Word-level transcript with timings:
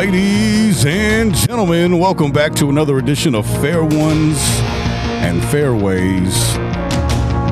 Ladies 0.00 0.86
and 0.86 1.34
gentlemen, 1.34 1.98
welcome 1.98 2.32
back 2.32 2.54
to 2.54 2.70
another 2.70 2.96
edition 2.96 3.34
of 3.34 3.44
Fair 3.60 3.84
Ones 3.84 4.38
and 5.20 5.44
Fairways. 5.50 6.56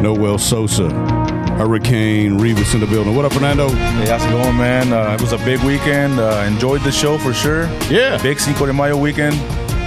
Noel 0.01 0.39
Sosa, 0.39 0.89
Hurricane 1.59 2.39
Revis 2.39 2.73
in 2.73 2.81
the 2.81 2.87
building. 2.87 3.15
What 3.15 3.27
up, 3.27 3.35
Fernando? 3.35 3.69
Hey, 3.69 4.09
how's 4.09 4.25
it 4.25 4.31
going, 4.31 4.57
man? 4.57 4.95
Uh, 4.95 5.13
it 5.13 5.21
was 5.21 5.33
a 5.33 5.39
big 5.45 5.63
weekend. 5.63 6.19
Uh, 6.19 6.43
enjoyed 6.51 6.81
the 6.81 6.91
show 6.91 7.19
for 7.19 7.35
sure. 7.35 7.65
Yeah. 7.91 8.19
Big 8.23 8.41
Cinco 8.41 8.65
de 8.65 8.73
Mayo 8.73 8.97
weekend. 8.97 9.35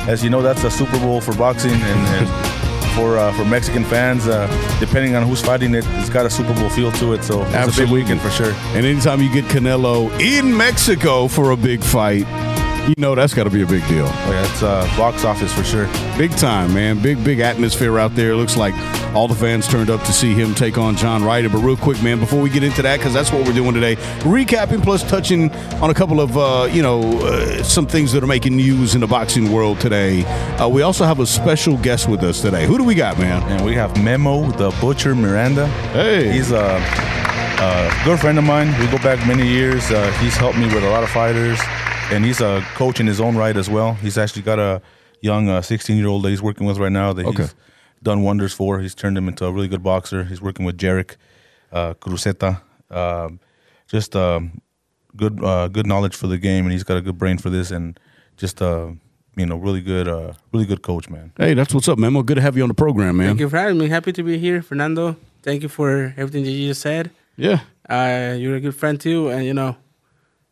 As 0.08 0.24
you 0.24 0.30
know, 0.30 0.44
that's 0.44 0.64
a 0.64 0.70
Super 0.70 1.00
Bowl 1.00 1.20
for 1.20 1.34
boxing 1.34 1.72
and, 1.72 2.28
and 2.28 2.51
for 2.96 3.18
uh, 3.18 3.34
for 3.34 3.46
Mexican 3.46 3.84
fans. 3.86 4.28
Uh, 4.28 4.48
depending 4.80 5.16
on 5.16 5.28
who's 5.28 5.42
fighting 5.42 5.74
it, 5.76 5.86
it's 6.00 6.10
got 6.10 6.26
a 6.26 6.30
Super 6.30 6.54
Bowl 6.54 6.70
feel 6.70 6.92
to 6.94 7.14
it. 7.14 7.24
So 7.24 7.44
it's 7.44 7.54
a 7.54 7.58
Absolutely. 7.58 7.86
big 7.86 8.04
weekend 8.04 8.22
for 8.22 8.30
sure. 8.30 8.54
And 8.76 8.86
anytime 8.86 9.22
you 9.22 9.32
get 9.32 9.46
Canelo 9.46 10.12
in 10.20 10.56
Mexico 10.56 11.28
for 11.28 11.52
a 11.52 11.58
big 11.58 11.84
fight, 11.84 12.26
you 12.88 12.96
know 12.98 13.16
that's 13.16 13.34
got 13.34 13.44
to 13.46 13.50
be 13.50 13.62
a 13.62 13.68
big 13.68 13.88
deal. 13.88 14.06
Oh, 14.06 14.32
yeah, 14.32 14.52
it's 14.52 14.64
uh, 14.64 14.86
box 14.98 15.24
office 15.24 15.54
for 15.54 15.64
sure. 15.64 15.86
Big 16.18 16.32
time, 16.38 16.74
man. 16.74 17.02
Big, 17.02 17.24
big 17.24 17.40
atmosphere 17.40 18.00
out 18.00 18.16
there. 18.16 18.36
Looks 18.36 18.58
like 18.58 18.74
all 19.16 19.28
the 19.28 19.36
fans 19.36 19.68
turned 19.68 19.90
up 19.90 20.02
to 20.04 20.14
see 20.14 20.34
him 20.34 20.56
take 20.56 20.78
on 20.78 20.96
John 20.96 21.24
Ryder. 21.24 21.50
But 21.50 21.60
real 21.60 21.78
quick, 21.78 22.02
man, 22.02 22.20
before 22.20 22.42
we 22.42 22.50
get 22.50 22.64
into 22.64 22.82
that, 22.82 22.98
because 22.98 23.14
that's 23.14 23.32
what 23.32 23.46
we're 23.46 23.54
doing 23.54 23.74
today, 23.74 23.96
recapping 24.22 24.84
plus 24.84 25.04
touching 25.10 25.52
on 25.82 25.90
a 25.90 25.94
couple 25.94 26.20
of, 26.20 26.38
uh, 26.38 26.68
you 26.72 26.82
know, 26.82 27.02
uh, 27.22 27.64
some 27.64 27.86
things 27.88 28.12
that 28.14 28.24
are 28.24 28.28
making 28.28 28.56
news 28.56 28.96
in 28.96 29.02
the 29.02 29.08
boxing 29.08 29.52
world 29.52 29.80
today. 29.80 30.24
Uh, 30.58 30.68
we 30.68 30.82
also 30.82 31.06
have 31.06 31.20
a 31.20 31.26
special 31.26 31.78
guest 31.78 32.08
with 32.08 32.24
us 32.24 32.42
today. 32.42 32.66
Who 32.66 32.78
do 32.78 32.84
we 32.84 32.96
got, 32.96 33.18
man? 33.20 33.44
And 33.52 33.66
we 33.66 33.74
have 33.76 34.02
Memo, 34.02 34.50
the 34.52 34.72
Butcher 34.82 35.16
Miranda. 35.16 35.68
Hey. 35.94 36.32
He's 36.32 36.52
a, 36.52 36.78
a 37.60 38.02
good 38.06 38.20
friend 38.20 38.38
of 38.38 38.44
mine. 38.44 38.68
We 38.80 38.88
go 38.88 38.98
back 39.00 39.26
many 39.28 39.48
years. 39.48 39.92
Uh, 39.92 40.12
he's 40.22 40.36
helped 40.36 40.58
me 40.58 40.66
with 40.74 40.84
a 40.84 40.90
lot 40.90 41.04
of 41.04 41.10
fighters, 41.10 41.60
and 42.12 42.26
he's 42.26 42.42
a 42.42 42.62
coach 42.76 43.00
in 43.00 43.08
his 43.08 43.20
own 43.20 43.36
right 43.36 43.56
as 43.56 43.70
well. 43.70 43.94
He's 43.96 44.18
actually 44.18 44.42
got 44.44 44.60
a 44.60 44.82
young 45.22 45.62
16 45.62 45.98
year 45.98 46.08
old 46.08 46.24
that 46.24 46.30
he's 46.30 46.42
working 46.42 46.68
with 46.68 46.78
right 46.78 46.92
now 46.92 47.14
that 47.14 47.26
Okay. 47.26 47.44
he's 47.44 47.56
done 48.04 48.24
wonders 48.24 48.54
for. 48.54 48.80
He's 48.80 48.96
turned 48.96 49.18
him 49.18 49.28
into 49.28 49.46
a 49.46 49.52
really 49.52 49.68
good 49.68 49.84
boxer. 49.84 50.24
He's 50.24 50.42
working 50.42 50.66
with 50.66 50.78
Jarek 50.78 51.16
uh, 51.72 51.94
Cruzeta. 51.96 52.62
Um, 52.90 53.40
just 53.88 54.16
um, 54.16 54.62
good 55.16 55.44
uh, 55.44 55.68
good 55.68 55.86
knowledge 55.88 56.16
for 56.16 56.28
the 56.28 56.38
game, 56.38 56.66
and 56.66 56.72
he's 56.72 56.84
got 56.84 56.98
a 56.98 57.02
good 57.02 57.18
brain 57.18 57.38
for 57.38 57.50
this, 57.50 57.72
and 57.72 58.00
just 58.38 58.62
uh, 58.62 58.92
you 59.36 59.46
know 59.46 59.56
really 59.58 59.82
good 59.82 60.08
uh, 60.08 60.34
really 60.54 60.66
good 60.66 60.82
coach, 60.82 61.10
man. 61.10 61.32
Hey, 61.38 61.54
that's 61.54 61.74
what's 61.74 61.88
up, 61.88 61.98
Memo. 62.00 62.24
Good 62.24 62.36
to 62.36 62.42
have 62.42 62.56
you 62.58 62.64
on 62.64 62.70
the 62.70 62.74
program, 62.76 63.18
man. 63.18 63.28
Thank 63.28 63.40
you 63.42 63.50
for 63.50 63.58
having 63.58 63.78
me. 63.78 63.88
Happy 63.90 64.12
to 64.14 64.24
be 64.24 64.38
here, 64.38 64.62
Fernando. 64.62 65.16
Thank 65.44 65.64
you 65.64 65.70
for 65.70 66.14
everything 66.18 66.44
that 66.44 66.52
you 66.52 66.68
just 66.70 66.82
said. 66.82 67.12
Yeah. 67.38 67.62
Uh, 67.90 68.36
you're 68.38 68.56
a 68.56 68.60
good 68.62 68.76
friend 68.76 69.00
too, 69.00 69.30
and 69.30 69.44
you 69.46 69.54
know, 69.54 69.76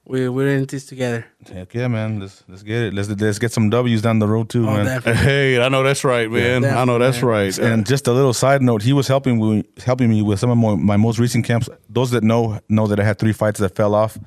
we 0.10 0.28
we're 0.28 0.48
in 0.50 0.66
this 0.66 0.88
together. 0.88 1.28
Heck 1.54 1.74
yeah, 1.76 1.88
man. 1.88 2.20
Let's 2.20 2.44
let's 2.48 2.64
get 2.64 2.82
it. 2.82 2.94
Let's 2.96 3.08
let's 3.10 3.38
get 3.38 3.52
some 3.52 3.70
W's 3.70 4.02
down 4.02 4.18
the 4.18 4.28
road 4.28 4.50
too, 4.50 4.68
Oh, 4.68 4.74
man. 4.74 4.86
definitely. 4.86 5.24
Hey, 5.32 5.62
I 5.62 5.70
know 5.70 5.84
that's 5.84 6.04
right, 6.04 6.30
man. 6.30 6.66
I 6.66 6.84
know 6.84 6.98
that's 6.98 7.22
right. 7.22 7.56
And 7.60 7.86
just 7.86 8.08
a 8.08 8.12
little 8.12 8.34
side 8.34 8.62
note, 8.64 8.82
he 8.82 8.92
was 8.92 9.08
helping 9.08 9.40
me 9.40 9.64
helping 9.86 10.10
me 10.10 10.24
with 10.24 10.40
some 10.40 10.50
of 10.50 10.58
my, 10.58 10.74
my 10.76 10.98
most 10.98 11.20
recent 11.20 11.46
camps. 11.46 11.70
Those 11.88 12.10
that 12.12 12.24
know 12.24 12.60
know 12.70 12.88
that 12.88 13.00
I 13.00 13.04
had 13.04 13.20
three 13.20 13.34
fights 13.34 13.60
that 13.60 13.76
fell 13.76 13.94
off, 13.94 14.18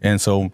and 0.00 0.20
so 0.20 0.50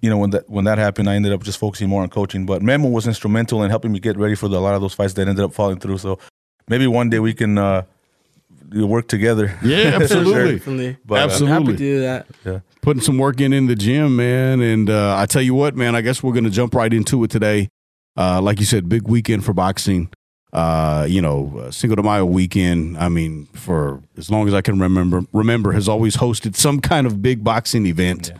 you 0.00 0.08
know 0.08 0.16
when 0.16 0.30
that 0.30 0.48
when 0.48 0.64
that 0.64 0.78
happened, 0.78 1.10
I 1.10 1.16
ended 1.16 1.32
up 1.34 1.42
just 1.42 1.58
focusing 1.58 1.90
more 1.90 2.02
on 2.02 2.08
coaching. 2.08 2.46
But 2.46 2.62
Memo 2.62 2.88
was 2.88 3.06
instrumental 3.06 3.62
in 3.62 3.68
helping 3.70 3.92
me 3.92 4.00
get 4.00 4.16
ready 4.16 4.36
for 4.36 4.48
the, 4.48 4.56
a 4.56 4.64
lot 4.66 4.74
of 4.74 4.80
those 4.80 4.94
fights 4.94 5.12
that 5.14 5.28
ended 5.28 5.44
up 5.44 5.52
falling 5.52 5.80
through. 5.80 5.98
So 5.98 6.18
maybe 6.66 6.86
one 6.86 7.10
day 7.10 7.18
we 7.18 7.34
can 7.34 7.58
uh, 7.58 7.82
work 8.72 9.08
together. 9.08 9.56
yeah, 9.62 9.98
absolutely. 10.00 10.58
Definitely. 10.58 10.96
But, 11.04 11.30
uh, 11.30 11.44
I'm 11.44 11.46
happy 11.46 11.64
to 11.66 11.76
do 11.76 12.00
that. 12.00 12.26
yeah. 12.44 12.60
putting 12.82 13.02
some 13.02 13.18
work 13.18 13.40
in 13.40 13.52
in 13.52 13.66
the 13.66 13.74
gym, 13.74 14.16
man. 14.16 14.60
And 14.60 14.90
uh, 14.90 15.16
I 15.18 15.26
tell 15.26 15.42
you 15.42 15.54
what, 15.54 15.76
man, 15.76 15.94
I 15.94 16.00
guess 16.00 16.22
we're 16.22 16.32
going 16.32 16.44
to 16.44 16.50
jump 16.50 16.74
right 16.74 16.92
into 16.92 17.22
it 17.24 17.30
today. 17.30 17.68
Uh, 18.16 18.40
like 18.40 18.60
you 18.60 18.66
said, 18.66 18.88
big 18.88 19.08
weekend 19.08 19.44
for 19.44 19.52
boxing. 19.52 20.10
Uh, 20.52 21.04
you 21.08 21.20
know, 21.20 21.52
uh, 21.58 21.70
Cinco 21.70 21.96
de 21.96 22.02
Mayo 22.02 22.24
weekend. 22.24 22.96
I 22.96 23.08
mean, 23.08 23.46
for 23.54 24.02
as 24.16 24.30
long 24.30 24.46
as 24.46 24.54
I 24.54 24.60
can 24.60 24.78
remember, 24.78 25.22
remember 25.32 25.72
has 25.72 25.88
always 25.88 26.16
hosted 26.16 26.54
some 26.54 26.80
kind 26.80 27.06
of 27.06 27.20
big 27.20 27.42
boxing 27.42 27.86
event. 27.86 28.32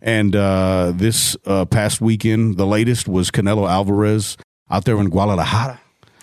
And 0.00 0.34
uh, 0.34 0.92
this 0.94 1.36
uh, 1.44 1.66
past 1.66 2.00
weekend, 2.00 2.56
the 2.56 2.66
latest 2.66 3.06
was 3.08 3.30
Canelo 3.30 3.68
Alvarez 3.68 4.36
out 4.70 4.84
there 4.84 4.98
in 4.98 5.10
Guadalajara 5.10 5.80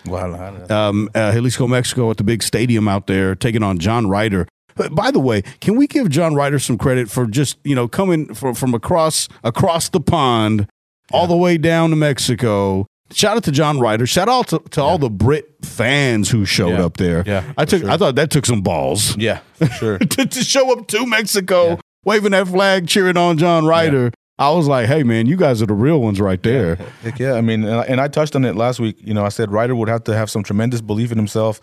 Wow. 0.07 0.65
um, 0.69 1.09
uh, 1.15 1.31
Jalisco, 1.33 1.67
Mexico, 1.67 2.09
at 2.11 2.17
the 2.17 2.23
big 2.23 2.43
stadium 2.43 2.87
out 2.87 3.07
there, 3.07 3.35
taking 3.35 3.63
on 3.63 3.79
John 3.79 4.07
Ryder. 4.07 4.47
By 4.91 5.09
the 5.11 5.19
way, 5.19 5.41
can 5.61 5.77
we 5.77 5.87
give 5.87 6.09
John 6.09 6.35
Ryder 6.35 6.59
some 6.59 6.77
credit 6.77 7.09
for 7.09 7.25
just 7.27 7.57
you 7.63 7.75
know 7.75 7.87
coming 7.87 8.33
from 8.33 8.53
from 8.55 8.73
across 8.73 9.29
across 9.43 9.87
the 9.89 10.01
pond, 10.01 10.67
all 11.13 11.27
the 11.27 11.37
way 11.37 11.57
down 11.57 11.91
to 11.91 11.95
Mexico? 11.95 12.85
Shout 13.13 13.37
out 13.37 13.43
to 13.45 13.51
John 13.51 13.79
Ryder. 13.79 14.05
Shout 14.07 14.27
out 14.27 14.47
to, 14.47 14.59
to 14.71 14.81
all 14.81 14.97
the 14.97 15.09
Brit 15.11 15.45
fans 15.61 16.29
who 16.31 16.43
showed 16.43 16.71
Yeah. 16.71 16.85
up 16.85 16.97
there. 16.97 17.23
Yeah, 17.25 17.43
I 17.57 17.63
took. 17.65 17.81
sure. 17.81 17.89
I 17.91 17.97
thought 17.97 18.15
that 18.15 18.31
took 18.31 18.45
some 18.47 18.61
balls 18.61 19.15
Yeah, 19.15 19.39
for 19.53 19.67
sure. 19.67 19.97
to, 19.99 20.25
to 20.25 20.43
show 20.43 20.71
up 20.77 20.87
to 20.87 21.05
Mexico, 21.05 21.79
waving 22.03 22.31
that 22.31 22.47
flag, 22.47 22.87
cheering 22.87 23.15
on 23.15 23.37
John 23.37 23.65
Ryder. 23.65 24.11
I 24.37 24.51
was 24.51 24.67
like, 24.67 24.87
hey 24.87 25.03
man, 25.03 25.27
you 25.27 25.37
guys 25.37 25.61
are 25.61 25.65
the 25.65 25.73
real 25.73 26.01
ones 26.01 26.19
right 26.19 26.41
there. 26.43 26.75
Heck 27.01 27.19
yeah, 27.19 27.33
I 27.33 27.41
mean, 27.41 27.63
and 27.63 27.75
I, 27.75 27.83
and 27.83 28.01
I 28.01 28.07
touched 28.07 28.35
on 28.35 28.43
it 28.43 28.55
last 28.55 28.79
week. 28.79 28.97
You 28.99 29.13
know, 29.13 29.25
I 29.25 29.29
said 29.29 29.51
Ryder 29.51 29.75
would 29.75 29.87
have 29.87 30.03
to 30.05 30.15
have 30.15 30.29
some 30.29 30.43
tremendous 30.43 30.81
belief 30.81 31.11
in 31.11 31.17
himself, 31.17 31.61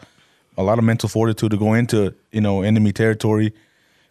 a 0.56 0.62
lot 0.62 0.78
of 0.78 0.84
mental 0.84 1.08
fortitude 1.08 1.50
to 1.50 1.58
go 1.58 1.74
into 1.74 2.14
you 2.30 2.40
know 2.40 2.62
enemy 2.62 2.92
territory, 2.92 3.52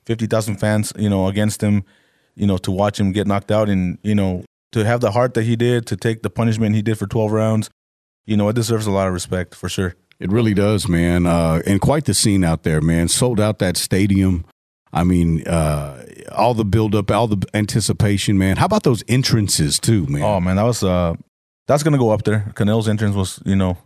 fifty 0.06 0.28
thousand 0.28 0.58
fans, 0.58 0.94
you 0.96 1.10
know, 1.10 1.28
against 1.28 1.62
him, 1.62 1.84
you 2.36 2.46
know, 2.46 2.58
to 2.58 2.72
watch 2.72 3.00
him 3.00 3.12
get 3.12 3.26
knocked 3.26 3.52
out, 3.52 3.68
and 3.68 3.98
you 4.04 4.14
know, 4.14 4.44
to 4.74 4.86
have 4.86 5.02
the 5.02 5.12
heart 5.12 5.34
that 5.34 5.44
he 5.44 5.56
did, 5.56 5.88
to 5.88 5.98
take 5.98 6.22
the 6.22 6.30
punishment 6.30 6.76
he 6.76 6.84
did 6.84 7.00
for 7.00 7.08
twelve 7.08 7.32
rounds, 7.32 7.70
you 8.26 8.38
know, 8.38 8.48
it 8.50 8.54
deserves 8.54 8.86
a 8.86 8.92
lot 8.92 9.08
of 9.08 9.14
respect 9.14 9.56
for 9.56 9.70
sure. 9.70 9.96
It 10.20 10.32
really 10.32 10.54
does, 10.54 10.88
man. 10.88 11.26
Uh, 11.26 11.64
and 11.66 11.82
quite 11.82 12.06
the 12.06 12.14
scene 12.14 12.44
out 12.44 12.62
there, 12.62 12.80
man. 12.80 13.08
Sold 13.08 13.40
out 13.40 13.58
that 13.58 13.76
stadium. 13.76 14.46
I 14.94 15.04
mean, 15.04 15.48
uh, 15.48 16.01
all 16.36 16.54
the 16.54 16.66
buildup, 16.66 17.10
all 17.12 17.28
the 17.28 17.46
anticipation, 17.54 18.38
man. 18.38 18.58
How 18.58 18.66
about 18.66 18.84
those 18.84 19.04
entrances 19.08 19.80
too, 19.80 20.06
man? 20.08 20.24
Oh 20.24 20.40
man, 20.40 20.56
that 20.58 20.64
was 20.64 20.84
uh, 20.84 21.14
that's 21.68 21.84
gonna 21.84 21.98
go 21.98 22.12
up 22.12 22.24
there. 22.24 22.52
Canelo's 22.56 22.88
entrance 22.90 23.16
was, 23.16 23.42
you 23.46 23.56
know. 23.56 23.78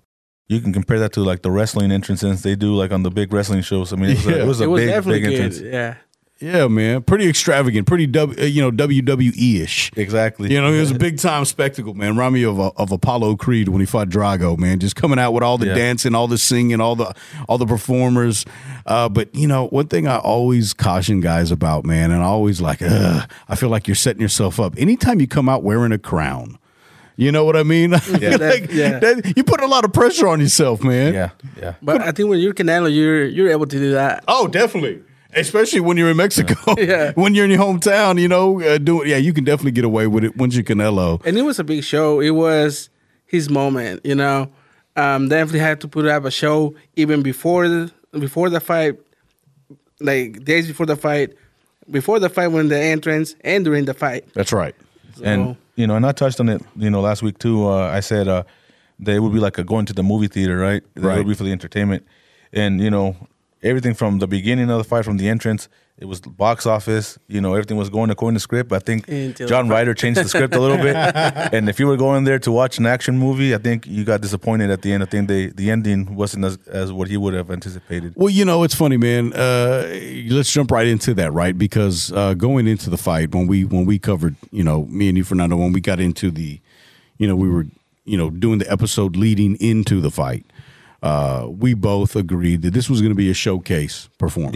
You 0.47 0.61
can 0.61 0.71
compare 0.73 0.99
that 0.99 1.11
to 1.13 1.21
like 1.21 1.41
the 1.41 1.49
wrestling 1.49 1.91
entrances 1.91 2.43
they 2.43 2.55
do, 2.55 2.75
like 2.75 2.91
on 2.91 3.01
the 3.01 3.09
big 3.09 3.33
wrestling 3.33 3.61
shows. 3.63 3.91
I 3.91 3.95
mean, 3.95 4.11
it 4.11 4.17
was 4.17 4.25
Yeah. 4.27 4.33
a, 4.35 4.43
it 4.43 4.45
was 4.47 4.61
a 4.61 4.63
it 4.65 4.67
was 4.67 4.81
big, 4.81 4.89
definitely 4.89 5.21
big 5.21 5.29
good. 5.29 5.33
entrance. 5.41 5.59
Yeah. 5.61 5.95
Yeah, 6.39 6.67
man. 6.67 7.01
Pretty 7.03 7.27
extravagant, 7.29 7.87
pretty 7.87 8.07
w, 8.07 8.37
uh, 8.41 8.45
you 8.45 8.61
know 8.61 8.71
WWE 8.71 9.61
ish. 9.61 9.91
Exactly. 9.95 10.51
You 10.53 10.61
know, 10.61 10.71
it 10.73 10.79
was 10.79 10.91
a 10.91 10.95
big 10.95 11.17
time 11.17 11.45
spectacle, 11.45 11.93
man. 11.93 12.09
Remind 12.09 12.33
me 12.33 12.43
of 12.43 12.59
uh, 12.59 12.71
of 12.75 12.91
Apollo 12.91 13.37
Creed 13.37 13.69
when 13.69 13.79
he 13.79 13.85
fought 13.85 14.09
Drago, 14.09 14.57
man. 14.57 14.79
Just 14.79 14.95
coming 14.95 15.17
out 15.17 15.31
with 15.33 15.43
all 15.43 15.57
the 15.57 15.67
Yeah. 15.67 15.75
dancing, 15.75 16.13
all 16.13 16.27
the 16.27 16.37
singing, 16.37 16.81
all 16.81 16.95
the 16.95 17.13
all 17.47 17.57
the 17.57 17.65
performers. 17.65 18.45
Uh, 18.85 19.07
but 19.09 19.33
you 19.33 19.47
know, 19.47 19.67
one 19.67 19.87
thing 19.87 20.07
I 20.07 20.17
always 20.17 20.73
caution 20.73 21.21
guys 21.21 21.51
about, 21.51 21.85
man, 21.85 22.11
and 22.11 22.21
I 22.21 22.25
always 22.25 22.59
like, 22.61 22.81
Ugh, 22.81 23.29
I 23.47 23.55
feel 23.55 23.69
like 23.69 23.87
you're 23.87 23.95
setting 23.95 24.21
yourself 24.21 24.59
up. 24.59 24.75
Anytime 24.77 25.21
you 25.21 25.27
come 25.27 25.47
out 25.49 25.63
wearing 25.63 25.91
a 25.93 25.97
crown, 25.97 26.57
you 27.15 27.31
know 27.31 27.45
what 27.45 27.55
I 27.55 27.63
mean? 27.63 27.91
Yeah. 28.19 28.35
Like, 28.35 28.71
Yeah. 28.73 28.99
that- 28.99 29.33
you 29.37 29.43
put 29.45 29.61
a 29.61 29.67
lot 29.67 29.85
of 29.85 29.93
pressure 29.93 30.27
on 30.27 30.41
yourself, 30.41 30.83
man. 30.83 31.13
Yeah, 31.13 31.29
yeah. 31.57 31.73
But 31.81 32.01
I 32.01 32.11
think 32.11 32.27
when 32.29 32.39
you're 32.39 32.53
Canelo, 32.53 32.93
you're 32.93 33.25
you're 33.25 33.49
able 33.49 33.65
to 33.67 33.77
do 33.79 33.93
that. 33.93 34.23
Oh, 34.27 34.47
definitely. 34.47 35.01
Especially 35.35 35.81
when 35.81 35.97
you're 35.97 36.09
in 36.09 36.17
Mexico. 36.17 36.55
Yeah. 36.77 37.11
when 37.15 37.35
you're 37.35 37.45
in 37.45 37.51
your 37.51 37.59
hometown, 37.59 38.19
you 38.19 38.27
know, 38.27 38.61
uh, 38.61 38.77
doing 38.77 39.09
yeah, 39.09 39.17
you 39.17 39.33
can 39.33 39.43
definitely 39.43 39.71
get 39.71 39.85
away 39.85 40.07
with 40.07 40.23
it 40.23 40.37
once 40.37 40.55
you're 40.55 40.63
Canelo. 40.63 41.23
And 41.25 41.37
it 41.37 41.41
was 41.43 41.59
a 41.59 41.63
big 41.63 41.83
show. 41.83 42.19
It 42.19 42.31
was 42.31 42.89
his 43.25 43.49
moment, 43.49 44.01
you 44.05 44.15
know. 44.15 44.49
Um, 44.95 45.27
definitely 45.27 45.59
had 45.59 45.81
to 45.81 45.87
put 45.87 46.05
up 46.05 46.23
a 46.25 46.31
show 46.31 46.73
even 46.95 47.21
before 47.21 47.67
the 47.67 47.91
before 48.19 48.49
the 48.49 48.59
fight, 48.59 48.97
like 49.99 50.43
days 50.43 50.67
before 50.67 50.85
the 50.85 50.95
fight, 50.95 51.33
before 51.89 52.19
the 52.19 52.29
fight, 52.29 52.47
when 52.47 52.69
the 52.69 52.79
entrance, 52.79 53.35
and 53.41 53.65
during 53.65 53.85
the 53.85 53.93
fight. 53.93 54.25
That's 54.33 54.53
right. 54.53 54.75
and 55.23 55.57
you 55.75 55.87
know, 55.87 55.95
and 55.95 56.05
I 56.05 56.11
touched 56.13 56.39
on 56.39 56.49
it, 56.49 56.61
you 56.75 56.89
know, 56.89 57.01
last 57.01 57.23
week 57.23 57.39
too. 57.39 57.67
Uh, 57.67 57.89
I 57.89 57.99
said 57.99 58.27
uh, 58.27 58.43
that 58.99 59.15
it 59.15 59.19
would 59.19 59.33
be 59.33 59.39
like 59.39 59.57
a 59.57 59.63
going 59.63 59.85
to 59.87 59.93
the 59.93 60.03
movie 60.03 60.27
theater, 60.27 60.57
right? 60.57 60.83
That 60.95 61.01
Right. 61.01 61.15
It 61.15 61.17
would 61.19 61.27
be 61.27 61.35
for 61.35 61.43
the 61.43 61.51
entertainment, 61.51 62.05
and 62.53 62.79
you 62.79 62.89
know, 62.89 63.15
everything 63.65 63.93
from 63.93 64.19
the 64.19 64.27
beginning 64.27 64.69
of 64.69 64.77
the 64.77 64.83
fight, 64.83 65.03
from 65.03 65.17
the 65.17 65.27
entrance, 65.27 65.67
it 65.97 66.05
was 66.05 66.19
box 66.19 66.65
office. 66.65 67.17
You 67.27 67.39
know, 67.39 67.53
everything 67.53 67.77
was 67.77 67.89
going 67.89 68.09
according 68.09 68.35
to 68.35 68.39
script. 68.39 68.71
I 68.73 68.79
think 68.79 69.07
Until 69.07 69.47
John. 69.47 69.69
Ryder 69.69 69.93
changed 69.93 70.19
the 70.19 70.27
script 70.27 70.53
a 70.53 70.59
little 70.59 70.77
bit, 70.77 70.95
and 71.53 71.69
if 71.69 71.79
you 71.79 71.87
were 71.87 71.95
going 71.97 72.25
there 72.25 72.39
to 72.39 72.51
watch 72.51 72.77
an 72.77 72.85
action 72.85 73.17
movie, 73.17 73.55
I 73.55 73.57
think 73.57 73.87
you 73.87 74.03
got 74.03 74.21
disappointed 74.21 74.69
at 74.69 74.81
the 74.81 74.91
end. 74.91 75.03
I 75.03 75.05
think 75.05 75.27
they 75.27 75.47
the 75.47 75.71
ending 75.71 76.15
wasn't 76.15 76.45
as, 76.45 76.57
as 76.67 76.91
what 76.91 77.07
he 77.07 77.17
would 77.17 77.33
have 77.33 77.49
anticipated. 77.49 78.13
Well, 78.15 78.29
you 78.29 78.43
know, 78.45 78.63
it's 78.63 78.75
funny, 78.75 78.97
man. 78.97 79.33
Uh, 79.33 79.87
let's 80.29 80.51
jump 80.51 80.71
right 80.71 80.87
into 80.87 81.13
that, 81.15 81.31
right? 81.31 81.57
Because 81.57 82.11
uh, 82.11 82.33
going 82.33 82.67
into 82.67 82.89
the 82.89 82.97
fight, 82.97 83.33
when 83.33 83.47
we 83.47 83.63
when 83.63 83.85
we 83.85 83.97
covered, 83.97 84.35
you 84.51 84.63
know, 84.63 84.85
me 84.85 85.07
and 85.07 85.17
you, 85.17 85.23
Fernando, 85.23 85.55
when 85.55 85.71
we 85.71 85.79
got 85.81 85.99
into 85.99 86.29
the, 86.29 86.59
you 87.17 87.27
know, 87.27 87.37
we 87.37 87.49
were, 87.49 87.65
you 88.03 88.17
know, 88.17 88.29
doing 88.29 88.59
the 88.59 88.69
episode 88.69 89.15
leading 89.15 89.55
into 89.61 90.01
the 90.01 90.11
fight. 90.11 90.45
Uh, 91.05 91.47
we 91.47 91.75
both 91.75 92.15
agreed 92.15 92.63
that 92.63 92.73
this 92.73 92.89
was 92.89 92.99
going 92.99 93.11
to 93.11 93.15
be 93.15 93.29
a 93.29 93.33
showcase 93.33 94.09
performance. 94.17 94.55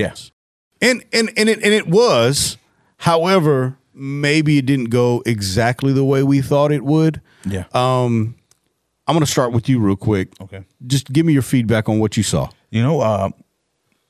Yeah. 0.82 0.90
and 0.90 1.06
and 1.14 1.30
and 1.38 1.48
it 1.48 1.62
and 1.64 1.74
it 1.74 1.88
was. 1.88 2.58
However, 2.98 3.78
maybe 3.94 4.58
it 4.58 4.66
didn't 4.66 4.90
go 4.90 5.22
exactly 5.26 5.94
the 5.94 6.04
way 6.04 6.24
we 6.24 6.42
thought 6.42 6.72
it 6.72 6.84
would. 6.84 7.22
Yeah. 7.46 7.66
Um, 7.74 8.36
I'm 9.08 9.14
going 9.16 9.26
to 9.26 9.32
start 9.32 9.54
with 9.54 9.70
you 9.70 9.80
real 9.80 9.96
quick. 9.96 10.30
Okay. 10.42 10.66
Just 10.86 11.14
give 11.14 11.26
me 11.26 11.34
your 11.34 11.42
feedback 11.42 11.88
on 11.88 12.00
what 12.00 12.18
you 12.18 12.24
saw. 12.24 12.50
You 12.72 12.84
know, 12.84 13.00
uh, 13.02 13.30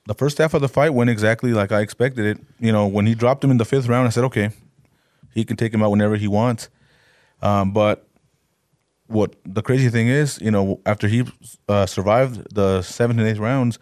the 0.08 0.14
first 0.16 0.38
half 0.40 0.54
of 0.54 0.62
the 0.62 0.68
fight 0.68 0.94
went 0.94 1.10
exactly 1.10 1.54
like 1.54 1.72
I 1.72 1.82
expected 1.82 2.26
it. 2.26 2.44
You 2.60 2.72
know, 2.72 2.88
when 2.88 3.06
he 3.06 3.16
dropped 3.16 3.44
him 3.44 3.52
in 3.52 3.58
the 3.58 3.66
fifth 3.66 3.88
round, 3.88 4.08
I 4.08 4.10
said, 4.12 4.24
okay, 4.26 4.50
he 5.34 5.46
can 5.46 5.56
take 5.56 5.74
him 5.74 5.84
out 5.84 5.92
whenever 5.92 6.16
he 6.16 6.28
wants. 6.28 6.70
Um, 7.42 7.72
but 7.72 8.08
what 9.10 9.36
the 9.46 9.62
crazy 9.62 9.90
thing 9.90 10.08
is, 10.08 10.40
you 10.42 10.52
know, 10.52 10.80
after 10.86 11.08
he 11.08 11.24
uh, 11.68 11.86
survived 11.86 12.54
the 12.54 12.82
seventh 12.82 13.20
and 13.20 13.28
eighth 13.28 13.40
rounds, 13.40 13.80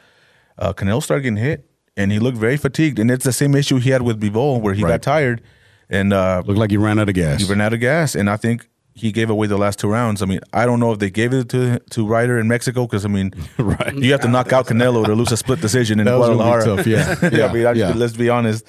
uh, 0.58 0.74
Canelo 0.74 1.02
started 1.04 1.24
getting 1.24 1.38
hit, 1.38 1.70
and 1.96 2.12
he 2.12 2.20
looked 2.20 2.38
very 2.38 2.58
fatigued. 2.58 2.98
And 3.00 3.12
it's 3.12 3.26
the 3.26 3.34
same 3.34 3.54
issue 3.56 3.78
he 3.78 3.90
had 3.92 4.02
with 4.02 4.20
Bivol, 4.22 4.62
where 4.62 4.74
he 4.74 4.84
Right. 4.84 4.92
got 4.92 5.02
tired 5.02 5.42
and 5.90 6.14
uh, 6.14 6.42
Looked 6.46 6.60
like 6.60 6.72
he 6.72 6.78
ran 6.78 6.98
out 7.00 7.10
of 7.10 7.16
gas. 7.16 7.42
he 7.42 7.48
ran 7.50 7.62
out 7.62 7.74
of 7.74 7.80
gas. 7.80 8.16
And 8.16 8.30
I 8.30 8.38
think 8.38 8.68
he 8.94 9.12
gave 9.12 9.30
away 9.30 9.48
the 9.48 9.58
last 9.58 9.80
two 9.80 9.90
rounds. 9.90 10.22
I 10.22 10.26
mean, 10.26 10.40
I 10.54 10.66
don't 10.66 10.80
know 10.80 10.92
if 10.92 11.00
they 11.00 11.10
gave 11.12 11.32
it 11.34 11.50
to 11.50 11.80
to 11.92 12.08
Ryder 12.08 12.40
in 12.40 12.48
Mexico 12.48 12.88
because 12.88 13.06
I 13.06 13.10
mean, 13.10 13.32
Right. 13.58 13.94
you 13.96 14.12
have 14.14 14.22
to 14.22 14.28
knock 14.28 14.52
out 14.54 14.66
Canelo 14.68 15.06
to 15.06 15.14
lose 15.14 15.32
a 15.32 15.38
split 15.38 15.62
decision 15.62 16.00
in 16.00 16.06
That 16.06 16.18
was 16.18 16.30
gonna 16.30 16.38
be 16.40 16.44
Guadalajara. 16.44 16.78
tough, 16.78 16.88
yeah. 16.88 17.30
yeah, 17.38 17.48
I 17.50 17.54
mean, 17.54 17.66
I- 17.68 17.74
Yeah. 17.74 17.94
let's 17.96 18.18
be 18.18 18.30
honest. 18.30 18.66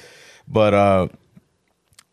But 0.47 0.75
uh, 0.75 1.09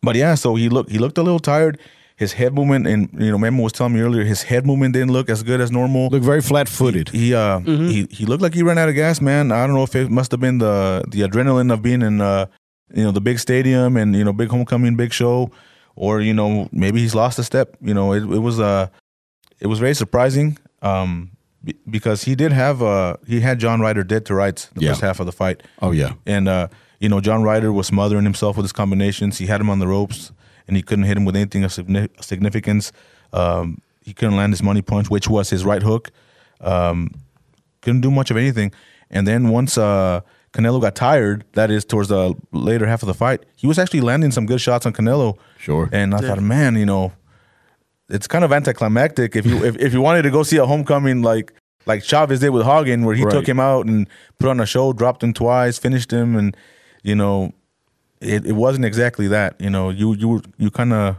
but 0.02 0.16
yeah, 0.16 0.34
so 0.34 0.54
he 0.54 0.68
looked 0.68 0.90
he 0.90 0.98
looked 0.98 1.18
a 1.18 1.22
little 1.22 1.40
tired. 1.40 1.78
His 2.16 2.32
head 2.32 2.54
movement 2.54 2.86
and 2.86 3.10
you 3.12 3.30
know, 3.30 3.36
Memo 3.38 3.62
was 3.62 3.72
telling 3.72 3.92
me 3.92 4.00
earlier, 4.00 4.24
his 4.24 4.42
head 4.44 4.66
movement 4.66 4.94
didn't 4.94 5.12
look 5.12 5.28
as 5.28 5.42
good 5.42 5.60
as 5.60 5.70
normal. 5.70 6.08
Looked 6.08 6.24
very 6.24 6.40
flat 6.40 6.66
footed. 6.68 7.10
He 7.10 7.34
uh 7.34 7.58
he 7.60 8.06
he 8.10 8.24
looked 8.24 8.42
like 8.42 8.54
he 8.54 8.62
ran 8.62 8.78
out 8.78 8.88
of 8.88 8.94
gas, 8.94 9.20
man. 9.20 9.52
I 9.52 9.66
don't 9.66 9.76
know 9.76 9.82
if 9.82 9.94
it 9.94 10.10
must 10.10 10.30
have 10.30 10.40
been 10.40 10.56
the 10.58 11.04
the 11.08 11.20
adrenaline 11.20 11.70
of 11.72 11.82
being 11.82 12.00
in 12.00 12.20
uh 12.22 12.46
you 12.94 13.02
know 13.04 13.10
the 13.10 13.20
big 13.20 13.38
stadium 13.38 13.96
and 13.98 14.14
you 14.16 14.24
know 14.24 14.32
big 14.32 14.48
homecoming, 14.48 14.96
big 14.96 15.12
show, 15.12 15.50
or 15.94 16.22
you 16.22 16.32
know 16.32 16.68
maybe 16.72 17.00
he's 17.00 17.14
lost 17.14 17.38
a 17.38 17.44
step. 17.44 17.76
You 17.82 17.92
know 17.92 18.12
it 18.14 18.22
it 18.22 18.38
was 18.40 18.58
uh 18.60 18.88
it 19.60 19.66
was 19.66 19.78
very 19.78 19.94
surprising 19.94 20.56
um 20.80 21.32
because 21.90 22.22
he 22.24 22.34
did 22.34 22.52
have 22.52 22.82
uh 22.82 23.16
he 23.26 23.40
had 23.40 23.58
John 23.58 23.80
Ryder 23.80 24.04
dead 24.04 24.24
to 24.26 24.34
rights 24.34 24.70
the 24.74 24.82
Yeah. 24.84 24.90
first 24.92 25.00
half 25.02 25.20
of 25.20 25.26
the 25.26 25.32
fight, 25.32 25.62
Oh, 25.82 25.90
yeah. 25.90 26.12
and 26.24 26.48
uh 26.48 26.68
you 26.98 27.08
know 27.10 27.20
John 27.20 27.42
Ryder 27.42 27.72
was 27.72 27.86
smothering 27.88 28.24
himself 28.24 28.56
with 28.56 28.64
his 28.64 28.72
combinations. 28.72 29.36
He 29.38 29.46
had 29.46 29.60
him 29.60 29.68
on 29.68 29.80
the 29.80 29.86
ropes 29.88 30.32
and 30.66 30.76
he 30.76 30.82
couldn't 30.82 31.04
hit 31.04 31.16
him 31.16 31.24
with 31.24 31.36
anything 31.36 31.64
of 31.64 31.72
significance. 32.20 32.92
Um, 33.32 33.78
he 34.02 34.12
couldn't 34.14 34.36
land 34.36 34.52
his 34.52 34.62
money 34.62 34.82
punch, 34.82 35.10
which 35.10 35.28
was 35.28 35.50
his 35.50 35.64
right 35.64 35.82
hook. 35.82 36.10
Um, 36.60 37.10
couldn't 37.82 38.00
do 38.00 38.10
much 38.10 38.30
of 38.30 38.36
anything. 38.36 38.72
And 39.10 39.26
then 39.26 39.48
once 39.50 39.76
uh, 39.78 40.20
Canelo 40.52 40.80
got 40.80 40.94
tired, 40.94 41.44
that 41.52 41.70
is 41.70 41.84
towards 41.84 42.08
the 42.08 42.34
later 42.52 42.86
half 42.86 43.02
of 43.02 43.06
the 43.06 43.14
fight, 43.14 43.44
he 43.56 43.66
was 43.66 43.78
actually 43.78 44.00
landing 44.00 44.30
some 44.30 44.46
good 44.46 44.60
shots 44.60 44.86
on 44.86 44.92
Canelo. 44.92 45.36
Sure. 45.58 45.88
And 45.92 46.14
I 46.14 46.18
thought, 46.18 46.40
man, 46.40 46.76
you 46.76 46.86
know, 46.86 47.12
it's 48.08 48.26
kind 48.26 48.44
of 48.44 48.52
anticlimactic 48.52 49.34
if 49.36 49.44
you 49.46 49.64
if, 49.64 49.76
if 49.78 49.92
you 49.92 50.00
wanted 50.00 50.22
to 50.22 50.30
go 50.30 50.42
see 50.42 50.56
a 50.56 50.66
homecoming 50.66 51.22
like 51.22 51.52
like 51.86 52.02
Chavez 52.02 52.40
did 52.40 52.50
with 52.50 52.64
Haugen, 52.66 53.04
where 53.04 53.14
he 53.14 53.24
Right. 53.24 53.32
took 53.32 53.48
him 53.48 53.60
out 53.60 53.86
and 53.86 54.08
put 54.40 54.48
on 54.48 54.58
a 54.60 54.66
show, 54.66 54.92
dropped 54.92 55.22
him 55.22 55.32
twice, 55.32 55.78
finished 55.78 56.12
him, 56.12 56.34
and 56.36 56.56
you 57.04 57.14
know, 57.14 57.52
it, 58.26 58.46
it 58.46 58.52
wasn't 58.52 58.84
exactly 58.84 59.28
that. 59.28 59.60
You 59.60 59.70
know, 59.70 59.90
you 59.90 60.14
you 60.14 60.42
you 60.58 60.70
kind 60.70 60.92
of 60.92 61.16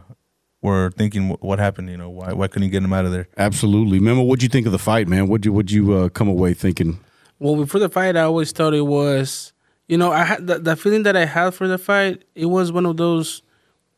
were 0.62 0.90
thinking 0.96 1.30
what 1.40 1.58
happened. 1.58 1.90
You 1.90 1.96
know, 1.96 2.10
why 2.10 2.32
why 2.32 2.48
couldn't 2.48 2.64
he 2.64 2.68
get 2.68 2.82
him 2.82 2.92
out 2.92 3.04
of 3.04 3.12
there? 3.12 3.28
Absolutely. 3.36 4.00
Memo, 4.00 4.22
what'd 4.22 4.42
you 4.42 4.48
think 4.48 4.66
of 4.66 4.72
the 4.72 4.78
fight, 4.78 5.08
man? 5.08 5.28
What'd 5.28 5.44
you, 5.44 5.52
what'd 5.52 5.70
you 5.70 5.94
uh, 5.94 6.08
come 6.08 6.28
away 6.28 6.54
thinking? 6.54 7.00
Well, 7.38 7.56
before 7.56 7.80
the 7.80 7.88
fight, 7.88 8.16
I 8.16 8.22
always 8.22 8.50
thought 8.50 8.74
it 8.74 8.86
was, 8.86 9.52
you 9.86 9.96
know, 9.96 10.10
I 10.10 10.24
had 10.24 10.46
the, 10.46 10.58
the 10.58 10.74
feeling 10.74 11.04
that 11.04 11.16
I 11.16 11.24
had 11.24 11.54
for 11.54 11.68
the 11.68 11.78
fight. 11.78 12.24
It 12.34 12.46
was 12.46 12.72
one 12.72 12.84
of 12.84 12.96
those 12.96 13.42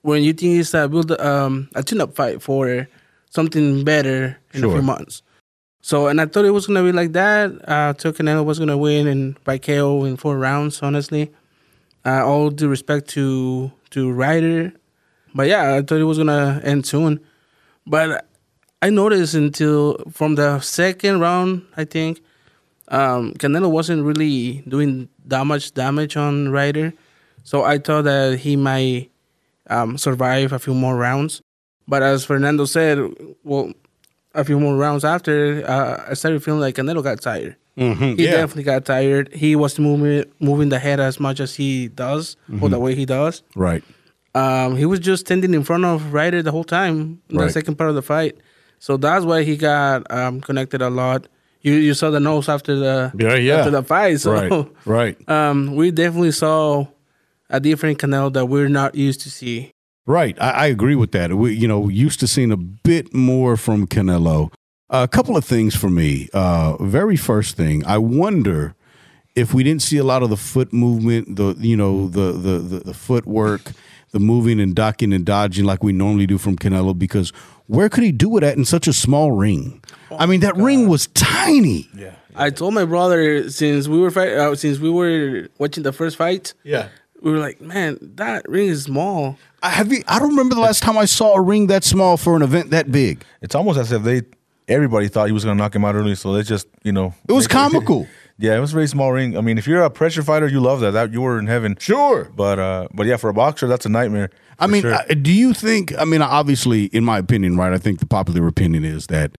when 0.03 0.23
you 0.23 0.33
think 0.33 0.61
it's 0.61 0.75
a 0.75 0.89
build 0.89 1.13
um, 1.13 1.69
a 1.75 1.83
tune-up 1.83 2.15
fight 2.15 2.43
for 2.43 2.87
something 3.31 3.85
better 3.85 4.39
in 4.53 4.65
a 4.65 4.71
few 4.71 4.83
months. 4.83 5.23
So, 5.83 6.09
and 6.09 6.21
I 6.21 6.27
thought 6.27 6.45
it 6.45 6.51
was 6.51 6.67
gonna 6.67 6.83
be 6.83 6.93
like 6.93 7.13
that. 7.13 7.53
Uh, 7.67 7.95
thought 7.95 8.17
Canelo 8.17 8.45
was 8.45 8.59
gonna 8.59 8.77
win 8.77 9.07
and 9.07 9.43
by 9.45 9.57
KO 9.57 10.05
in 10.05 10.17
four 10.17 10.37
rounds. 10.37 10.83
Honestly, 10.83 11.33
uh, 12.05 12.25
all 12.25 12.51
due 12.51 12.69
respect 12.69 13.09
to 13.11 13.73
to 13.91 14.11
Ryder, 14.11 14.73
but 15.35 15.49
yeah, 15.49 15.75
I 15.75 15.83
thought 15.83 16.01
it 16.01 16.05
was 16.05 16.19
gonna 16.19 16.61
end 16.65 16.87
soon. 16.87 17.21
But 17.87 18.27
I 18.83 18.91
noticed 18.91 19.35
until 19.35 19.97
from 20.11 20.37
the 20.37 20.61
second 20.61 21.21
round, 21.21 21.67
I 21.77 21.85
think 21.85 22.21
um, 22.89 23.35
Canelo 23.35 23.71
wasn't 23.71 24.05
really 24.05 24.63
doing 24.69 25.09
that 25.27 25.45
much 25.47 25.73
damage 25.75 26.17
on 26.17 26.51
Ryder, 26.51 26.93
so 27.43 27.65
I 27.65 27.79
thought 27.79 28.03
that 28.05 28.39
he 28.39 28.57
might 28.57 29.11
um, 29.69 29.99
survive 29.99 30.53
a 30.53 30.59
few 30.59 30.75
more 30.75 30.97
rounds. 30.97 31.43
But 31.87 32.03
as 32.03 32.25
Fernando 32.25 32.67
said, 32.67 32.99
well, 33.43 33.73
a 34.35 34.45
few 34.45 34.61
more 34.61 34.77
rounds 34.77 35.05
after, 35.05 35.65
uh, 35.67 36.05
I 36.11 36.15
started 36.15 36.43
feeling 36.43 36.61
like 36.61 36.77
Canelo 36.77 37.03
got 37.03 37.21
tired. 37.21 37.57
Mm-hmm. 37.79 38.17
He 38.19 38.27
definitely 38.27 38.65
got 38.65 38.85
tired. 38.85 39.33
He 39.33 39.57
was 39.57 39.79
moving 39.79 40.25
moving 40.41 40.69
the 40.69 40.79
head 40.79 41.01
as 41.01 41.19
much 41.21 41.41
as 41.41 41.55
he 41.55 41.89
does, 41.89 42.37
or 42.61 42.69
the 42.69 42.79
way 42.79 42.95
he 42.95 43.07
does. 43.07 43.43
Right. 43.55 43.83
Um, 44.35 44.77
he 44.77 44.85
was 44.87 45.01
just 45.01 45.27
standing 45.27 45.55
in 45.55 45.65
front 45.65 45.85
of 45.85 46.13
Ryder 46.13 46.43
the 46.43 46.53
whole 46.53 46.65
time 46.65 47.21
in 47.31 47.37
Right. 47.39 47.47
the 47.47 47.53
second 47.53 47.77
part 47.77 47.91
of 47.91 47.97
the 47.97 48.03
fight. 48.03 48.37
So 48.79 48.97
that's 48.97 49.25
why 49.25 49.43
he 49.43 49.57
got 49.57 50.11
um, 50.11 50.41
connected 50.41 50.83
a 50.83 50.91
lot. 50.91 51.27
You 51.63 51.75
you 51.75 51.95
saw 51.95 52.11
the 52.11 52.21
nose 52.21 52.49
after 52.49 52.75
the 52.77 53.13
Yeah, 53.19 53.35
yeah. 53.35 53.57
after 53.59 53.71
the 53.71 53.83
fight. 53.83 54.21
So 54.21 54.33
Right. 54.33 54.67
Right. 54.87 55.29
um, 55.29 55.75
we 55.75 55.91
definitely 55.91 56.33
saw 56.33 56.87
a 57.51 57.61
different 57.61 57.99
Canelo 57.99 58.33
that 58.33 58.47
we're 58.47 58.69
not 58.69 58.95
used 58.95 59.21
to 59.23 59.31
see. 59.31 59.71
Right. 60.07 60.37
I, 60.41 60.51
I 60.51 60.67
agree 60.67 60.95
with 60.95 61.13
that. 61.13 61.35
We, 61.35 61.53
you 61.55 61.69
know, 61.69 61.89
used 61.89 62.21
to 62.21 62.27
seeing 62.27 62.53
a 62.53 62.57
bit 62.57 63.13
more 63.15 63.57
from 63.57 63.87
Canelo. 63.87 64.53
A 64.91 65.09
couple 65.09 65.37
of 65.37 65.45
things 65.45 65.75
for 65.75 65.89
me. 65.89 66.29
Uh, 66.33 66.77
very 66.83 67.17
first 67.17 67.57
thing, 67.57 67.85
I 67.87 67.99
wonder 67.99 68.75
if 69.35 69.55
we 69.55 69.63
didn't 69.63 69.83
see 69.83 69.97
a 69.97 70.05
lot 70.05 70.23
of 70.23 70.31
the 70.31 70.37
foot 70.37 70.73
movement, 70.73 71.37
the 71.37 71.55
you 71.59 71.77
know 71.77 72.09
the 72.09 72.33
the 72.33 72.59
the, 72.59 72.79
the 72.81 72.95
footwork, 72.95 73.73
the 74.11 74.19
moving 74.21 74.61
and 74.61 74.75
ducking 74.75 75.13
and 75.13 75.25
dodging 75.25 75.65
like 75.65 75.83
we 75.85 75.93
normally 75.93 76.27
do 76.27 76.37
from 76.39 76.57
Canelo. 76.57 76.99
Because 76.99 77.33
where 77.67 77.89
could 77.89 78.03
he 78.05 78.13
do 78.13 78.37
it 78.37 78.43
at 78.43 78.57
in 78.57 78.65
such 78.65 78.89
a 78.89 78.93
small 78.93 79.33
ring? 79.33 79.83
I 80.11 80.27
mean, 80.27 80.41
that 80.41 80.57
ring 80.57 80.89
was 80.89 81.07
tiny. 81.09 81.89
Yeah. 81.95 82.15
I 82.35 82.51
told 82.51 82.75
my 82.75 82.85
brother 82.85 83.49
since 83.51 83.87
we 83.89 83.99
were 84.01 84.11
fight, 84.11 84.31
uh, 84.33 84.55
since 84.57 84.79
we 84.79 84.91
were 84.91 85.49
watching 85.59 85.83
the 85.85 85.93
first 85.93 86.17
fight, 86.17 86.55
Yeah. 86.65 86.89
we 87.23 87.31
were 87.33 87.39
like, 87.39 87.61
man, 87.61 87.99
that 88.17 88.49
ring 88.49 88.69
is 88.69 88.85
small. 88.85 89.37
I 89.63 89.71
have 89.71 89.93
you, 89.93 90.03
I 90.09 90.19
don't 90.19 90.31
remember 90.31 90.55
the 90.55 90.61
last 90.61 90.83
time 90.83 90.97
I 90.97 91.05
saw 91.05 91.35
a 91.35 91.41
ring 91.41 91.67
that 91.69 91.85
small 91.85 92.17
for 92.17 92.35
an 92.37 92.43
event 92.43 92.71
that 92.71 92.91
big. 92.91 93.25
It's 93.43 93.55
almost 93.55 93.79
as 93.79 93.93
if 93.93 94.03
they 94.05 94.23
everybody 94.71 95.09
thought 95.09 95.27
he 95.27 95.33
was 95.33 95.45
going 95.45 95.57
to 95.57 95.63
knock 95.63 95.75
him 95.75 95.85
out 95.85 95.95
early, 95.95 96.15
so 96.15 96.33
they 96.33 96.43
just 96.43 96.67
you 96.83 96.93
know 96.93 97.13
It 97.29 97.33
was 97.33 97.45
make 97.45 97.51
comical. 97.63 98.07
Yeah, 98.39 98.57
it 98.57 98.61
was 98.61 98.71
a 98.73 98.75
very 98.75 98.87
small 98.89 99.13
ring. 99.13 99.37
I 99.37 99.43
mean, 99.43 99.59
if 99.59 99.67
you're 99.67 99.83
a 99.83 99.91
pressure 99.91 100.23
fighter, 100.23 100.49
you 100.49 100.61
love 100.61 100.81
that. 100.81 100.93
That 100.93 101.13
you 101.13 101.21
were 101.21 101.39
in 101.39 101.47
heaven. 101.47 101.77
Sure. 101.79 102.31
But 102.35 102.59
uh, 102.59 102.89
but 102.95 103.07
yeah, 103.07 103.17
for 103.19 103.29
a 103.29 103.35
boxer, 103.35 103.67
that's 103.67 103.85
a 103.85 103.91
nightmare. 103.91 104.31
I 104.59 104.67
mean, 104.67 104.81
sure. 104.83 104.95
uh, 104.95 105.03
do 105.21 105.31
you 105.33 105.53
think? 105.53 105.93
I 105.99 106.07
mean, 106.07 106.23
obviously, 106.23 106.85
in 106.87 107.05
my 107.05 107.19
opinion, 107.19 107.59
right? 107.59 107.73
I 107.73 107.79
think 107.79 107.99
the 108.01 108.07
popular 108.07 108.47
opinion 108.47 108.83
is 108.85 109.09
that 109.09 109.33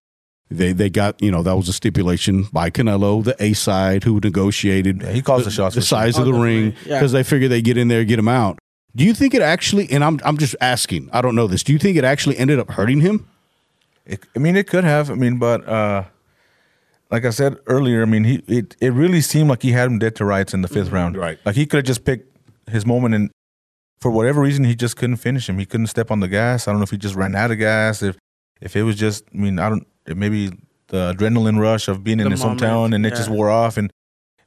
they 0.50 0.72
they 0.72 0.88
got 0.88 1.20
you 1.20 1.32
know 1.32 1.42
that 1.42 1.56
was 1.56 1.68
a 1.68 1.72
stipulation 1.72 2.44
by 2.52 2.70
Canelo, 2.70 3.24
the 3.24 3.34
A 3.42 3.54
side, 3.54 4.04
who 4.04 4.20
negotiated. 4.22 5.02
Yeah, 5.02 5.10
he 5.10 5.20
calls 5.22 5.44
the 5.46 5.50
shots 5.50 5.74
the 5.74 5.82
size 5.82 6.16
of 6.16 6.24
the 6.26 6.30
definitely. 6.30 6.62
ring 6.62 6.74
Yeah. 6.86 6.98
because 6.98 7.10
they 7.10 7.24
figure 7.24 7.48
they 7.48 7.62
get 7.62 7.76
in 7.76 7.88
there, 7.88 8.04
get 8.04 8.20
him 8.20 8.28
out. 8.28 8.58
Do 8.94 9.04
you 9.04 9.14
think 9.14 9.34
it 9.34 9.42
actually? 9.42 9.90
And 9.90 10.04
I'm 10.04 10.20
I'm 10.24 10.38
just 10.38 10.54
asking. 10.60 11.08
I 11.12 11.22
don't 11.22 11.34
know 11.34 11.48
this. 11.48 11.64
Do 11.64 11.72
you 11.72 11.78
think 11.80 11.96
it 11.96 12.04
actually 12.04 12.36
ended 12.38 12.60
up 12.60 12.70
hurting 12.70 13.00
him? 13.00 13.26
It, 14.06 14.24
I 14.34 14.38
mean, 14.38 14.56
it 14.56 14.66
could 14.66 14.84
have. 14.84 15.10
I 15.10 15.14
mean, 15.14 15.38
but 15.38 15.66
uh, 15.68 16.04
like 17.10 17.24
I 17.24 17.30
said 17.30 17.56
earlier, 17.66 18.02
I 18.02 18.06
mean, 18.06 18.24
he 18.24 18.42
it, 18.48 18.76
it 18.80 18.92
really 18.92 19.20
seemed 19.20 19.48
like 19.48 19.62
he 19.62 19.72
had 19.72 19.86
him 19.88 19.98
dead 19.98 20.16
to 20.16 20.24
rights 20.24 20.54
in 20.54 20.62
the 20.62 20.68
5th 20.68 20.90
round. 20.92 21.16
Right. 21.16 21.38
Like 21.44 21.54
he 21.54 21.66
could 21.66 21.78
have 21.78 21.84
just 21.86 22.04
picked 22.04 22.36
his 22.70 22.84
moment, 22.86 23.14
and 23.14 23.30
for 24.00 24.10
whatever 24.10 24.40
reason, 24.40 24.64
he 24.64 24.74
just 24.74 24.96
couldn't 24.96 25.16
finish 25.16 25.48
him. 25.48 25.58
He 25.58 25.66
couldn't 25.66 25.86
step 25.88 26.10
on 26.10 26.20
the 26.20 26.28
gas. 26.28 26.66
I 26.66 26.72
don't 26.72 26.80
know 26.80 26.84
if 26.84 26.90
he 26.90 26.96
just 26.98 27.14
ran 27.14 27.34
out 27.34 27.50
of 27.50 27.58
gas. 27.58 28.02
If 28.02 28.16
if 28.60 28.76
it 28.76 28.82
was 28.82 28.96
just, 28.96 29.24
I 29.32 29.36
mean, 29.38 29.58
I 29.58 29.68
don't. 29.68 29.86
Maybe 30.06 30.48
the 30.88 31.14
adrenaline 31.16 31.60
rush 31.60 31.86
of 31.88 32.02
being 32.02 32.18
in 32.18 32.24
The 32.24 32.30
his 32.32 32.42
moment, 32.42 32.60
hometown, 32.60 32.94
and 32.94 33.06
it 33.06 33.10
just 33.10 33.28
wore 33.30 33.50
off, 33.50 33.76
and 33.76 33.92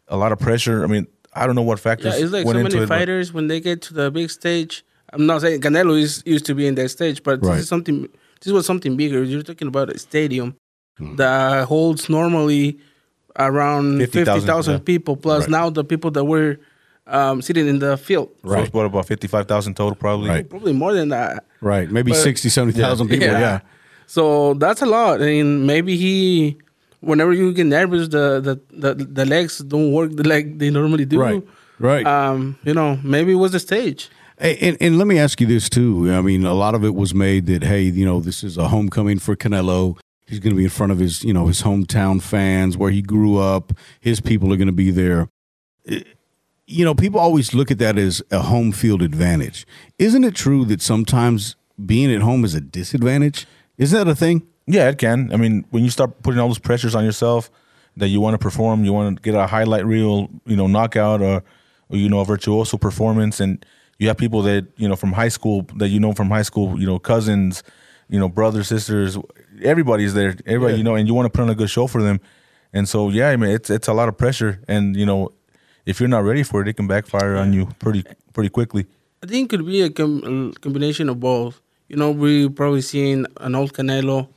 a 0.10 0.18
lot 0.18 0.32
of 0.34 0.40
pressure. 0.40 0.84
I 0.84 0.88
mean, 0.88 1.08
I 1.34 1.46
don't 1.46 1.56
know 1.56 1.62
what 1.62 1.80
factors 1.80 2.14
Yeah, 2.18 2.24
it's 2.26 2.34
like 2.34 2.46
so 2.46 2.54
many 2.54 2.78
it. 2.78 2.88
fighters 2.88 3.32
when 3.32 3.48
they 3.48 3.60
get 3.62 3.82
to 3.84 3.94
the 3.94 4.12
big 4.12 4.30
stage. 4.30 4.84
I'm 5.14 5.26
not 5.26 5.42
saying 5.42 5.62
Canelo 5.62 5.98
is 5.98 6.22
used 6.26 6.46
to 6.48 6.56
be 6.56 6.68
in 6.68 6.76
that 6.76 6.90
stage, 6.90 7.24
but 7.24 7.42
Right. 7.42 7.54
this 7.56 7.64
is 7.64 7.70
something. 7.70 8.10
This 8.46 8.54
was 8.54 8.66
something 8.66 8.96
bigger. 8.96 9.24
You're 9.24 9.42
talking 9.42 9.68
about 9.68 9.90
a 9.90 9.98
stadium 9.98 10.56
Hmm. 10.98 11.16
that 11.18 11.66
holds 11.68 12.08
normally 12.10 12.78
around 13.38 14.00
50,000, 14.00 14.08
fifty 14.36 14.48
thousand 14.48 14.74
yeah. 14.76 14.80
people. 14.86 15.18
Plus 15.18 15.42
Right. 15.42 15.50
now 15.50 15.70
the 15.70 15.84
people 15.84 16.10
that 16.12 16.24
were 16.24 16.58
um, 17.08 17.42
sitting 17.42 17.68
in 17.68 17.80
the 17.80 17.98
field, 17.98 18.30
So 18.44 18.54
it's 18.60 18.74
what 18.74 18.86
about 18.86 19.06
fifty 19.08 19.28
five 19.28 19.46
thousand 19.48 19.74
total, 19.76 19.96
probably. 19.96 20.30
Right. 20.30 20.50
probably 20.50 20.74
more 20.74 20.94
than 20.94 21.10
that. 21.10 21.44
Right. 21.62 21.92
Maybe 21.92 22.12
But- 22.12 22.22
60, 22.22 22.50
70,000 22.50 23.10
people. 23.10 23.28
Yeah. 23.28 23.60
So 24.08 24.54
that's 24.54 24.82
a 24.84 24.86
lot, 24.86 25.20
I 25.22 25.30
and 25.42 25.66
maybe 25.66 25.98
he, 25.98 26.58
whenever 27.02 27.34
you 27.34 27.52
get 27.54 27.66
nervous, 27.66 28.08
the 28.08 28.40
the 28.48 28.56
the, 28.84 28.94
the 28.94 29.26
legs 29.26 29.58
don't 29.58 29.92
work 29.94 30.12
like 30.34 30.60
they 30.60 30.70
normally 30.70 31.06
do. 31.06 31.20
Right. 31.20 31.44
Right. 31.80 32.06
Um, 32.06 32.56
you 32.64 32.74
know, 32.76 33.00
maybe 33.04 33.32
it 33.32 33.42
was 33.46 33.52
the 33.52 33.60
stage. 33.60 34.10
And, 34.38 34.78
and 34.82 34.98
let 34.98 35.08
me 35.08 35.18
ask 35.18 35.40
you 35.40 35.48
this 35.48 35.70
too. 35.70 36.12
I 36.12 36.22
mean, 36.22 36.46
a 36.46 36.54
lot 36.54 36.76
of 36.76 36.84
it 36.84 36.94
was 36.94 37.14
made 37.14 37.46
that 37.46 37.64
hey, 37.64 37.84
you 37.84 38.06
know, 38.06 38.20
this 38.20 38.44
is 38.44 38.58
a 38.58 38.68
homecoming 38.68 39.20
for 39.20 39.36
Canelo. 39.36 39.98
He's 40.28 40.40
going 40.40 40.54
to 40.54 40.58
be 40.58 40.64
in 40.64 40.70
front 40.70 40.92
of 40.92 41.00
his, 41.00 41.24
you 41.24 41.34
know, 41.34 41.48
his 41.48 41.62
hometown 41.62 42.22
fans 42.22 42.76
where 42.76 42.92
he 42.92 43.02
grew 43.02 43.38
up. 43.38 43.74
His 44.00 44.20
people 44.20 44.52
are 44.52 44.58
going 44.58 44.68
to 44.68 44.74
be 44.74 44.92
there. 44.92 45.30
You 46.68 46.84
know, 46.84 46.96
people 46.96 47.20
always 47.20 47.54
look 47.54 47.70
at 47.70 47.78
that 47.78 47.98
as 47.98 48.24
a 48.32 48.40
home 48.40 48.72
field 48.72 49.04
advantage. 49.04 49.68
Isn't 50.00 50.24
it 50.24 50.34
true 50.34 50.66
that 50.66 50.82
sometimes 50.82 51.56
being 51.86 52.12
at 52.12 52.22
home 52.22 52.44
is 52.44 52.56
a 52.56 52.62
disadvantage? 52.62 53.46
Is 53.78 53.92
that 53.92 54.08
a 54.08 54.16
thing? 54.16 54.48
Yeah, 54.66 54.90
it 54.90 54.98
can. 54.98 55.32
I 55.32 55.38
mean, 55.38 55.66
when 55.70 55.84
you 55.84 55.92
start 55.92 56.24
putting 56.24 56.40
all 56.40 56.48
those 56.48 56.60
pressures 56.60 56.96
on 56.96 57.06
yourself 57.06 57.52
that 57.98 58.08
you 58.08 58.20
want 58.20 58.34
to 58.34 58.40
perform, 58.40 58.84
you 58.84 58.94
want 58.94 59.18
to 59.18 59.22
get 59.22 59.36
a 59.36 59.46
highlight 59.46 59.86
reel, 59.86 60.30
you 60.46 60.56
know, 60.56 60.66
knockout 60.68 61.22
or, 61.22 61.44
or 61.90 61.98
you 61.98 62.10
know, 62.10 62.20
a 62.20 62.26
virtuoso 62.26 62.78
performance, 62.78 63.40
and 63.40 63.64
you 64.00 64.08
have 64.08 64.18
people 64.18 64.42
that 64.44 64.68
you 64.78 64.88
know 64.90 64.96
from 64.96 65.14
high 65.14 65.30
school 65.30 65.66
that 65.78 65.90
you 65.90 66.00
know 66.00 66.14
from 66.14 66.30
high 66.30 66.42
school, 66.44 66.80
you 66.80 66.86
know, 66.86 67.00
cousins, 67.00 67.64
you 68.10 68.20
know, 68.20 68.28
brothers, 68.30 68.68
sisters, 68.68 69.18
everybody's 69.64 70.14
there, 70.14 70.36
everybody, 70.46 70.74
Yeah. 70.74 70.78
you 70.78 70.84
know, 70.84 70.96
and 70.96 71.08
you 71.08 71.14
want 71.14 71.26
to 71.26 71.30
put 71.30 71.42
on 71.44 71.50
a 71.50 71.56
good 71.56 71.70
show 71.70 71.88
for 71.88 72.02
them, 72.04 72.20
and 72.74 72.88
so 72.90 73.10
yeah, 73.10 73.30
I 73.30 73.36
mean, 73.38 73.52
it's 73.52 73.70
it's 73.70 73.88
a 73.88 73.94
lot 73.94 74.10
of 74.10 74.18
pressure, 74.18 74.60
and 74.68 74.96
you 74.96 75.06
know, 75.06 75.32
if 75.86 76.00
you're 76.00 76.10
not 76.10 76.24
ready 76.24 76.44
for 76.44 76.62
it, 76.62 76.68
it 76.68 76.74
can 76.74 76.88
backfire 76.88 77.36
on 77.36 77.54
you 77.54 77.68
pretty 77.80 78.04
pretty 78.34 78.50
quickly. 78.50 78.86
I 79.24 79.28
think 79.28 79.52
it 79.52 79.58
could 79.58 79.66
be 79.66 79.82
a, 79.82 79.90
com- 79.90 80.52
a 80.56 80.60
combination 80.60 81.10
of 81.10 81.20
both. 81.20 81.62
You 81.90 81.96
know, 81.96 82.12
we 82.12 82.48
probably 82.50 82.82
seen 82.82 83.26
an 83.40 83.56
old 83.56 83.74
Canelo, 83.74 84.28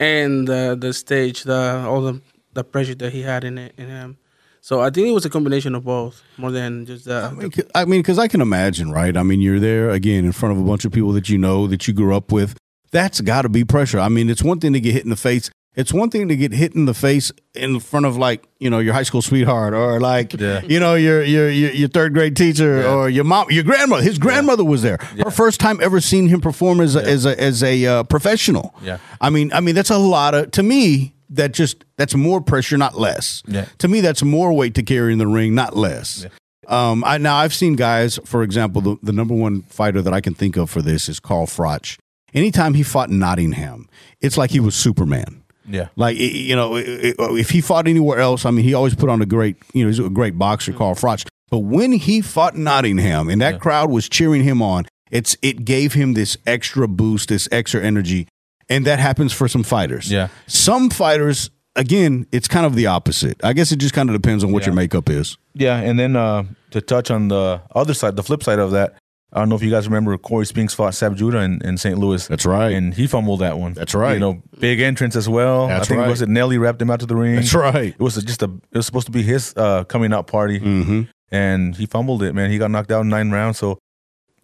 and 0.00 0.48
uh, 0.48 0.74
the 0.76 0.92
stage, 0.92 1.42
the 1.44 1.84
all 1.86 2.00
the 2.00 2.20
the 2.52 2.62
pressure 2.64 2.94
that 2.94 3.12
he 3.12 3.22
had 3.22 3.44
in 3.44 3.58
it 3.58 3.74
in 3.76 3.88
him. 3.88 4.16
So 4.64 4.80
I 4.80 4.88
think 4.88 5.06
it 5.06 5.10
was 5.10 5.26
a 5.26 5.28
combination 5.30 5.74
of 5.74 5.84
both, 5.84 6.22
more 6.38 6.50
than 6.50 6.86
just 6.86 7.04
the. 7.04 7.24
I 7.30 7.32
mean, 7.34 7.52
c- 7.52 7.62
I 7.74 7.84
mean, 7.84 8.00
because 8.00 8.18
I 8.18 8.28
can 8.28 8.40
imagine, 8.40 8.90
right? 8.90 9.14
I 9.14 9.22
mean, 9.22 9.42
you're 9.42 9.60
there 9.60 9.90
again 9.90 10.24
in 10.24 10.32
front 10.32 10.56
of 10.56 10.58
a 10.58 10.64
bunch 10.66 10.86
of 10.86 10.92
people 10.92 11.12
that 11.12 11.28
you 11.28 11.36
know 11.36 11.66
that 11.66 11.86
you 11.86 11.92
grew 11.92 12.16
up 12.16 12.32
with. 12.32 12.56
That's 12.90 13.20
got 13.20 13.42
to 13.42 13.50
be 13.50 13.62
pressure. 13.66 14.00
I 14.00 14.08
mean, 14.08 14.30
it's 14.30 14.42
one 14.42 14.60
thing 14.60 14.72
to 14.72 14.80
get 14.80 14.94
hit 14.94 15.04
in 15.04 15.10
the 15.10 15.16
face. 15.16 15.50
It's 15.76 15.92
one 15.92 16.08
thing 16.08 16.28
to 16.28 16.36
get 16.36 16.52
hit 16.52 16.74
in 16.74 16.86
the 16.86 16.94
face 16.94 17.30
in 17.54 17.78
front 17.80 18.06
of 18.06 18.16
like 18.16 18.46
you 18.58 18.70
know 18.70 18.78
your 18.78 18.94
high 18.94 19.02
school 19.02 19.20
sweetheart 19.20 19.74
or 19.74 20.00
like 20.00 20.32
Yeah. 20.32 20.62
you 20.62 20.80
know 20.80 20.94
your 20.94 21.22
your 21.22 21.50
your, 21.50 21.70
your 21.72 21.88
third 21.88 22.14
grade 22.14 22.34
teacher 22.34 22.78
Yeah. 22.80 22.94
or 22.94 23.10
your 23.10 23.24
mom, 23.24 23.50
your 23.50 23.64
grandmother. 23.64 24.02
His 24.02 24.18
grandmother 24.18 24.64
was 24.64 24.80
there. 24.80 24.96
Her 25.22 25.30
first 25.30 25.60
time 25.60 25.78
ever 25.82 26.00
seeing 26.00 26.28
him 26.28 26.40
perform 26.40 26.80
as 26.80 26.96
a, 26.96 27.04
as 27.06 27.26
a 27.26 27.38
as 27.38 27.62
a 27.62 27.84
uh, 27.86 28.02
professional. 28.04 28.74
Yeah. 28.82 28.96
I 29.20 29.28
mean, 29.28 29.52
I 29.52 29.60
mean 29.60 29.74
that's 29.74 29.90
a 29.90 29.98
lot 29.98 30.34
of 30.34 30.52
to 30.52 30.62
me. 30.62 31.13
That 31.30 31.52
just 31.52 31.84
that's 31.96 32.14
more 32.14 32.40
pressure, 32.40 32.76
not 32.78 32.98
less. 32.98 33.42
Yeah. 33.46 33.66
To 33.78 33.88
me, 33.88 34.00
that's 34.00 34.22
more 34.22 34.52
weight 34.52 34.74
to 34.74 34.82
carry 34.82 35.12
in 35.12 35.18
the 35.18 35.26
ring, 35.26 35.54
not 35.54 35.76
less. 35.76 36.26
Um, 36.68 37.04
I 37.04 37.18
now 37.18 37.36
I've 37.36 37.52
seen 37.54 37.76
guys, 37.76 38.18
for 38.24 38.42
example, 38.42 38.80
the, 38.80 38.96
the 39.02 39.12
number 39.12 39.34
one 39.34 39.62
fighter 39.62 40.00
that 40.02 40.14
I 40.14 40.20
can 40.20 40.34
think 40.34 40.56
of 40.56 40.70
for 40.70 40.80
this 40.82 41.08
is 41.08 41.20
Carl 41.20 41.46
Froch. 41.46 41.98
Anytime 42.32 42.74
he 42.74 42.82
fought 42.82 43.10
Nottingham, 43.10 43.88
it's 44.20 44.36
like 44.36 44.50
he 44.50 44.60
was 44.60 44.74
Superman. 44.74 45.42
Yeah, 45.66 45.88
Like 45.96 46.18
you 46.18 46.54
know, 46.54 46.76
i- 46.76 46.82
if 47.16 47.48
he 47.50 47.60
fought 47.62 47.88
anywhere 47.88 48.18
else, 48.18 48.44
I 48.44 48.50
mean, 48.50 48.64
he 48.66 48.74
always 48.74 48.94
put 48.94 49.08
on 49.08 49.22
a 49.22 49.26
great, 49.26 49.56
you 49.72 49.82
know, 49.82 49.88
he's 49.88 49.98
a 49.98 50.10
great 50.10 50.36
boxer, 50.38 50.72
Carl 50.74 50.94
Froch. 50.94 51.26
But 51.50 51.60
when 51.60 51.92
he 51.92 52.20
fought 52.20 52.54
Nottingham 52.56 53.30
and 53.30 53.40
that 53.40 53.60
crowd 53.60 53.90
was 53.90 54.08
cheering 54.08 54.42
him 54.44 54.60
on, 54.60 54.84
it's 55.10 55.36
it 55.42 55.64
gave 55.64 55.94
him 55.94 56.12
this 56.14 56.36
extra 56.46 56.86
boost, 56.88 57.28
this 57.30 57.48
extra 57.52 57.82
energy, 57.82 58.26
and 58.68 58.86
that 58.86 58.98
happens 58.98 59.32
for 59.32 59.48
some 59.48 59.62
fighters. 59.62 60.10
Yeah. 60.10 60.28
some 60.46 60.90
fighters, 60.90 61.50
again, 61.76 62.26
it's 62.32 62.48
kind 62.48 62.66
of 62.66 62.74
the 62.74 62.86
opposite. 62.86 63.42
I 63.44 63.52
guess 63.52 63.72
it 63.72 63.76
just 63.76 63.94
kind 63.94 64.08
of 64.10 64.14
depends 64.20 64.44
on 64.44 64.52
what 64.52 64.62
Yeah. 64.62 64.66
your 64.68 64.74
makeup 64.76 65.08
is. 65.10 65.36
Yeah, 65.54 65.76
and 65.78 65.98
then 65.98 66.16
uh, 66.16 66.44
to 66.70 66.80
touch 66.80 67.10
on 67.10 67.28
the 67.28 67.60
other 67.74 67.94
side, 67.94 68.16
the 68.16 68.22
flip 68.22 68.42
side 68.42 68.58
of 68.58 68.70
that, 68.72 68.94
I 69.32 69.38
don't 69.40 69.48
know 69.48 69.56
if 69.56 69.62
you 69.64 69.70
guys 69.70 69.88
remember 69.88 70.16
Corey 70.16 70.46
Spinks 70.46 70.74
fought 70.74 70.94
Zab 70.94 71.16
Judah 71.16 71.38
in, 71.38 71.60
in 71.64 71.76
St. 71.76 71.98
Louis. 71.98 72.24
That's 72.28 72.46
right. 72.46 72.70
And 72.72 72.94
he 72.94 73.08
fumbled 73.08 73.40
that 73.40 73.58
one. 73.58 73.72
That's 73.72 73.92
right. 73.92 74.12
You 74.14 74.20
know, 74.20 74.42
big 74.60 74.80
entrance 74.80 75.16
as 75.16 75.28
well. 75.28 75.66
That's 75.66 75.86
I 75.86 75.88
think 75.88 76.00
right. 76.02 76.08
was 76.08 76.22
it 76.22 76.28
Nelly 76.28 76.56
rapped 76.56 76.80
him 76.80 76.88
out 76.88 77.00
to 77.00 77.06
the 77.06 77.16
ring. 77.16 77.34
That's 77.34 77.52
right. 77.52 77.94
It 77.94 77.98
was 77.98 78.14
just 78.22 78.42
a. 78.42 78.50
It 78.70 78.76
was 78.76 78.86
supposed 78.86 79.06
to 79.06 79.12
be 79.12 79.24
his 79.24 79.52
uh, 79.56 79.82
coming 79.84 80.12
out 80.12 80.28
party, 80.28 80.60
Mm-hmm. 80.60 81.02
and 81.32 81.74
he 81.74 81.86
fumbled 81.86 82.22
it. 82.22 82.32
Man, 82.32 82.48
he 82.50 82.58
got 82.58 82.70
knocked 82.70 82.92
out 82.92 83.00
in 83.00 83.08
nine 83.08 83.32
rounds. 83.32 83.58
So, 83.58 83.78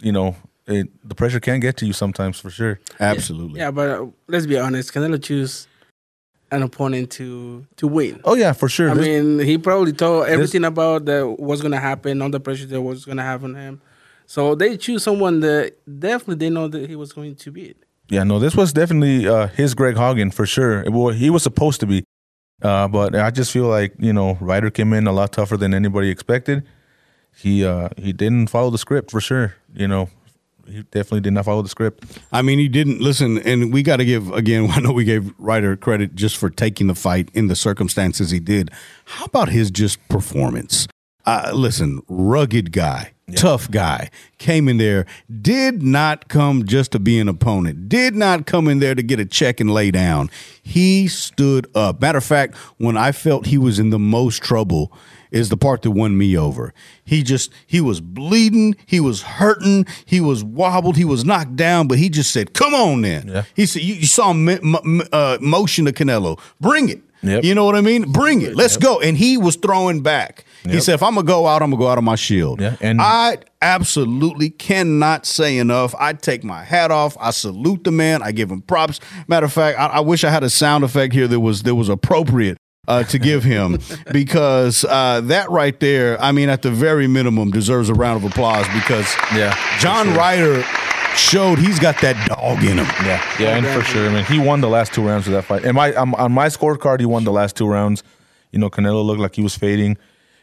you 0.01 0.11
know, 0.11 0.35
it, 0.71 1.09
the 1.09 1.15
pressure 1.15 1.41
can 1.41 1.61
get 1.61 1.77
to 1.79 1.87
you 1.87 1.93
sometimes 1.93 2.39
for 2.41 2.51
sure. 2.51 2.81
Absolutely. 2.99 3.61
yeah, 3.61 3.71
but 3.71 3.89
uh, 3.91 4.07
let's 4.29 4.47
be 4.47 4.59
honest, 4.59 4.93
Canelo 4.95 5.23
choose 5.23 5.67
an 6.53 6.63
opponent 6.63 7.11
to 7.13 7.65
to 7.77 7.87
win. 7.87 8.21
Oh 8.25 8.35
yeah, 8.35 8.53
for 8.53 8.69
sure. 8.69 8.91
I 8.91 8.95
This- 8.95 9.07
mean, 9.07 9.39
he 9.47 9.59
probably 9.59 9.93
told 9.93 10.27
everything 10.27 10.65
about 10.65 11.05
the 11.05 11.27
what's 11.27 11.63
gonna 11.63 11.81
happen, 11.81 12.21
all 12.23 12.31
the 12.31 12.41
pressure 12.41 12.67
that 12.67 12.81
was 12.83 13.05
gonna 13.05 13.23
have 13.23 13.45
on 13.45 13.55
him. 13.55 13.81
So 14.27 14.55
they 14.55 14.77
choose 14.77 15.03
someone 15.03 15.41
that 15.41 15.75
definitely 15.99 16.37
they 16.37 16.51
know 16.51 16.69
that 16.69 16.89
he 16.89 16.95
was 16.97 17.13
going 17.13 17.35
to 17.37 17.51
beat. 17.51 17.77
Yeah, 18.09 18.25
no, 18.25 18.39
this 18.39 18.57
was 18.57 18.73
definitely 18.73 19.27
uh, 19.29 19.49
his 19.49 19.75
Greg 19.75 19.95
Haugen 19.97 20.33
for 20.35 20.45
sure. 20.47 20.85
Well, 20.91 21.15
he 21.15 21.31
was 21.31 21.43
supposed 21.45 21.79
to 21.81 21.87
be, 21.87 22.05
uh, 22.63 22.89
but 22.89 23.15
I 23.15 23.31
just 23.31 23.53
feel 23.53 23.67
like 23.67 23.95
you 23.99 24.13
know 24.13 24.37
Ryder 24.41 24.71
came 24.71 24.93
in 24.93 25.07
a 25.07 25.13
lot 25.13 25.33
tougher 25.33 25.57
than 25.57 25.75
anybody 25.75 26.11
expected. 26.11 26.65
He 27.37 27.65
uh, 27.65 27.89
he 27.97 28.13
didn't 28.13 28.49
follow 28.49 28.71
the 28.71 28.79
script 28.79 29.11
for 29.13 29.21
sure. 29.21 29.55
You 29.75 29.87
know, 29.87 30.09
he 30.71 30.83
definitely 30.85 31.21
did 31.21 31.33
not 31.33 31.45
follow 31.45 31.63
the 31.63 31.69
script. 31.69 32.05
I 32.33 32.43
mean, 32.43 32.59
he 32.59 32.69
didn't 32.69 33.01
listen, 33.01 33.39
and 33.39 33.73
we 33.73 33.83
got 33.83 33.97
to 33.97 34.05
give 34.05 34.31
again. 34.33 34.71
I 34.71 34.81
know 34.81 34.93
we 34.93 35.05
gave 35.05 35.33
Ryder 35.39 35.77
credit 35.77 36.15
just 36.15 36.37
for 36.37 36.51
taking 36.51 36.87
the 36.87 36.95
fight 36.95 37.31
in 37.35 37.49
the 37.49 37.57
circumstances 37.57 38.31
he 38.31 38.41
did. 38.41 38.71
How 39.05 39.25
about 39.25 39.49
his 39.49 39.71
just 39.71 40.07
performance? 40.09 40.87
Uh, 41.27 41.51
listen, 41.55 42.03
rugged 42.09 42.73
guy, 42.73 43.13
tough 43.37 43.71
guy, 43.71 44.11
came 44.39 44.69
in 44.69 44.79
there, 44.79 45.07
did 45.41 45.83
not 45.83 46.29
come 46.29 46.65
just 46.65 46.93
to 46.93 46.99
be 46.99 47.19
an 47.19 47.29
opponent, 47.29 47.89
did 47.89 48.15
not 48.15 48.47
come 48.47 48.69
in 48.69 48.79
there 48.79 48.95
to 48.95 49.03
get 49.03 49.21
a 49.21 49.25
check 49.27 49.61
and 49.61 49.71
lay 49.71 49.91
down. 49.91 50.31
He 50.63 51.09
stood 51.09 51.67
up. 51.75 52.01
Matter 52.01 52.19
of 52.19 52.25
fact, 52.25 52.57
when 52.79 52.97
I 52.97 53.13
felt 53.13 53.47
he 53.47 53.59
was 53.59 53.79
in 53.79 53.91
the 53.91 53.99
most 53.99 54.43
trouble, 54.43 54.93
is 55.31 55.49
the 55.49 55.57
part 55.57 55.83
that 55.83 55.93
won 55.93 56.19
me 56.19 56.37
over. 56.37 56.75
He 57.05 57.23
just 57.23 57.53
he 57.65 57.81
was 57.81 58.01
bleeding, 58.01 58.75
he 58.87 58.99
was 58.99 59.23
hurting, 59.23 59.87
he 60.05 60.21
was 60.21 60.43
wobbled, 60.43 60.97
he 60.97 61.05
was 61.05 61.25
knocked 61.25 61.55
down, 61.55 61.87
but 61.87 61.99
he 61.99 62.09
just 62.09 62.33
said, 62.33 62.53
"Come 62.53 62.75
on, 62.75 63.03
then." 63.03 63.29
Yeah. 63.29 63.45
He 63.55 63.67
said, 63.67 63.83
"You, 63.83 63.95
you 63.95 64.07
saw 64.07 64.33
him 64.33 64.49
m- 64.49 65.03
uh, 65.13 65.39
motion 65.41 65.85
to 65.85 65.93
Canelo, 65.93 66.41
bring 66.61 66.89
it." 66.89 67.01
Yep. 67.23 67.45
You 67.45 67.55
know 67.55 67.65
what 67.65 67.77
I 67.77 67.81
mean? 67.81 68.11
Bring 68.11 68.41
it. 68.43 68.57
Let's 68.57 68.77
go. 68.79 68.99
And 68.99 69.17
he 69.17 69.37
was 69.37 69.55
throwing 69.57 70.01
back. 70.01 70.45
He 70.69 70.81
said, 70.81 70.95
"If 70.95 71.03
I'm 71.03 71.15
gonna 71.15 71.27
go 71.27 71.47
out, 71.47 71.63
I'm 71.63 71.71
gonna 71.71 71.81
go 71.81 71.89
out 71.89 71.99
of 71.99 72.05
my 72.05 72.17
shield." 72.17 72.61
Yeah, 72.61 72.77
and- 72.81 73.01
I 73.01 73.39
absolutely 73.63 74.51
cannot 74.51 75.27
say 75.27 75.57
enough. 75.59 75.95
I 75.99 76.13
take 76.13 76.45
my 76.45 76.65
hat 76.65 76.91
off. 76.91 77.17
I 77.21 77.31
salute 77.31 77.85
the 77.85 77.91
man. 77.91 78.23
I 78.23 78.33
give 78.33 78.51
him 78.51 78.61
props. 78.63 79.01
Matter 79.29 79.47
of 79.47 79.53
fact, 79.53 79.79
I, 79.79 79.87
I 79.87 80.01
wish 80.01 80.25
I 80.25 80.31
had 80.31 80.43
a 80.45 80.51
sound 80.51 80.85
effect 80.85 81.13
here 81.15 81.29
that 81.29 81.41
was 81.41 81.63
that 81.63 81.75
was 81.75 81.89
appropriate 81.89 82.59
uh, 82.89 83.05
to 83.05 83.19
give 83.19 83.45
him 83.45 83.79
because 84.13 84.85
uh, 84.85 85.21
that 85.25 85.51
right 85.51 85.79
there, 85.81 86.21
I 86.21 86.33
mean, 86.33 86.49
at 86.49 86.63
the 86.63 86.71
very 86.71 87.07
minimum, 87.07 87.51
deserves 87.51 87.89
a 87.89 87.95
round 87.95 88.23
of 88.25 88.31
applause 88.31 88.67
because 88.75 89.15
Yeah, 89.35 89.57
John 89.79 90.15
Ryder 90.15 90.63
showed 91.17 91.59
he's 91.59 91.79
got 91.79 92.01
that 92.01 92.17
dog 92.29 92.63
in 92.65 92.79
him. 92.79 92.87
Yeah, 93.05 93.23
yeah, 93.39 93.57
and 93.57 93.67
for 93.67 93.83
sure. 93.83 94.09
I 94.09 94.13
mean, 94.15 94.25
he 94.25 94.39
won 94.39 94.61
the 94.61 94.69
last 94.69 94.93
two 94.95 95.03
rounds 95.07 95.27
of 95.27 95.33
that 95.33 95.45
fight. 95.45 95.65
And 95.65 95.75
my 95.75 95.93
um, 95.95 96.15
on 96.15 96.33
my 96.33 96.47
scorecard, 96.47 97.01
he 97.01 97.07
won 97.07 97.25
the 97.25 97.33
last 97.33 97.57
two 97.57 97.67
rounds. 97.67 98.03
You 98.53 98.59
know, 98.59 98.69
Canelo 98.71 99.05
looked 99.05 99.21
like 99.21 99.37
he 99.37 99.43
was 99.43 99.57
fading, 99.57 99.97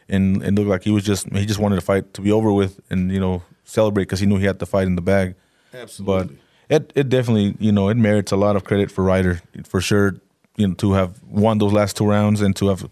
and 0.08 0.42
it 0.42 0.54
looked 0.54 0.68
like 0.68 0.84
he 0.84 0.90
was 0.90 1.04
just 1.04 1.30
he 1.32 1.46
just 1.46 1.60
wanted 1.60 1.76
the 1.76 1.82
fight 1.82 2.14
to 2.14 2.20
be 2.20 2.32
over 2.32 2.52
with, 2.52 2.80
and 2.90 3.12
you 3.12 3.20
know, 3.20 3.42
celebrate 3.64 4.04
because 4.04 4.20
he 4.20 4.26
knew 4.26 4.38
he 4.38 4.46
had 4.46 4.58
the 4.58 4.66
fight 4.66 4.86
in 4.86 4.96
the 4.96 5.02
bag. 5.02 5.34
Absolutely. 5.72 6.38
But 6.68 6.74
it 6.74 6.92
it 6.94 7.08
definitely 7.08 7.56
you 7.58 7.72
know 7.72 7.88
it 7.88 7.96
merits 7.96 8.32
a 8.32 8.36
lot 8.36 8.56
of 8.56 8.64
credit 8.64 8.90
for 8.90 9.04
Ryder 9.04 9.40
for 9.64 9.80
sure. 9.80 10.16
You 10.56 10.68
know, 10.68 10.74
to 10.74 10.92
have 10.92 11.22
won 11.22 11.58
those 11.58 11.72
last 11.72 11.96
two 11.96 12.06
rounds 12.06 12.40
and 12.40 12.54
to 12.56 12.68
have 12.68 12.90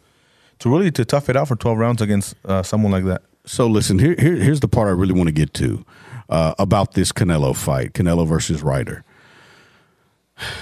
to 0.60 0.70
really 0.70 0.90
to 0.92 1.04
tough 1.04 1.28
it 1.28 1.36
out 1.36 1.48
for 1.48 1.56
twelve 1.56 1.78
rounds 1.78 2.00
against 2.00 2.34
uh, 2.44 2.62
someone 2.62 2.92
like 2.92 3.04
that. 3.04 3.22
So 3.44 3.66
listen, 3.66 3.98
here, 3.98 4.14
here 4.18 4.36
here's 4.36 4.60
the 4.60 4.68
part 4.68 4.88
I 4.88 4.92
really 4.92 5.12
want 5.12 5.28
to 5.28 5.32
get 5.32 5.52
to 5.54 5.84
uh, 6.28 6.54
about 6.58 6.94
this 6.94 7.12
Canelo 7.12 7.56
fight, 7.56 7.92
Canelo 7.92 8.26
versus 8.26 8.62
Ryder. 8.62 9.04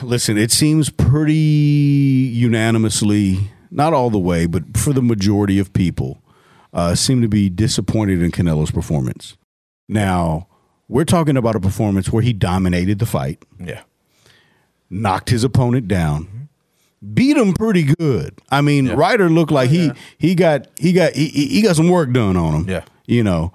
Listen, 0.02 0.38
it 0.38 0.52
seems 0.52 0.88
pretty 0.88 1.34
unanimously, 1.34 3.50
not 3.70 3.92
all 3.92 4.08
the 4.08 4.18
way, 4.18 4.46
but 4.46 4.76
for 4.76 4.92
the 4.92 5.02
majority 5.02 5.58
of 5.58 5.72
people, 5.72 6.22
uh, 6.74 6.94
seem 6.94 7.22
to 7.22 7.28
be 7.28 7.48
disappointed 7.48 8.20
in 8.22 8.30
Canelo's 8.30 8.70
performance. 8.70 9.36
Now, 9.88 10.48
we're 10.88 11.04
talking 11.04 11.36
about 11.38 11.56
a 11.56 11.60
performance 11.60 12.12
where 12.12 12.22
he 12.22 12.32
dominated 12.34 12.98
the 12.98 13.06
fight, 13.06 13.42
Yeah, 13.58 13.82
knocked 14.90 15.30
his 15.30 15.44
opponent 15.44 15.88
down, 15.88 16.48
beat 17.14 17.36
him 17.36 17.54
pretty 17.54 17.84
good. 17.84 18.38
I 18.50 18.60
mean, 18.60 18.90
Ryder 18.90 19.30
looked 19.30 19.50
like 19.52 19.70
he 19.70 19.92
he 20.18 20.34
got 20.34 20.66
he 20.78 20.92
got 20.92 21.14
he, 21.14 21.28
he 21.28 21.46
he 21.46 21.62
got 21.62 21.76
some 21.76 21.88
work 21.88 22.12
done 22.12 22.36
on 22.36 22.54
him. 22.54 22.68
Yeah. 22.68 22.84
you 23.06 23.22
know, 23.22 23.52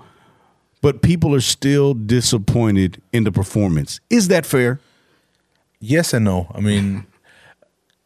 but 0.81 1.01
people 1.01 1.35
are 1.35 1.41
still 1.41 1.93
disappointed 1.93 3.01
in 3.11 3.25
the 3.25 3.31
performance. 3.31 3.99
Is 4.09 4.27
that 4.29 4.45
fair? 4.45 4.79
yes 5.81 6.13
and 6.13 6.25
no. 6.25 6.47
I 6.53 6.59
mean, 6.59 7.05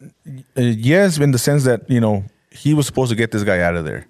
uh, 0.56 0.60
yes, 0.60 1.18
in 1.18 1.32
the 1.32 1.38
sense 1.38 1.64
that 1.64 1.88
you 1.90 2.00
know 2.00 2.24
he 2.50 2.72
was 2.74 2.86
supposed 2.86 3.10
to 3.10 3.16
get 3.16 3.30
this 3.32 3.42
guy 3.44 3.60
out 3.60 3.74
of 3.76 3.84
there. 3.84 4.06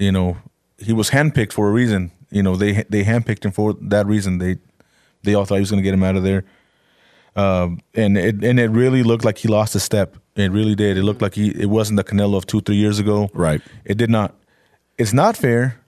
You 0.00 0.10
know, 0.10 0.38
he 0.78 0.92
was 0.92 1.10
handpicked 1.10 1.52
for 1.52 1.68
a 1.68 1.72
reason, 1.72 2.10
you 2.30 2.42
know 2.42 2.56
they 2.56 2.84
they 2.88 3.04
handpicked 3.04 3.44
him 3.44 3.52
for 3.52 3.74
that 3.80 4.06
reason. 4.06 4.38
They 4.38 4.56
they 5.22 5.34
all 5.34 5.44
thought 5.44 5.56
he 5.56 5.60
was 5.60 5.70
going 5.70 5.82
to 5.82 5.84
get 5.84 5.94
him 5.94 6.02
out 6.02 6.16
of 6.16 6.22
there, 6.22 6.44
um, 7.36 7.80
and 7.94 8.16
it 8.16 8.42
and 8.44 8.58
it 8.58 8.70
really 8.70 9.02
looked 9.02 9.24
like 9.24 9.38
he 9.38 9.48
lost 9.48 9.74
a 9.74 9.80
step. 9.80 10.16
It 10.36 10.52
really 10.52 10.74
did. 10.74 10.96
It 10.96 11.02
looked 11.02 11.22
like 11.22 11.34
he 11.34 11.50
it 11.50 11.66
wasn't 11.66 11.96
the 11.96 12.04
Canelo 12.04 12.36
of 12.36 12.46
two 12.46 12.60
three 12.60 12.76
years 12.76 12.98
ago. 12.98 13.30
Right. 13.34 13.60
It 13.84 13.98
did 13.98 14.10
not. 14.10 14.34
It's 14.96 15.12
not 15.12 15.36
fair 15.36 15.80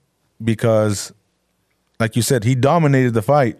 because, 0.43 1.13
like 1.99 2.15
you 2.15 2.21
said, 2.21 2.43
he 2.43 2.55
dominated 2.55 3.13
the 3.13 3.21
fight. 3.21 3.57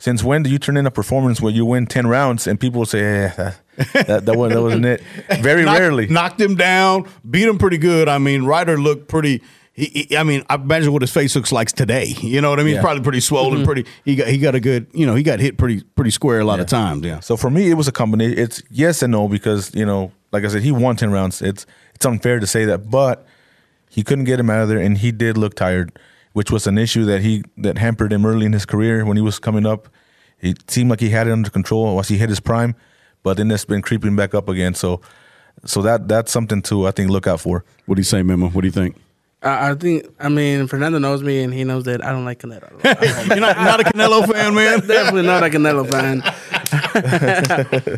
Since 0.00 0.22
when 0.22 0.44
do 0.44 0.50
you 0.50 0.60
turn 0.60 0.76
in 0.76 0.86
a 0.86 0.92
performance 0.92 1.40
where 1.40 1.52
you 1.52 1.64
win 1.64 1.86
ten 1.86 2.06
rounds 2.06 2.46
and 2.46 2.60
people 2.60 2.84
say, 2.84 3.00
eh, 3.00 3.28
that, 3.36 4.06
that, 4.06 4.26
that, 4.26 4.36
wasn't, 4.36 4.54
that 4.54 4.62
wasn't 4.62 4.86
it? 4.86 5.02
Very 5.40 5.64
rarely. 5.64 6.06
knocked 6.06 6.40
him 6.40 6.54
down, 6.54 7.08
beat 7.28 7.48
him 7.48 7.58
pretty 7.58 7.78
good. 7.78 8.08
I 8.08 8.18
mean, 8.18 8.44
Ryder 8.44 8.78
looked 8.78 9.08
pretty. 9.08 9.42
He, 9.78 10.06
he- 10.08 10.16
I 10.16 10.24
mean, 10.24 10.44
I 10.50 10.56
imagine 10.56 10.92
what 10.92 11.02
his 11.02 11.12
face 11.12 11.36
looks 11.36 11.52
like 11.52 11.68
today. 11.68 12.06
You 12.20 12.40
know 12.40 12.50
what 12.50 12.58
I 12.58 12.64
mean? 12.64 12.74
Yeah. 12.74 12.80
He's 12.80 12.84
probably 12.84 13.02
pretty 13.04 13.20
swollen, 13.20 13.58
mm-hmm. 13.58 13.64
pretty. 13.64 13.86
He 14.04 14.16
got 14.16 14.26
he 14.26 14.38
got 14.38 14.54
a 14.56 14.60
good. 14.60 14.88
You 14.92 15.06
know, 15.06 15.14
he 15.14 15.22
got 15.22 15.38
hit 15.38 15.56
pretty 15.56 15.82
pretty 15.94 16.10
square 16.10 16.40
a 16.40 16.44
lot 16.44 16.58
of 16.58 16.66
times. 16.66 17.04
Yeah. 17.04 17.20
So 17.20 17.36
for 17.36 17.48
me, 17.48 17.70
it 17.70 17.74
was 17.74 17.86
a 17.86 17.92
combination. 17.92 18.36
It's 18.38 18.60
yes 18.70 19.02
and 19.02 19.12
no 19.12 19.28
because 19.28 19.72
you 19.74 19.86
know, 19.86 20.10
like 20.32 20.44
I 20.44 20.48
said, 20.48 20.62
he 20.62 20.72
won 20.72 20.96
ten 20.96 21.12
rounds. 21.12 21.40
It's 21.40 21.64
it's 21.94 22.04
unfair 22.04 22.40
to 22.40 22.46
say 22.46 22.64
that, 22.64 22.90
but 22.90 23.24
he 23.88 24.02
couldn't 24.02 24.24
get 24.24 24.40
him 24.40 24.50
out 24.50 24.62
of 24.62 24.68
there, 24.68 24.78
and 24.78 24.98
he 24.98 25.12
did 25.12 25.38
look 25.38 25.54
tired, 25.54 25.96
which 26.32 26.50
was 26.50 26.66
an 26.66 26.76
issue 26.76 27.04
that 27.04 27.22
he 27.22 27.44
that 27.56 27.78
hampered 27.78 28.12
him 28.12 28.26
early 28.26 28.46
in 28.46 28.52
his 28.52 28.66
career 28.66 29.04
when 29.04 29.16
he 29.16 29.22
was 29.22 29.38
coming 29.38 29.64
up. 29.64 29.88
It 30.40 30.70
seemed 30.70 30.90
like 30.90 31.00
he 31.00 31.10
had 31.10 31.28
it 31.28 31.32
under 31.32 31.50
control 31.50 31.94
once 31.94 32.08
he 32.08 32.18
hit 32.18 32.28
his 32.28 32.40
prime, 32.40 32.74
but 33.22 33.36
then 33.36 33.48
it's 33.50 33.64
been 33.64 33.82
creeping 33.82 34.16
back 34.16 34.34
up 34.34 34.48
again. 34.48 34.74
So, 34.74 35.00
so 35.64 35.82
that 35.82 36.08
that's 36.08 36.32
something 36.32 36.62
to 36.62 36.86
I 36.86 36.90
think 36.90 37.10
look 37.10 37.26
out 37.26 37.40
for. 37.40 37.64
What 37.86 37.94
do 37.94 38.00
you 38.00 38.04
say, 38.04 38.22
Memo? 38.22 38.48
What 38.48 38.62
do 38.62 38.66
you 38.66 38.72
think? 38.72 38.96
I, 39.42 39.70
I 39.70 39.74
think. 39.74 40.06
I 40.18 40.28
mean, 40.28 40.66
Fernando 40.66 40.98
knows 40.98 41.22
me, 41.22 41.42
and 41.44 41.52
he 41.54 41.62
knows 41.64 41.84
that 41.84 42.04
I 42.04 42.10
don't 42.10 42.24
like 42.24 42.40
Canelo. 42.40 42.70
You're 43.28 43.40
not, 43.40 43.56
not 43.56 43.80
a 43.80 43.84
Canelo 43.84 44.26
fan, 44.30 44.54
man. 44.54 44.80
Definitely 44.86 45.22
not 45.22 45.42
a 45.44 45.46
Canelo 45.48 45.88
fan. 45.88 46.22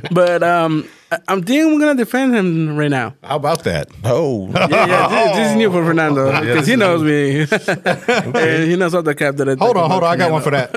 but 0.13 0.43
um, 0.43 0.87
I- 1.11 1.19
I'm 1.29 1.43
thinking 1.43 1.73
we're 1.73 1.81
gonna 1.81 1.95
defend 1.95 2.35
him 2.35 2.77
right 2.77 2.91
now. 2.91 3.15
How 3.23 3.37
about 3.37 3.65
that? 3.65 3.89
Oh, 4.05 4.49
Yeah, 4.51 4.69
yeah. 4.87 5.09
This, 5.09 5.37
this 5.37 5.51
is 5.53 5.57
new 5.57 5.71
for 5.73 5.85
Fernando 5.85 6.27
because 6.41 6.67
he 6.67 6.77
knows 6.77 7.03
me, 7.03 7.41
and 7.41 8.71
he 8.71 8.77
knows 8.77 8.95
all 8.95 9.03
the 9.03 9.15
cap 9.15 9.37
that 9.37 9.49
I. 9.49 9.55
Hold 9.55 9.77
on, 9.77 9.91
hold 9.91 10.03
about 10.03 10.09
on. 10.09 10.13
I 10.15 10.17
got 10.17 10.33
one 10.33 10.43
for 10.43 10.51
that. 10.51 10.71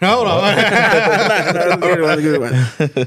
hold 0.00 0.28
on. 0.28 0.54
That's 0.56 1.74
a 1.74 1.76
good 1.78 2.00
one, 2.00 2.20
good 2.20 2.40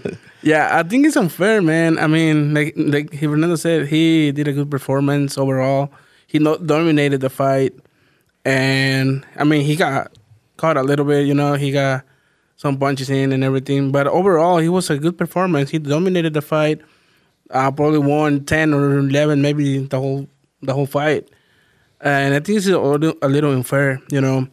one. 0.04 0.18
Yeah, 0.44 0.78
I 0.78 0.84
think 0.84 1.06
it's 1.06 1.16
unfair, 1.16 1.62
man. 1.62 1.98
I 1.98 2.08
mean, 2.08 2.54
like 2.54 2.74
like 2.76 3.14
Fernando 3.18 3.56
said, 3.56 3.88
he 3.88 4.32
did 4.32 4.48
a 4.48 4.54
good 4.54 4.70
performance 4.70 5.38
overall. 5.38 5.92
He 6.28 6.40
no, 6.40 6.58
dominated 6.58 7.22
the 7.22 7.30
fight, 7.30 7.74
and 8.46 9.26
I 9.36 9.44
mean, 9.44 9.64
he 9.66 9.76
got 9.76 10.12
caught 10.58 10.78
a 10.78 10.84
little 10.84 11.06
bit. 11.06 11.26
You 11.26 11.34
know, 11.34 11.54
he 11.54 11.72
got 11.72 12.04
some 12.58 12.78
punches 12.78 13.10
in 13.10 13.32
and 13.32 13.44
everything, 13.44 13.92
but 13.92 14.08
overall, 14.08 14.58
he 14.58 14.70
was 14.70 14.90
a 14.90 14.98
good 14.98 15.18
performance. 15.18 15.70
He 15.70 15.80
dominated 15.80 16.34
the 16.34 16.42
fight. 16.42 16.82
Uh, 17.50 17.72
probably 17.72 18.00
won 18.00 18.44
ten 18.44 18.74
or 18.74 18.98
eleven, 18.98 19.42
maybe 19.42 19.80
the 19.80 20.00
whole 20.00 20.28
the 20.62 20.74
whole 20.74 20.86
fight. 20.86 21.30
And 22.02 22.36
I 22.36 22.40
think 22.40 22.58
it's 22.58 22.68
a 22.68 22.78
little, 22.78 23.18
a 23.22 23.28
little 23.28 23.52
unfair, 23.54 24.00
you 24.12 24.22
know. 24.22 24.48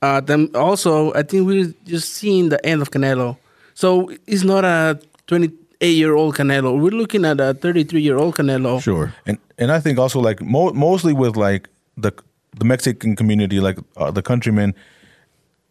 Uh, 0.00 0.20
then 0.20 0.50
also, 0.54 1.12
I 1.14 1.22
think 1.22 1.46
we're 1.46 1.74
just 1.84 2.14
seeing 2.14 2.48
the 2.48 2.64
end 2.64 2.80
of 2.80 2.90
Canelo. 2.90 3.36
So 3.74 4.10
it's 4.26 4.44
not 4.44 4.64
a 4.64 5.00
28 5.82 5.96
year 5.96 6.14
old 6.14 6.36
Canelo. 6.36 6.80
We're 6.80 6.90
looking 6.96 7.24
at 7.24 7.40
a 7.40 7.54
33 7.54 8.00
year 8.00 8.16
old 8.16 8.34
Canelo. 8.36 8.80
Sure. 8.80 9.12
and 9.26 9.38
and 9.58 9.70
I 9.72 9.80
think 9.80 9.98
also 9.98 10.20
like 10.20 10.40
mo- 10.40 10.72
mostly 10.72 11.12
with 11.12 11.36
like 11.36 11.68
the 11.96 12.12
the 12.58 12.64
Mexican 12.64 13.16
community, 13.16 13.60
like 13.60 13.78
uh, 13.96 14.10
the 14.10 14.22
countrymen, 14.22 14.74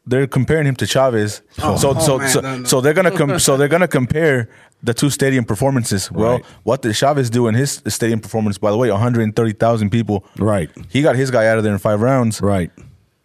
they're 0.05 0.27
comparing 0.27 0.65
him 0.67 0.75
to 0.75 0.85
Chavez. 0.85 1.41
Oh, 1.61 1.77
so 1.77 1.93
oh, 1.95 1.99
so 1.99 2.17
man, 2.17 2.29
so, 2.29 2.41
no, 2.41 2.57
no. 2.57 2.63
so 2.65 2.81
they're 2.81 2.93
gonna 2.93 3.11
com- 3.17 3.39
so 3.39 3.55
they're 3.57 3.69
gonna 3.69 3.87
compare 3.87 4.47
the 4.83 4.93
two 4.93 5.09
stadium 5.09 5.45
performances. 5.45 6.11
Well, 6.11 6.31
Right. 6.37 6.45
what 6.63 6.81
did 6.81 6.95
Chavez 6.95 7.29
do 7.29 7.47
in 7.47 7.55
his 7.55 7.81
stadium 7.87 8.19
performance? 8.19 8.57
By 8.57 8.71
the 8.71 8.77
way, 8.77 8.89
130,000 8.89 9.91
people. 9.91 10.23
Right. 10.39 10.69
He 10.89 11.03
got 11.03 11.15
his 11.15 11.29
guy 11.29 11.45
out 11.47 11.57
of 11.59 11.63
there 11.63 11.71
in 11.73 11.79
five 11.79 12.01
rounds. 12.01 12.41
Right. 12.41 12.71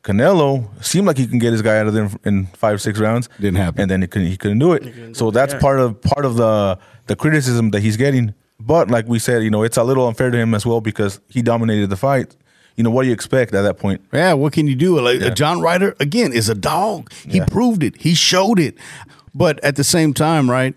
Canelo 0.06 0.68
seemed 0.84 1.06
like 1.06 1.18
he 1.18 1.26
can 1.26 1.38
get 1.38 1.52
his 1.52 1.62
guy 1.62 1.78
out 1.78 1.86
of 1.88 1.92
there 1.94 2.04
in- 2.04 2.18
in 2.24 2.46
five 2.54 2.80
six 2.80 2.98
rounds. 3.00 3.28
Didn't 3.40 3.56
happen. 3.56 3.80
and 3.82 3.90
then 3.90 4.00
he 4.02 4.06
couldn't 4.08 4.28
he 4.28 4.36
couldn't 4.36 4.60
do 4.60 4.72
it. 4.72 5.16
so 5.16 5.30
that's 5.30 5.52
yeah. 5.54 5.58
part 5.60 5.80
of 5.80 6.00
part 6.00 6.24
of 6.24 6.36
the 6.36 6.78
the 7.06 7.16
criticism 7.16 7.70
that 7.72 7.80
he's 7.80 7.96
getting. 7.96 8.32
But 8.58 8.90
like 8.90 9.06
we 9.06 9.18
said, 9.18 9.42
you 9.42 9.50
know, 9.50 9.62
it's 9.64 9.76
a 9.76 9.84
little 9.84 10.06
unfair 10.08 10.30
to 10.30 10.38
him 10.38 10.54
as 10.54 10.64
well 10.64 10.80
because 10.80 11.20
he 11.28 11.42
dominated 11.42 11.90
the 11.90 11.96
fight. 11.96 12.36
You 12.76 12.84
know, 12.84 12.90
what 12.90 13.02
do 13.02 13.08
you 13.08 13.14
expect 13.14 13.54
at 13.54 13.62
that 13.62 13.78
point? 13.78 14.00
Yeah, 14.12 14.34
what 14.34 14.52
can 14.52 14.66
you 14.66 14.74
do? 14.76 14.98
Like, 15.00 15.34
John 15.34 15.60
Ryder 15.60 15.94
again 15.98 16.32
is 16.32 16.48
a 16.48 16.54
dog. 16.54 17.10
He 17.28 17.38
Yeah. 17.38 17.46
proved 17.46 17.82
it. 17.82 17.94
He 18.00 18.14
showed 18.14 18.58
it. 18.58 18.76
But 19.34 19.62
at 19.64 19.76
the 19.76 19.84
same 19.84 20.12
time, 20.14 20.50
right? 20.50 20.74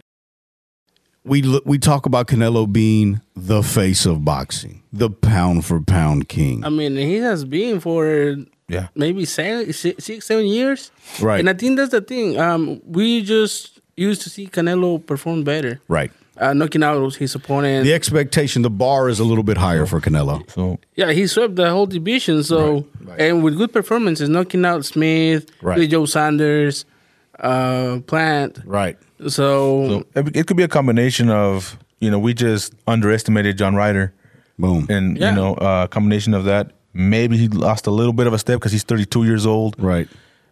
We 1.26 1.42
look, 1.42 1.64
we 1.66 1.78
talk 1.78 2.06
about 2.06 2.28
Canelo 2.28 2.72
being 2.72 3.22
the 3.36 3.62
face 3.62 4.06
of 4.06 4.24
boxing, 4.26 4.82
the 4.92 5.10
pound 5.10 5.66
for 5.66 5.80
pound 5.82 6.28
king. 6.30 6.64
I 6.64 6.70
mean, 6.70 6.96
he 6.96 7.16
has 7.18 7.44
been 7.46 7.80
for 7.80 8.36
Yeah. 8.70 8.88
maybe 8.96 9.26
seven, 9.26 9.74
six, 9.74 10.04
six, 10.06 10.26
seven 10.28 10.46
years. 10.46 10.92
Right. 11.20 11.40
And 11.40 11.50
I 11.50 11.54
think 11.54 11.78
that's 11.78 11.92
the 11.92 12.02
thing. 12.02 12.40
Um, 12.40 12.82
we 12.86 13.22
just 13.24 13.80
used 13.98 14.22
to 14.22 14.30
see 14.30 14.48
Canelo 14.48 15.06
perform 15.06 15.44
better, 15.44 15.82
right. 15.90 16.12
uh, 16.38 16.54
knocking 16.54 16.84
out 16.84 17.16
his 17.16 17.36
opponent. 17.36 17.84
The 17.86 17.94
expectation, 17.94 18.62
the 18.62 18.70
bar 18.70 19.10
is 19.10 19.20
a 19.20 19.24
little 19.26 19.44
bit 19.44 19.58
higher 19.58 19.86
for 19.86 20.00
Canelo. 20.00 20.50
So 20.52 20.80
Yeah, 20.96 21.12
he 21.12 21.28
swept 21.28 21.56
the 21.58 21.70
whole 21.70 21.86
division. 21.88 22.44
So 22.44 22.60
Right, 22.62 22.86
right. 23.10 23.22
and 23.22 23.44
with 23.44 23.58
good 23.58 23.74
performances, 23.74 24.30
knocking 24.30 24.64
out 24.66 24.86
Smith, 24.86 25.50
Right. 25.62 25.90
Joe 25.90 26.06
Saunders, 26.06 26.86
uh, 27.40 28.00
Plant. 28.08 28.60
Right. 28.66 28.98
So, 29.28 29.30
so 29.30 30.06
it, 30.16 30.36
it 30.36 30.48
could 30.48 30.58
be 30.58 30.64
a 30.64 30.68
combination 30.70 31.30
of 31.30 31.78
you 32.00 32.10
know 32.10 32.20
we 32.20 32.34
just 32.34 32.74
underestimated 32.88 33.58
John 33.58 33.76
Ryder, 33.76 34.14
Boom. 34.58 34.88
and 34.90 35.18
Yeah. 35.18 35.32
you 35.32 35.36
know 35.36 35.56
a 35.56 35.88
combination 35.90 36.34
of 36.34 36.46
that. 36.46 36.72
Maybe 36.94 37.38
he 37.38 37.48
lost 37.48 37.88
a 37.88 37.92
little 37.92 38.14
bit 38.14 38.28
of 38.28 38.34
a 38.34 38.40
step 38.40 38.60
because 38.60 38.72
he's 38.72 38.84
32 38.84 39.24
years 39.26 39.46
old. 39.46 39.76
right. 39.82 40.08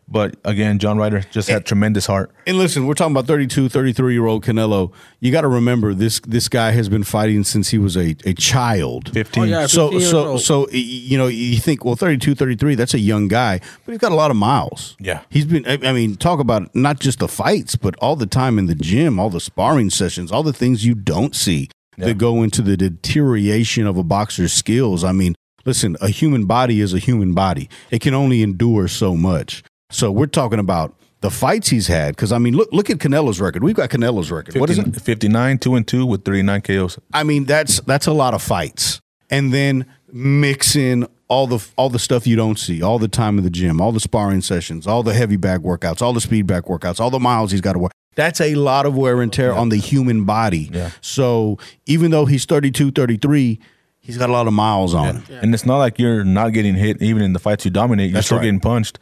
But 0.09 0.37
again, 0.45 0.79
John 0.79 0.97
Ryder 0.97 1.19
just 1.31 1.49
had 1.49 1.65
tremendous 1.65 2.05
heart. 2.05 2.31
And 2.45 2.57
listen, 2.57 2.87
we're 2.87 2.93
talking 2.93 3.11
about 3.11 3.27
32, 3.27 3.67
33 3.67 4.13
year 4.13 4.25
old 4.25 4.41
Canelo. 4.45 4.93
You 5.19 5.33
got 5.33 5.41
to 5.41 5.49
remember 5.49 5.93
this 5.93 6.21
this 6.21 6.47
guy 6.47 6.71
has 6.71 6.87
been 6.87 7.03
fighting 7.03 7.43
since 7.43 7.71
he 7.71 7.77
was 7.77 7.97
a, 7.97 8.15
a 8.23 8.33
child. 8.33 9.11
15. 9.13 9.43
Oh, 9.43 9.45
yeah. 9.45 9.67
So 9.67 9.87
15 9.87 9.99
years 9.99 10.09
so 10.09 10.27
old. 10.27 10.41
so 10.41 10.69
you 10.69 11.17
know 11.17 11.27
you 11.27 11.57
think 11.57 11.83
well 11.83 11.97
32 11.97 12.35
33 12.35 12.75
that's 12.75 12.93
a 12.93 12.99
young 12.99 13.27
guy 13.27 13.59
but 13.85 13.91
he's 13.91 13.99
got 13.99 14.13
a 14.13 14.15
lot 14.15 14.31
of 14.31 14.37
miles. 14.37 14.95
Yeah. 15.01 15.23
He's 15.29 15.43
been 15.43 15.67
I 15.67 15.77
I 15.83 15.91
mean 15.91 16.15
talk 16.15 16.39
about 16.39 16.73
not 16.73 17.01
just 17.01 17.19
the 17.19 17.27
fights 17.27 17.75
but 17.75 17.93
all 17.97 18.15
the 18.15 18.27
time 18.27 18.57
in 18.57 18.67
the 18.67 18.75
gym, 18.75 19.19
all 19.19 19.29
the 19.29 19.41
sparring 19.41 19.89
sessions, 19.89 20.31
all 20.31 20.41
the 20.43 20.53
things 20.53 20.85
you 20.85 20.95
don't 20.95 21.35
see 21.35 21.69
that 21.97 22.17
go 22.17 22.43
into 22.43 22.61
the 22.61 22.77
deterioration 22.77 23.85
of 23.85 23.97
a 23.97 24.03
boxer's 24.03 24.53
skills. 24.53 25.03
I 25.03 25.11
mean, 25.11 25.35
listen, 25.67 25.97
a 26.01 26.09
human 26.09 26.45
body 26.45 26.81
is 26.81 26.93
a 26.93 26.99
human 26.99 27.33
body. 27.33 27.69
It 27.91 28.01
can 28.01 28.15
only 28.15 28.41
endure 28.41 28.87
so 28.87 29.15
much. 29.15 29.63
So 29.91 30.11
we're 30.11 30.25
talking 30.25 30.59
about 30.59 30.95
the 31.21 31.29
fights 31.29 31.69
he's 31.69 31.87
had 31.87 32.15
cuz 32.15 32.31
I 32.31 32.37
mean 32.37 32.55
look 32.55 32.69
look 32.71 32.89
at 32.89 32.97
Canelo's 32.97 33.39
record. 33.39 33.63
We've 33.63 33.75
got 33.75 33.89
Canelo's 33.89 34.31
record. 34.31 34.55
What 34.57 34.69
is 34.69 34.79
it? 34.79 34.99
59, 34.99 35.59
2 35.59 35.75
and 35.75 35.87
2 35.87 36.05
with 36.05 36.23
39 36.23 36.61
KOs. 36.61 36.97
I 37.13 37.23
mean, 37.23 37.45
that's 37.45 37.81
that's 37.81 38.07
a 38.07 38.13
lot 38.13 38.33
of 38.33 38.41
fights, 38.41 38.99
and 39.29 39.53
then 39.53 39.85
mix 40.11 40.75
in 40.75 41.07
all 41.27 41.47
the 41.47 41.65
all 41.75 41.89
the 41.89 41.99
stuff 41.99 42.25
you 42.25 42.35
don't 42.35 42.57
see, 42.57 42.81
all 42.81 42.99
the 42.99 43.07
time 43.07 43.37
in 43.37 43.43
the 43.43 43.49
gym, 43.49 43.81
all 43.81 43.91
the 43.91 43.99
sparring 43.99 44.41
sessions, 44.41 44.87
all 44.87 45.03
the 45.03 45.13
heavy 45.13 45.37
bag 45.37 45.61
workouts, 45.61 46.01
all 46.01 46.13
the 46.13 46.21
speed 46.21 46.47
bag 46.47 46.63
workouts, 46.63 46.99
all 46.99 47.09
the 47.09 47.19
miles 47.19 47.51
he's 47.51 47.61
got 47.61 47.73
to 47.73 47.79
work. 47.79 47.91
That's 48.15 48.41
a 48.41 48.55
lot 48.55 48.85
of 48.87 48.95
wear 48.95 49.21
and 49.21 49.31
tear 49.31 49.53
on 49.53 49.69
the 49.69 49.77
human 49.77 50.23
body. 50.23 50.71
Yeah. 50.73 50.89
So 51.01 51.59
even 51.85 52.09
though 52.09 52.25
he's 52.25 52.45
32, 52.45 52.91
33, 52.91 53.59
he's 54.07 54.17
got 54.17 54.29
a 54.29 54.33
lot 54.33 54.47
of 54.47 54.53
miles 54.53 54.93
on 54.95 55.17
him. 55.17 55.23
And 55.41 55.53
it's 55.53 55.65
not 55.65 55.77
like 55.77 55.99
you're 55.99 56.23
not 56.23 56.53
getting 56.53 56.73
hit 56.73 57.01
even 57.01 57.21
in 57.21 57.33
the 57.33 57.39
fights 57.39 57.65
you 57.65 57.71
dominate. 57.71 58.09
You're 58.09 58.15
That's 58.15 58.27
still 58.27 58.37
right. 58.39 58.45
getting 58.45 58.59
punched. 58.59 58.97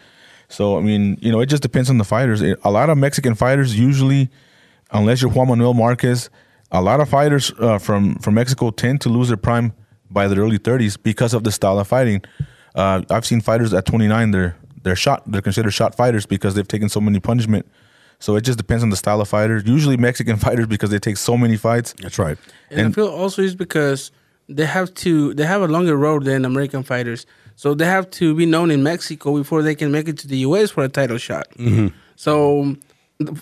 So 0.49 0.77
I 0.77 0.81
mean, 0.81 1.17
you 1.21 1.31
know, 1.31 1.39
it 1.39 1.45
just 1.45 1.63
depends 1.63 1.89
on 1.89 1.97
the 1.97 2.03
fighters. 2.03 2.41
It- 2.41 2.59
a 2.63 2.71
lot 2.71 2.89
of 2.89 2.97
Mexican 2.97 3.35
fighters 3.35 3.77
usually, 3.79 4.29
unless 4.91 5.21
you're 5.21 5.31
Juan 5.31 5.47
Manuel 5.47 5.73
Marquez, 5.73 6.29
a 6.71 6.81
lot 6.81 6.99
of 6.99 7.07
fighters 7.09 7.51
uh, 7.59 7.77
from 7.77 8.15
from 8.15 8.33
Mexico 8.33 8.69
tend 8.71 8.99
to 9.01 9.09
lose 9.09 9.27
their 9.29 9.37
prime 9.37 9.73
by 10.09 10.27
their 10.27 10.39
early 10.41 10.59
30s 10.59 10.97
because 11.01 11.33
of 11.33 11.43
the 11.43 11.51
style 11.51 11.79
of 11.79 11.87
fighting. 11.87 12.21
Uh, 12.75 13.01
I've 13.09 13.25
seen 13.25 13.41
fighters 13.41 13.73
at 13.73 13.85
29. 13.85 14.31
They're 14.31 14.55
they're 14.83 14.95
shot. 14.95 15.23
They're 15.31 15.41
considered 15.41 15.71
shot 15.71 15.95
fighters 15.95 16.25
because 16.25 16.53
they've 16.55 16.67
taken 16.67 16.89
so 16.89 16.99
many 17.01 17.19
punishment. 17.19 17.65
So 18.19 18.35
it 18.35 18.41
just 18.41 18.57
depends 18.57 18.83
on 18.83 18.89
the 18.91 18.95
style 18.95 19.19
of 19.21 19.27
fighter. 19.27 19.57
Usually 19.65 19.97
Mexican 19.97 20.37
fighters 20.45 20.67
because 20.67 20.89
they 20.89 20.99
take 20.99 21.17
so 21.17 21.37
many 21.37 21.57
fights. 21.57 21.93
That's 22.01 22.19
right. 22.19 22.37
and, 22.69 22.87
I 22.87 22.91
feel 22.91 23.07
also 23.07 23.41
is 23.41 23.55
because 23.55 24.11
they 24.47 24.65
have 24.65 24.93
to 24.95 25.33
they 25.33 25.45
have 25.45 25.61
a 25.61 25.67
longer 25.67 25.95
road 25.97 26.23
than 26.25 26.45
American 26.45 26.83
fighters. 26.83 27.25
So 27.55 27.73
they 27.73 27.85
have 27.85 28.09
to 28.11 28.35
be 28.35 28.45
known 28.45 28.69
in 28.71 28.83
Mexico 28.83 29.37
before 29.37 29.61
they 29.63 29.75
can 29.75 29.91
make 29.91 30.07
it 30.07 30.17
to 30.19 30.27
the 30.27 30.37
US 30.39 30.71
for 30.71 30.83
a 30.83 30.89
title 30.89 31.17
shot. 31.17 31.47
Mm-hmm. 31.57 31.87
So 32.15 32.75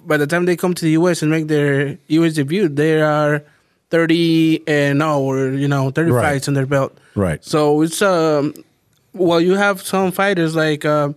by 0.06 0.18
the 0.18 0.28
time 0.28 0.46
they 0.46 0.56
come 0.56 0.74
to 0.76 0.86
the 0.86 0.92
US 0.92 1.22
and 1.22 1.32
make 1.32 1.48
their 1.48 1.98
US 2.08 2.34
debut, 2.34 2.70
they 2.70 3.02
are 3.02 3.44
30 3.90 4.62
and 4.68 5.00
no 5.00 5.22
or 5.24 5.50
you 5.52 5.68
know 5.68 5.90
30 5.92 6.12
Right. 6.12 6.22
fights 6.24 6.48
on 6.48 6.54
their 6.54 6.66
belt. 6.66 6.98
Right. 7.16 7.44
So 7.44 7.82
it's 7.82 8.02
um 8.02 8.54
well 9.14 9.42
you 9.42 9.56
have 9.56 9.82
some 9.82 10.12
fighters 10.12 10.56
like 10.56 10.86
uh 10.86 11.14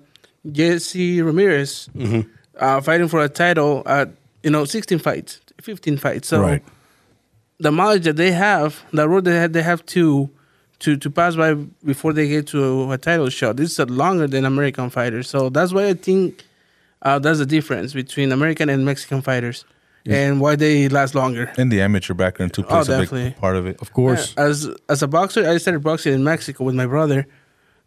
Jesse 0.53 1.23
Ramirez 1.23 1.89
Mm-hmm. 1.97 2.21
uh, 2.61 2.81
fighting 2.81 3.09
for 3.09 3.23
a 3.23 3.29
title 3.29 3.83
at 3.87 4.09
you 4.43 4.51
know 4.51 4.65
16 4.65 4.99
fights, 4.99 5.41
15 5.61 5.97
fights. 5.99 6.29
So 6.29 6.41
Right. 6.41 6.63
The 7.59 7.73
mileage 7.73 8.05
that 8.05 8.17
they 8.17 8.33
have, 8.33 8.83
the 8.93 9.09
road 9.09 9.25
they 9.25 9.35
have, 9.37 9.53
they 9.53 9.63
have 9.63 9.85
to 9.87 10.31
to 10.81 10.97
to 10.97 11.11
pass 11.11 11.37
by 11.37 11.55
before 11.85 12.13
they 12.13 12.29
get 12.29 12.47
to 12.49 12.93
a 12.93 12.99
title 12.99 13.29
shot. 13.31 13.57
This 13.57 13.79
is 13.79 13.91
longer 13.91 14.27
than 14.27 14.45
American 14.45 14.91
fighters, 14.91 15.29
so 15.29 15.49
that's 15.49 15.73
why 15.73 15.89
I 15.89 15.95
think 15.95 16.45
uh, 17.03 17.19
that's 17.19 17.39
the 17.39 17.47
difference 17.47 17.93
between 17.95 18.31
American 18.33 18.69
and 18.69 18.85
Mexican 18.85 19.23
fighters, 19.23 19.65
and 20.05 20.41
why 20.41 20.55
they 20.57 20.89
last 20.91 21.15
longer. 21.15 21.51
And 21.57 21.73
the 21.73 21.81
amateur 21.81 22.13
background 22.15 22.53
too 22.53 22.63
plays 22.63 22.89
a 22.89 22.95
Oh, 22.95 23.01
definitely. 23.01 23.31
big 23.31 23.39
part 23.39 23.57
of 23.57 23.67
it. 23.67 23.81
Of 23.81 23.93
course. 23.95 24.35
As 24.37 24.69
as 24.89 25.03
a 25.03 25.09
boxer, 25.09 25.49
I 25.49 25.57
started 25.59 25.83
boxing 25.83 26.13
in 26.13 26.23
Mexico 26.25 26.65
with 26.65 26.75
my 26.75 26.87
brother. 26.87 27.27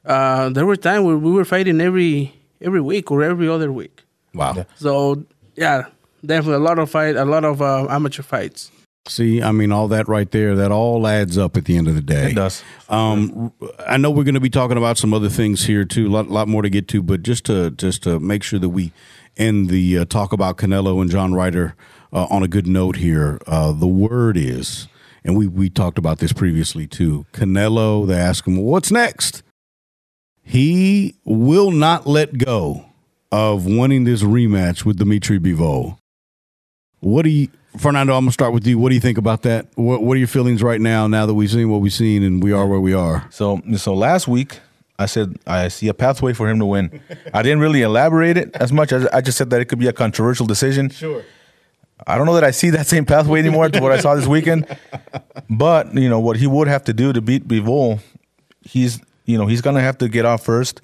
Uh, 0.06 0.50
there 0.50 0.66
were 0.66 0.76
times 0.78 1.06
where 1.06 1.18
we 1.18 1.32
were 1.32 1.46
fighting 1.46 1.80
every 1.82 2.34
every 2.62 2.82
week 2.82 3.12
or 3.12 3.22
every 3.24 3.48
other 3.48 3.72
week. 3.72 4.02
Wow. 4.34 4.54
Yeah. 4.56 4.64
So 4.78 5.24
yeah, 5.56 5.84
definitely 6.26 6.56
a 6.56 6.66
lot 6.70 6.80
of 6.80 6.90
fight, 6.90 7.16
a 7.16 7.26
lot 7.26 7.46
of 7.46 7.62
uh, 7.62 7.86
amateur 7.90 8.24
fights. 8.24 8.72
See, 9.08 9.42
I 9.42 9.52
mean, 9.52 9.72
all 9.72 9.88
that 9.88 10.08
right 10.08 10.30
there, 10.30 10.56
that 10.56 10.72
all 10.72 11.08
adds 11.08 11.38
up 11.38 11.58
at 11.58 11.66
the 11.66 11.78
end 11.78 11.88
of 11.88 11.96
the 11.96 12.02
day. 12.02 12.32
It 12.32 12.36
does. 12.36 12.64
Um, 12.90 13.52
I 13.88 13.98
know 13.98 14.12
we're 14.12 14.24
going 14.24 14.36
to 14.36 14.40
be 14.40 14.52
talking 14.52 14.78
about 14.78 14.98
some 14.98 15.14
other 15.14 15.30
things 15.30 15.66
here 15.66 15.84
too, 15.84 16.08
a 16.08 16.10
lot, 16.10 16.30
lot 16.30 16.48
more 16.48 16.62
to 16.62 16.70
get 16.70 16.88
to, 16.90 17.02
but 17.02 17.24
just 17.24 17.46
to 17.46 17.72
just 17.72 18.04
to 18.04 18.20
make 18.20 18.44
sure 18.44 18.60
that 18.60 18.70
we 18.70 18.92
end 19.38 19.70
the 19.70 20.00
uh, 20.00 20.06
talk 20.06 20.32
about 20.32 20.58
Canelo 20.58 21.02
and 21.02 21.10
John 21.10 21.34
Ryder 21.34 21.76
uh, 22.14 22.28
on 22.30 22.44
a 22.44 22.48
good 22.48 22.68
note 22.68 22.98
here. 22.98 23.40
Uh, 23.48 23.72
the 23.72 23.88
word 23.88 24.38
is, 24.38 24.88
and 25.24 25.36
we 25.36 25.48
we 25.48 25.70
talked 25.70 25.98
about 25.98 26.20
this 26.20 26.34
previously 26.34 26.86
too. 26.86 27.26
Canelo, 27.34 28.06
they 28.06 28.18
ask 28.18 28.46
him, 28.46 28.58
"What's 28.58 28.92
next?" 28.92 29.42
He 30.44 31.16
will 31.26 31.72
not 31.72 32.06
let 32.08 32.38
go 32.38 32.86
of 33.32 33.66
wanting 33.66 34.04
this 34.04 34.24
rematch 34.24 34.84
with 34.84 34.98
Dimitri 34.98 35.40
Bivol. 35.40 35.98
What 37.02 37.22
do 37.22 37.30
you, 37.30 37.50
Fernando? 37.78 38.16
I'm 38.16 38.24
gonna 38.24 38.32
start 38.32 38.54
with 38.54 38.66
you. 38.66 38.80
What 38.80 38.90
do 38.90 38.96
you 38.96 39.02
think 39.02 39.18
about 39.18 39.44
that? 39.44 39.68
What 39.76 40.02
What 40.04 40.16
are 40.16 40.18
your 40.18 40.28
feelings 40.28 40.64
right 40.64 40.82
now? 40.82 41.08
Now 41.08 41.26
that 41.26 41.34
we've 41.34 41.50
seen 41.50 41.70
what 41.70 41.82
we've 41.82 41.94
seen 41.94 42.24
and 42.24 42.44
we 42.44 42.52
are 42.52 42.68
where 42.68 42.80
we 42.80 42.94
are. 42.94 43.28
So 43.30 43.62
so 43.78 43.94
last 43.94 44.28
week 44.28 44.60
I 44.98 45.06
said 45.06 45.38
I 45.46 45.68
see 45.68 45.88
a 45.88 45.94
pathway 45.94 46.34
for 46.34 46.50
him 46.50 46.60
to 46.60 46.66
win. 46.66 47.02
I 47.34 47.44
didn't 47.44 47.60
really 47.60 47.82
elaborate 47.82 48.38
it 48.38 48.56
as 48.56 48.74
much 48.74 48.92
as 48.92 49.06
I 49.08 49.22
just 49.22 49.38
said 49.38 49.50
that 49.52 49.62
it 49.62 49.66
could 49.66 49.80
be 49.80 49.88
a 49.88 49.94
controversial 49.94 50.46
decision. 50.46 50.90
Sure. 50.90 51.24
I 52.08 52.18
don't 52.18 52.26
know 52.26 52.34
that 52.36 52.44
I 52.44 52.52
see 52.52 52.70
that 52.72 52.88
same 52.88 53.06
pathway 53.06 53.40
anymore 53.40 53.70
to 53.70 53.82
what 53.82 53.92
I 53.92 54.00
saw 54.00 54.16
this 54.16 54.28
weekend. 54.28 54.66
But 55.50 55.94
you 55.94 56.10
know 56.10 56.20
what 56.20 56.38
he 56.38 56.48
would 56.48 56.68
have 56.68 56.84
to 56.86 56.94
do 56.94 57.14
to 57.14 57.22
beat 57.22 57.48
Bivol, 57.48 58.00
he's 58.62 59.00
you 59.26 59.38
know 59.38 59.48
he's 59.48 59.62
gonna 59.62 59.82
have 59.82 59.98
to 60.00 60.08
get 60.10 60.26
off 60.26 60.44
first. 60.44 60.82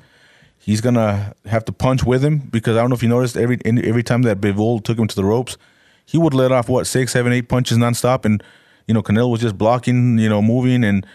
He's 0.57 0.81
gonna 0.81 1.33
have 1.45 1.65
to 1.65 1.71
punch 1.71 2.03
with 2.03 2.23
him 2.23 2.39
because 2.39 2.75
I 2.75 2.81
don't 2.81 2.89
know 2.89 2.95
if 2.95 3.03
you 3.03 3.09
noticed 3.09 3.37
every 3.37 3.59
every 3.65 4.03
time 4.03 4.23
that 4.23 4.39
Bivol 4.41 4.83
took 4.83 4.97
him 4.97 5.07
to 5.07 5.15
the 5.15 5.23
ropes, 5.23 5.57
he 6.05 6.17
would 6.17 6.33
let 6.33 6.51
off 6.51 6.69
what 6.69 6.87
six, 6.87 7.11
seven, 7.11 7.33
eight 7.33 7.49
punches 7.49 7.77
nonstop, 7.77 8.25
and 8.25 8.43
you 8.87 8.93
know 8.93 9.01
Canelo 9.01 9.31
was 9.31 9.41
just 9.41 9.57
blocking, 9.57 10.17
you 10.17 10.29
know, 10.29 10.41
moving, 10.41 10.83
and 10.83 11.05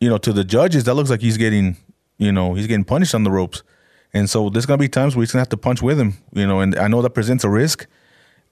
you 0.00 0.08
know 0.08 0.18
to 0.18 0.32
the 0.32 0.44
judges 0.44 0.84
that 0.84 0.94
looks 0.94 1.10
like 1.10 1.20
he's 1.20 1.36
getting, 1.36 1.76
you 2.18 2.32
know, 2.32 2.54
he's 2.54 2.66
getting 2.66 2.84
punished 2.84 3.14
on 3.14 3.24
the 3.24 3.30
ropes, 3.30 3.62
and 4.12 4.28
so 4.28 4.50
there's 4.50 4.66
gonna 4.66 4.78
be 4.78 4.88
times 4.88 5.14
where 5.14 5.22
he's 5.22 5.32
gonna 5.32 5.40
have 5.40 5.48
to 5.50 5.56
punch 5.56 5.82
with 5.82 5.98
him, 6.00 6.14
you 6.32 6.46
know, 6.46 6.60
and 6.60 6.76
I 6.76 6.88
know 6.88 7.02
that 7.02 7.10
presents 7.10 7.44
a 7.44 7.50
risk, 7.50 7.86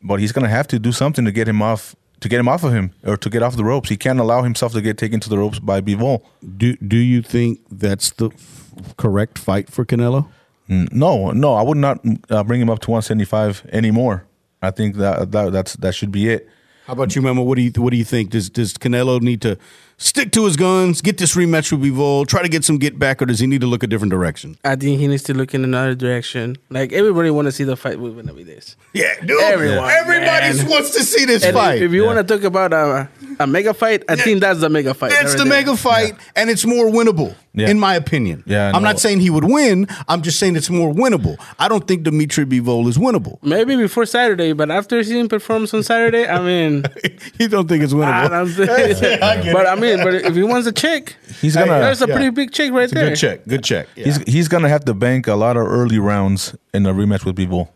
but 0.03 0.21
he's 0.21 0.33
gonna 0.33 0.49
have 0.49 0.69
to 0.69 0.79
do 0.79 0.93
something 0.93 1.25
to 1.25 1.33
get 1.33 1.49
him 1.49 1.63
off 1.63 1.97
to 2.21 2.29
get 2.29 2.41
him 2.41 2.49
off 2.49 2.65
of 2.65 2.73
him 2.73 2.93
or 3.05 3.17
to 3.17 3.31
get 3.31 3.43
off 3.43 3.57
the 3.57 3.65
ropes. 3.65 3.89
He 3.89 3.97
can't 3.97 4.19
allow 4.19 4.43
himself 4.43 4.73
to 4.73 4.81
get 4.81 4.99
taken 4.99 5.21
to 5.21 5.29
the 5.29 5.39
ropes 5.39 5.59
by 5.61 5.81
Bivol. 5.81 6.23
Do 6.57 6.77
Do 6.77 6.97
you 6.97 7.23
think 7.23 7.61
that's 7.71 8.11
the 8.11 8.31
f- 8.31 8.97
correct 8.97 9.39
fight 9.39 9.71
for 9.71 9.85
Canelo? 9.85 10.29
No, 10.69 11.31
no, 11.31 11.55
I 11.55 11.63
would 11.63 11.79
not 11.79 12.05
uh, 12.29 12.45
bring 12.45 12.61
him 12.61 12.69
up 12.69 12.81
to 12.81 12.91
175 12.91 13.65
anymore. 13.73 14.27
I 14.63 14.71
think 14.71 14.97
that, 14.97 15.31
that 15.33 15.53
that's 15.53 15.75
that 15.77 15.95
should 15.95 16.11
be 16.13 16.29
it. 16.29 16.49
How 16.87 16.95
about 16.95 17.15
you, 17.15 17.23
Memo? 17.23 17.43
What 17.43 17.57
do 17.57 17.63
you 17.63 17.73
What 17.77 17.91
do 17.91 17.97
you 17.97 18.05
think? 18.05 18.31
Does 18.31 18.51
Does 18.51 18.75
Canelo 18.75 19.21
need 19.21 19.43
to 19.43 19.59
stick 19.99 20.31
to 20.33 20.45
his 20.45 20.57
guns, 20.57 21.01
get 21.03 21.19
this 21.19 21.35
rematch 21.35 21.71
with 21.73 21.83
Bivol, 21.83 22.27
try 22.27 22.41
to 22.43 22.49
get 22.49 22.65
some 22.65 22.79
get 22.79 22.99
back, 22.99 23.21
or 23.21 23.27
does 23.27 23.41
he 23.41 23.47
need 23.47 23.61
to 23.61 23.67
look 23.67 23.83
a 23.83 23.87
different 23.87 24.11
direction? 24.13 24.57
I 24.65 24.77
think 24.77 24.99
he 25.01 25.07
needs 25.09 25.23
to 25.25 25.35
look 25.35 25.55
in 25.55 25.65
another 25.65 25.95
direction. 25.95 26.57
Like 26.71 26.93
everybody 26.93 27.31
want 27.31 27.47
to 27.47 27.53
see 27.53 27.65
the 27.65 27.77
fight 27.77 27.99
with 28.01 28.17
Benavides. 28.17 28.77
Yeah, 28.95 29.13
dude. 29.21 29.41
Everyone, 29.43 29.91
everybody 29.91 30.57
man. 30.59 30.69
wants 30.69 30.91
to 30.97 31.03
see 31.05 31.25
this 31.25 31.45
And 31.45 31.55
fight. 31.55 31.77
if, 31.77 31.83
if 31.83 31.93
you 31.93 32.05
want 32.05 32.27
to 32.27 32.35
talk 32.35 32.45
about 32.45 32.73
a, 32.73 33.09
a 33.41 33.47
mega 33.47 33.75
fight, 33.75 34.05
I 34.09 34.17
think 34.17 34.41
that's 34.41 34.61
the 34.61 34.69
mega 34.69 34.95
fight. 34.95 35.13
It's 35.13 35.23
right 35.23 35.31
the 35.33 35.45
there. 35.45 35.47
mega 35.47 35.77
fight, 35.77 36.15
and 36.37 36.49
it's 36.51 36.65
more 36.65 36.87
winnable, 36.87 37.35
Yeah. 37.55 37.69
in 37.69 37.79
my 37.79 37.95
opinion. 37.95 38.45
Yeah, 38.47 38.71
I 38.73 38.77
I'm 38.77 38.83
not 38.83 38.99
saying 39.01 39.21
he 39.21 39.31
would 39.31 39.45
win. 39.45 39.87
I'm 40.09 40.23
just 40.23 40.39
saying 40.39 40.57
it's 40.57 40.71
more 40.71 40.93
winnable. 40.93 41.37
I 41.59 41.69
don't 41.69 41.87
think 41.87 42.05
Dimitri 42.05 42.45
Bivol 42.47 42.87
is 42.89 42.97
winnable. 42.99 43.43
Maybe 43.43 43.77
before 43.77 44.07
Saturday, 44.07 44.53
but 44.53 44.71
after 44.71 45.03
seeing 45.03 45.21
him 45.23 45.29
performance 45.29 45.75
on 45.75 45.83
Saturday, 45.83 46.27
I 46.29 46.41
mean, 46.41 46.85
you 47.41 47.49
don't 47.49 47.69
think 47.69 47.83
it's 47.83 47.93
I 47.93 47.97
winnable? 47.97 48.31
don't 48.31 48.49
think. 48.49 49.53
but 49.53 49.67
I 49.67 49.75
mean, 49.75 49.88
but 49.97 50.15
if 50.15 50.35
he 50.35 50.43
wants 50.43 50.67
a 50.67 50.73
check, 50.73 51.17
He's 51.41 51.55
gonna 51.55 51.71
That's 51.71 52.01
a 52.01 52.09
yeah. 52.09 52.15
pretty 52.15 52.31
big 52.31 52.53
check 52.53 52.73
right 52.73 52.91
there. 52.91 53.11
Good 53.11 53.17
check. 53.17 53.47
Good 53.47 53.65
check. 53.65 53.89
he's 53.95 54.19
he's 54.23 54.49
gonna 54.49 54.69
have 54.69 54.85
to 54.87 54.95
bank 54.95 55.27
a 55.27 55.35
lot 55.35 55.57
of 55.57 55.67
early 55.67 55.99
rounds 55.99 56.57
in 56.75 56.83
the 56.83 56.93
rematch 56.93 57.25
with 57.25 57.37
people. 57.37 57.73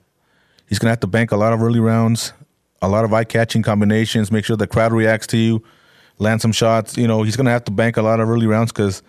He's 0.69 0.79
gonna 0.79 0.91
have 0.91 1.01
to 1.01 1.07
bank 1.07 1.33
a 1.33 1.37
lot 1.37 1.53
of 1.53 1.63
early 1.63 1.81
rounds, 1.81 2.33
a 2.81 2.89
lot 2.89 3.05
of 3.05 3.13
eye 3.13 3.25
catching 3.25 3.63
combinations. 3.63 4.33
Make 4.33 4.45
sure 4.45 4.57
the 4.57 4.67
crowd 4.67 4.93
reacts 4.93 5.27
to 5.29 5.37
you, 5.37 5.63
land 6.19 6.41
some 6.41 6.53
shots. 6.53 6.97
You 6.97 7.07
know 7.07 7.23
he's 7.23 7.37
gonna 7.37 7.51
have 7.51 7.65
to 7.65 7.73
bank 7.73 7.97
a 7.97 8.03
lot 8.03 8.21
of 8.21 8.29
early 8.29 8.47
rounds 8.47 8.73
because 8.73 9.03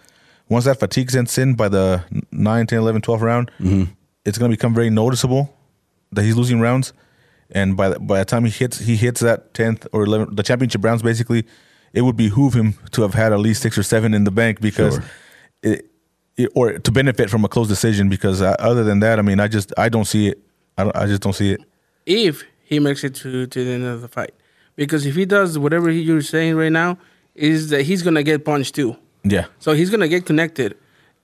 once 0.50 0.66
that 0.66 0.80
fatigue 0.80 1.10
sets 1.10 1.38
in 1.38 1.56
by 1.56 1.70
the 1.70 2.04
9, 2.32 2.68
10, 2.68 2.80
11, 2.80 3.02
12 3.02 3.22
round, 3.22 3.52
mm-hmm. 3.60 3.92
it's 4.26 4.38
gonna 4.38 4.52
become 4.52 4.74
very 4.74 4.89
noticeable 4.89 5.56
that 6.12 6.24
he's 6.24 6.36
losing 6.36 6.60
rounds. 6.60 6.94
And 7.50 7.78
by 7.78 7.89
the, 7.89 8.00
by 8.00 8.20
the 8.20 8.26
time 8.26 8.46
he 8.46 8.52
hits 8.52 8.80
he 8.80 8.96
hits 8.96 9.22
that 9.22 9.54
tenth 9.54 9.88
or 9.92 10.06
11th, 10.06 10.36
the 10.36 10.44
championship 10.44 10.84
rounds, 10.84 11.02
basically, 11.02 11.46
it 11.93 12.01
would 12.01 12.17
behoove 12.17 12.53
him 12.53 12.73
to 12.91 13.01
have 13.03 13.13
had 13.13 13.32
at 13.34 13.39
least 13.39 13.62
six 13.62 13.77
or 13.77 13.84
seven 13.84 14.13
in 14.13 14.23
the 14.23 14.32
bank 14.32 14.60
because 14.60 14.95
Sure. 14.95 15.03
it, 15.62 15.86
it, 16.38 16.49
or 16.56 16.79
to 16.79 16.91
benefit 16.91 17.29
from 17.29 17.45
a 17.45 17.47
close 17.47 17.67
decision. 17.67 18.10
Because 18.10 18.41
uh, 18.41 18.56
other 18.60 18.84
than 18.84 18.99
that, 19.01 19.19
I 19.19 19.21
mean, 19.21 19.39
I 19.39 19.47
just 19.47 19.71
I 19.77 19.89
don't 19.89 20.06
see 20.06 20.27
it. 20.29 20.39
I 20.77 20.84
don't, 20.84 20.95
I 20.95 21.06
just 21.06 21.21
don't 21.21 21.34
see 21.34 21.51
it. 21.51 21.62
If 22.06 22.43
he 22.63 22.79
makes 22.79 23.03
it 23.03 23.13
to, 23.15 23.45
to 23.45 23.63
the 23.65 23.71
end 23.71 23.86
of 23.86 24.01
the 24.01 24.08
fight, 24.08 24.34
because 24.75 25.06
if 25.06 25.15
he 25.15 25.25
does 25.25 25.58
whatever 25.60 25.89
he, 25.89 26.01
you're 26.01 26.21
saying 26.21 26.56
right 26.56 26.71
now, 26.71 26.97
is 27.36 27.69
that 27.69 27.84
he's 27.84 28.01
gonna 28.01 28.23
get 28.23 28.43
punched 28.43 28.75
too. 28.75 28.95
Yeah, 29.23 29.45
So 29.60 29.71
he's 29.73 29.89
gonna 29.89 30.08
get 30.10 30.25
connected, 30.25 30.75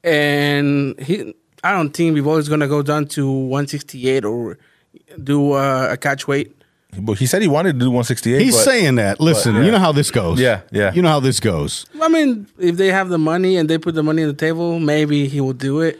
and 0.04 1.00
he. 1.00 1.34
I 1.62 1.74
don't 1.74 1.90
think 1.92 2.16
Bivol 2.18 2.40
is 2.40 2.48
gonna 2.48 2.70
go 2.70 2.82
down 2.82 3.08
to 3.08 3.30
168 3.30 4.24
or 4.24 4.58
do 5.22 5.52
uh, 5.52 5.90
a 5.92 5.98
catch 5.98 6.26
weight. 6.28 6.56
But 6.98 7.18
he 7.20 7.26
said 7.26 7.42
he 7.42 7.48
wanted 7.48 7.74
to 7.74 7.80
do 7.80 7.86
168. 7.92 8.42
He's 8.42 8.56
but, 8.56 8.64
saying 8.64 8.96
that. 8.96 9.20
Listen, 9.20 9.56
yeah. 9.56 9.62
you 9.64 9.72
know 9.72 9.80
how 9.80 9.92
this 9.92 10.10
goes. 10.12 10.40
Yeah, 10.40 10.62
yeah. 10.72 10.92
You 10.94 11.02
know 11.02 11.10
how 11.10 11.20
this 11.20 11.40
goes. 11.40 11.86
I 12.02 12.08
mean, 12.08 12.48
if 12.58 12.78
they 12.78 12.88
have 12.88 13.10
the 13.10 13.18
money 13.20 13.58
and 13.58 13.70
they 13.70 13.78
put 13.78 13.96
the 13.96 14.04
money 14.04 14.24
on 14.24 14.28
the 14.30 14.34
table, 14.34 14.80
maybe 14.80 15.28
he 15.28 15.40
will 15.42 15.54
do 15.54 15.82
it. 15.82 16.00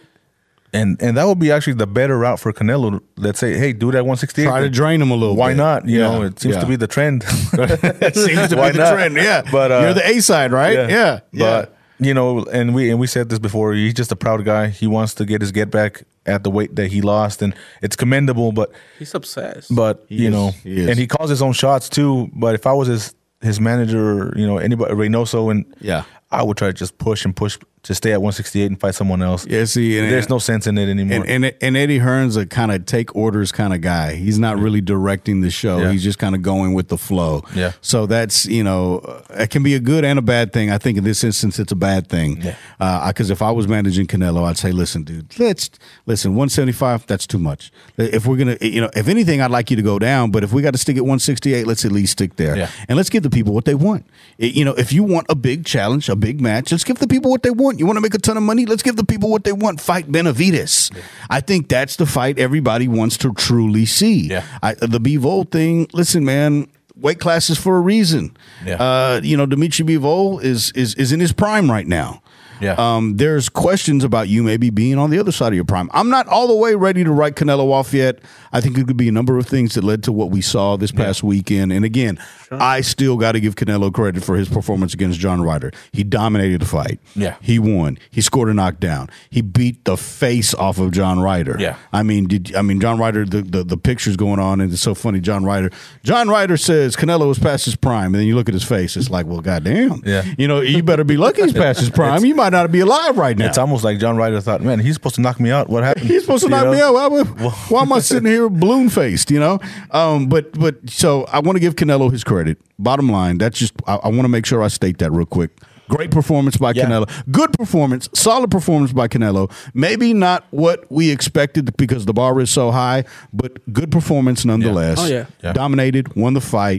and 0.74 1.02
and 1.02 1.18
that 1.18 1.26
would 1.26 1.40
be 1.40 1.52
actually 1.52 1.74
the 1.74 1.88
better 1.88 2.18
route 2.18 2.40
for 2.40 2.52
Canelo. 2.54 3.02
Let's 3.18 3.40
say, 3.40 3.58
hey, 3.58 3.74
do 3.74 3.92
that 3.92 4.06
168. 4.06 4.46
Try 4.46 4.60
to 4.62 4.70
drain 4.70 5.02
him 5.02 5.12
a 5.12 5.16
little. 5.16 5.36
Why 5.36 5.52
bit. 5.52 5.58
not? 5.58 5.88
You 5.88 6.00
Yeah, 6.00 6.12
know, 6.12 6.22
it 6.24 6.40
seems 6.40 6.56
yeah. 6.56 6.62
to 6.62 6.68
be 6.68 6.76
the 6.76 6.88
trend. 6.88 7.24
it 7.54 8.16
seems 8.16 8.50
to 8.50 8.56
Why 8.56 8.72
be 8.72 8.78
the 8.78 8.84
not? 8.84 8.94
trend. 8.94 9.16
Yeah, 9.16 9.42
But, 9.52 9.72
uh, 9.72 9.80
you're 9.82 9.94
the 9.96 10.08
A 10.08 10.22
side, 10.22 10.52
right? 10.52 10.74
Yeah, 10.90 11.20
yeah. 11.32 11.62
But 11.62 11.76
you 12.00 12.14
know, 12.14 12.44
and 12.46 12.74
we 12.74 12.90
and 12.90 13.00
we 13.00 13.08
said 13.08 13.30
this 13.30 13.40
before. 13.40 13.74
He's 13.74 13.94
just 13.94 14.12
a 14.12 14.16
proud 14.16 14.44
guy. 14.46 14.68
He 14.68 14.88
wants 14.88 15.14
to 15.16 15.26
get 15.26 15.42
his 15.42 15.52
get 15.52 15.70
back 15.72 16.04
at 16.26 16.44
the 16.44 16.50
weight 16.50 16.76
that 16.76 16.88
he 16.92 17.02
lost, 17.02 17.42
and 17.42 17.54
it's 17.82 17.96
commendable. 17.96 18.52
But 18.52 18.72
He's 18.98 19.14
obsessed. 19.16 19.74
but 19.76 20.06
He 20.08 20.24
you 20.24 20.28
is. 20.28 20.34
know, 20.34 20.52
He 20.64 20.90
and 20.90 20.98
he 21.00 21.08
calls 21.08 21.30
his 21.30 21.42
own 21.42 21.54
shots 21.54 21.90
too. 21.90 22.30
But 22.34 22.56
if 22.56 22.66
I 22.68 22.74
was 22.74 22.88
his 22.88 23.16
his 23.42 23.60
manager, 23.60 24.34
you 24.36 24.46
know, 24.48 24.58
anybody 24.58 24.94
Reynoso, 24.94 25.50
and 25.52 25.66
Yeah. 25.82 26.04
I 26.32 26.44
would 26.44 26.58
try 26.58 26.68
to 26.68 26.74
just 26.74 26.98
push 27.00 27.26
and 27.26 27.36
push 27.36 27.58
to 27.84 27.96
stay 27.96 28.12
at 28.12 28.22
168 28.22 28.66
and 28.66 28.80
fight 28.80 28.94
someone 28.96 29.22
else. 29.22 29.48
yeah. 29.48 29.64
See, 29.66 29.98
and, 29.98 30.12
There's 30.12 30.30
no 30.30 30.38
sense 30.40 30.68
in 30.68 30.78
it 30.78 30.90
anymore. 30.90 31.24
And, 31.28 31.46
and 31.46 31.56
and 31.62 31.78
Eddie 31.78 32.00
Hearn's 32.00 32.36
a 32.36 32.46
kind 32.46 32.72
of 32.72 32.86
take 32.86 33.16
orders 33.16 33.52
kind 33.52 33.74
of 33.74 33.82
guy. 33.82 34.16
He's 34.16 34.38
not 34.38 34.58
really 34.58 34.82
directing 34.82 35.42
the 35.42 35.50
show. 35.50 35.80
Yeah. 35.80 35.92
He's 35.92 36.04
just 36.04 36.20
kind 36.20 36.36
of 36.36 36.42
going 36.42 36.74
with 36.74 36.90
the 36.90 36.98
flow. 36.98 37.44
Yeah. 37.56 37.72
So 37.82 38.06
that's 38.06 38.46
you 38.46 38.64
know 38.64 39.00
uh, 39.00 39.22
it 39.44 39.50
can 39.50 39.64
be 39.64 39.76
a 39.76 39.80
good 39.80 40.04
and 40.04 40.20
a 40.20 40.22
bad 40.22 40.52
thing. 40.54 40.70
I 40.70 40.78
think 40.78 40.98
in 40.98 41.04
this 41.04 41.24
instance 41.24 41.58
it's 41.60 41.72
a 41.72 41.76
bad 41.76 42.08
thing. 42.08 42.42
Yeah. 42.42 43.08
Because 43.08 43.30
if 43.30 43.42
I 43.42 43.52
was 43.52 43.68
managing 43.68 44.08
Canelo, 44.08 44.44
I'd 44.46 44.58
say, 44.58 44.72
listen, 44.72 45.04
dude, 45.04 45.38
let's 45.40 45.70
listen. 46.06 46.32
175, 46.32 47.08
that's 47.08 47.26
too 47.26 47.40
much. 47.40 47.72
If 47.98 48.26
we're 48.26 48.38
gonna, 48.38 48.58
you 48.62 48.82
know, 48.82 48.90
if 48.96 49.08
anything, 49.08 49.42
I'd 49.42 49.52
like 49.52 49.70
you 49.70 49.76
to 49.78 49.82
go 49.84 50.00
down. 50.00 50.32
But 50.32 50.44
if 50.44 50.52
we 50.54 50.62
got 50.62 50.72
to 50.72 50.78
stick 50.78 50.98
at 50.98 51.02
168, 51.04 51.66
let's 51.66 51.86
at 51.86 51.92
least 51.92 52.14
stick 52.14 52.36
there. 52.36 52.56
Yeah. 52.58 52.70
And 52.88 52.98
let's 52.98 53.10
give 53.10 53.24
the 53.24 53.30
people 53.30 53.54
what 53.54 53.66
they 53.66 53.76
want. 53.76 54.06
It- 54.38 54.54
you 54.60 54.66
know, 54.66 54.74
if 54.74 54.92
you 54.92 55.04
want 55.04 55.28
a 55.30 55.36
big 55.36 55.66
challenge, 55.66 56.10
a 56.10 56.16
big 56.16 56.42
match, 56.42 56.72
let's 56.72 56.84
give 56.84 56.98
the 57.00 57.08
people 57.08 57.32
what 57.32 57.44
they 57.44 57.50
want. 57.52 57.79
You 57.80 57.86
want 57.86 57.96
to 57.96 58.02
make 58.02 58.14
a 58.14 58.18
ton 58.18 58.36
of 58.36 58.44
money? 58.44 58.66
Let's 58.66 58.84
give 58.84 58.98
the 58.98 59.06
people 59.06 59.32
what 59.32 59.46
they 59.46 59.54
want. 59.54 59.80
Fight 59.80 60.12
Benavides. 60.12 60.92
I 61.30 61.40
think 61.40 61.70
that's 61.70 61.96
the 61.96 62.06
fight 62.06 62.38
everybody 62.38 62.90
wants 62.90 63.16
to 63.20 63.34
truly 63.34 63.86
see. 63.86 64.28
Yeah. 64.28 64.44
I, 64.62 64.74
the 64.74 65.00
Bivol 65.00 65.50
thing. 65.50 65.88
Listen, 65.94 66.26
man. 66.26 66.68
Weight 66.98 67.22
classes 67.22 67.58
for 67.58 67.78
a 67.78 67.80
reason. 67.80 68.36
Yeah. 68.66 68.76
Uh, 68.76 69.22
you 69.24 69.38
know, 69.38 69.46
Dimitri 69.46 69.86
Bivol 69.86 70.44
is 70.44 70.74
is 70.74 70.94
is 70.96 71.14
in 71.14 71.22
his 71.22 71.32
prime 71.32 71.72
right 71.72 71.88
now. 71.88 72.22
Yeah. 72.62 72.76
Um, 72.78 73.18
there's 73.18 73.50
questions 73.50 74.04
about 74.04 74.28
you 74.28 74.44
maybe 74.44 74.70
being 74.70 74.98
on 74.98 75.10
the 75.10 75.20
other 75.20 75.32
side 75.32 75.50
of 75.50 75.56
your 75.56 75.66
prime. 75.66 75.90
I'm 75.94 76.10
not 76.10 76.28
all 76.28 76.48
the 76.48 76.56
way 76.56 76.76
ready 76.76 77.04
to 77.04 77.12
write 77.12 77.36
Canelo 77.36 77.72
off 77.72 77.94
yet. 77.94 78.20
I 78.52 78.62
think 78.62 78.78
it 78.78 78.88
could 78.88 78.98
be 78.98 79.08
a 79.08 79.12
number 79.12 79.38
of 79.38 79.46
things 79.48 79.76
that 79.76 79.84
led 79.84 80.04
to 80.04 80.12
what 80.12 80.32
we 80.32 80.42
saw 80.42 80.76
this 80.78 80.92
past 80.92 81.24
weekend. 81.24 81.72
And 81.72 81.86
again, 81.86 82.20
I 82.52 82.82
still 82.82 83.18
got 83.18 83.34
to 83.34 83.40
give 83.40 83.56
Canelo 83.56 83.94
credit 83.94 84.24
for 84.24 84.36
his 84.36 84.50
performance 84.50 84.94
against 84.94 85.20
John 85.20 85.42
Ryder. 85.42 85.72
He 85.92 86.04
dominated 86.04 86.62
the 86.62 86.66
fight. 86.66 87.00
Yeah. 87.16 87.36
He 87.42 87.60
won. 87.60 87.98
He 88.10 88.22
scored 88.22 88.50
a 88.50 88.54
knockdown. 88.54 89.10
He 89.30 89.42
beat 89.42 89.86
the 89.86 89.98
face 89.98 90.54
off 90.54 90.80
of 90.80 90.92
John 90.92 91.20
Ryder. 91.20 91.58
Yeah. 91.60 91.78
I 91.94 92.04
mean, 92.04 92.26
did 92.28 92.56
I 92.56 92.62
mean 92.62 92.80
John 92.82 92.98
Ryder? 92.98 93.26
The, 93.26 93.42
the 93.42 93.64
the 93.64 93.78
pictures 93.78 94.18
going 94.18 94.40
on, 94.40 94.62
and 94.62 94.72
it's 94.74 94.82
so 94.82 94.96
funny. 94.96 95.20
John 95.20 95.44
Ryder. 95.44 95.70
John 96.04 96.28
Ryder 96.28 96.58
says 96.58 96.96
Canelo 96.96 97.28
was 97.28 97.40
past 97.40 97.66
his 97.66 97.76
prime, 97.76 98.08
and 98.08 98.16
then 98.16 98.24
you 98.26 98.36
look 98.36 98.50
at 98.50 98.54
his 98.54 98.64
face. 98.64 98.98
It's 98.98 99.10
like, 99.10 99.26
well, 99.28 99.42
goddamn. 99.42 100.02
Yeah. 100.06 100.24
You 100.38 100.48
know, 100.48 100.62
you 100.62 100.82
better 100.82 101.04
be 101.04 101.18
lucky 101.18 101.44
he's 101.44 101.54
past 101.54 101.80
his 101.80 101.90
prime. 102.00 102.26
You 102.26 102.36
might 102.36 102.49
not 102.52 102.72
be 102.72 102.80
alive 102.80 103.18
right 103.18 103.38
now. 103.38 103.48
It's 103.48 103.58
almost 103.58 103.84
like 103.84 104.00
John 104.00 104.18
Ryder 104.18 104.42
thought, 104.42 104.62
man, 104.62 104.80
he's 104.80 104.94
supposed 104.96 105.16
to 105.16 105.22
knock 105.22 105.40
me 105.40 105.52
out. 105.52 105.70
What 105.70 105.84
happened? 105.84 106.08
He's 106.08 106.22
supposed 106.22 106.44
to 106.44 106.48
You 106.50 106.56
knock 106.56 106.66
know? 106.66 106.72
me 106.74 106.82
out. 106.82 106.94
Why, 106.94 107.08
why, 107.08 107.50
why 107.70 107.82
am 107.82 107.94
I 107.94 108.00
sitting 108.00 108.30
here 108.30 108.50
balloon 108.50 108.90
faced? 108.90 109.32
You 109.32 109.40
know, 109.40 109.60
um, 109.92 110.28
but 110.28 110.52
but 110.60 110.90
so 110.90 111.26
I 111.26 111.40
want 111.40 111.56
to 111.56 111.60
give 111.60 111.76
Canelo 111.76 112.12
his 112.12 112.24
credit. 112.24 112.58
Bottom 112.78 113.10
line, 113.10 113.38
that's 113.38 113.58
just 113.60 113.74
I, 113.88 113.96
I 113.96 114.08
want 114.10 114.22
to 114.22 114.30
make 114.30 114.46
sure 114.46 114.62
I 114.64 114.68
state 114.70 114.98
that 115.00 115.12
real 115.12 115.26
quick. 115.26 115.52
Great 115.90 116.12
performance 116.12 116.56
by 116.56 116.72
Yeah. 116.74 116.86
Canelo. 116.86 117.24
Good 117.32 117.52
performance, 117.54 118.08
solid 118.14 118.52
performance 118.52 118.94
by 118.94 119.08
Canelo. 119.08 119.52
Maybe 119.74 120.14
not 120.14 120.46
what 120.52 120.86
we 120.92 121.10
expected 121.10 121.76
because 121.78 122.06
the 122.06 122.14
bar 122.14 122.40
is 122.40 122.52
so 122.52 122.70
high, 122.70 123.06
but 123.34 123.58
good 123.74 123.92
performance 123.92 124.46
nonetheless. 124.46 125.00
Oh, 125.02 125.08
yeah. 125.08 125.26
Yeah. 125.44 125.54
Dominated, 125.54 126.16
won 126.16 126.36
the 126.36 126.42
fight. 126.42 126.78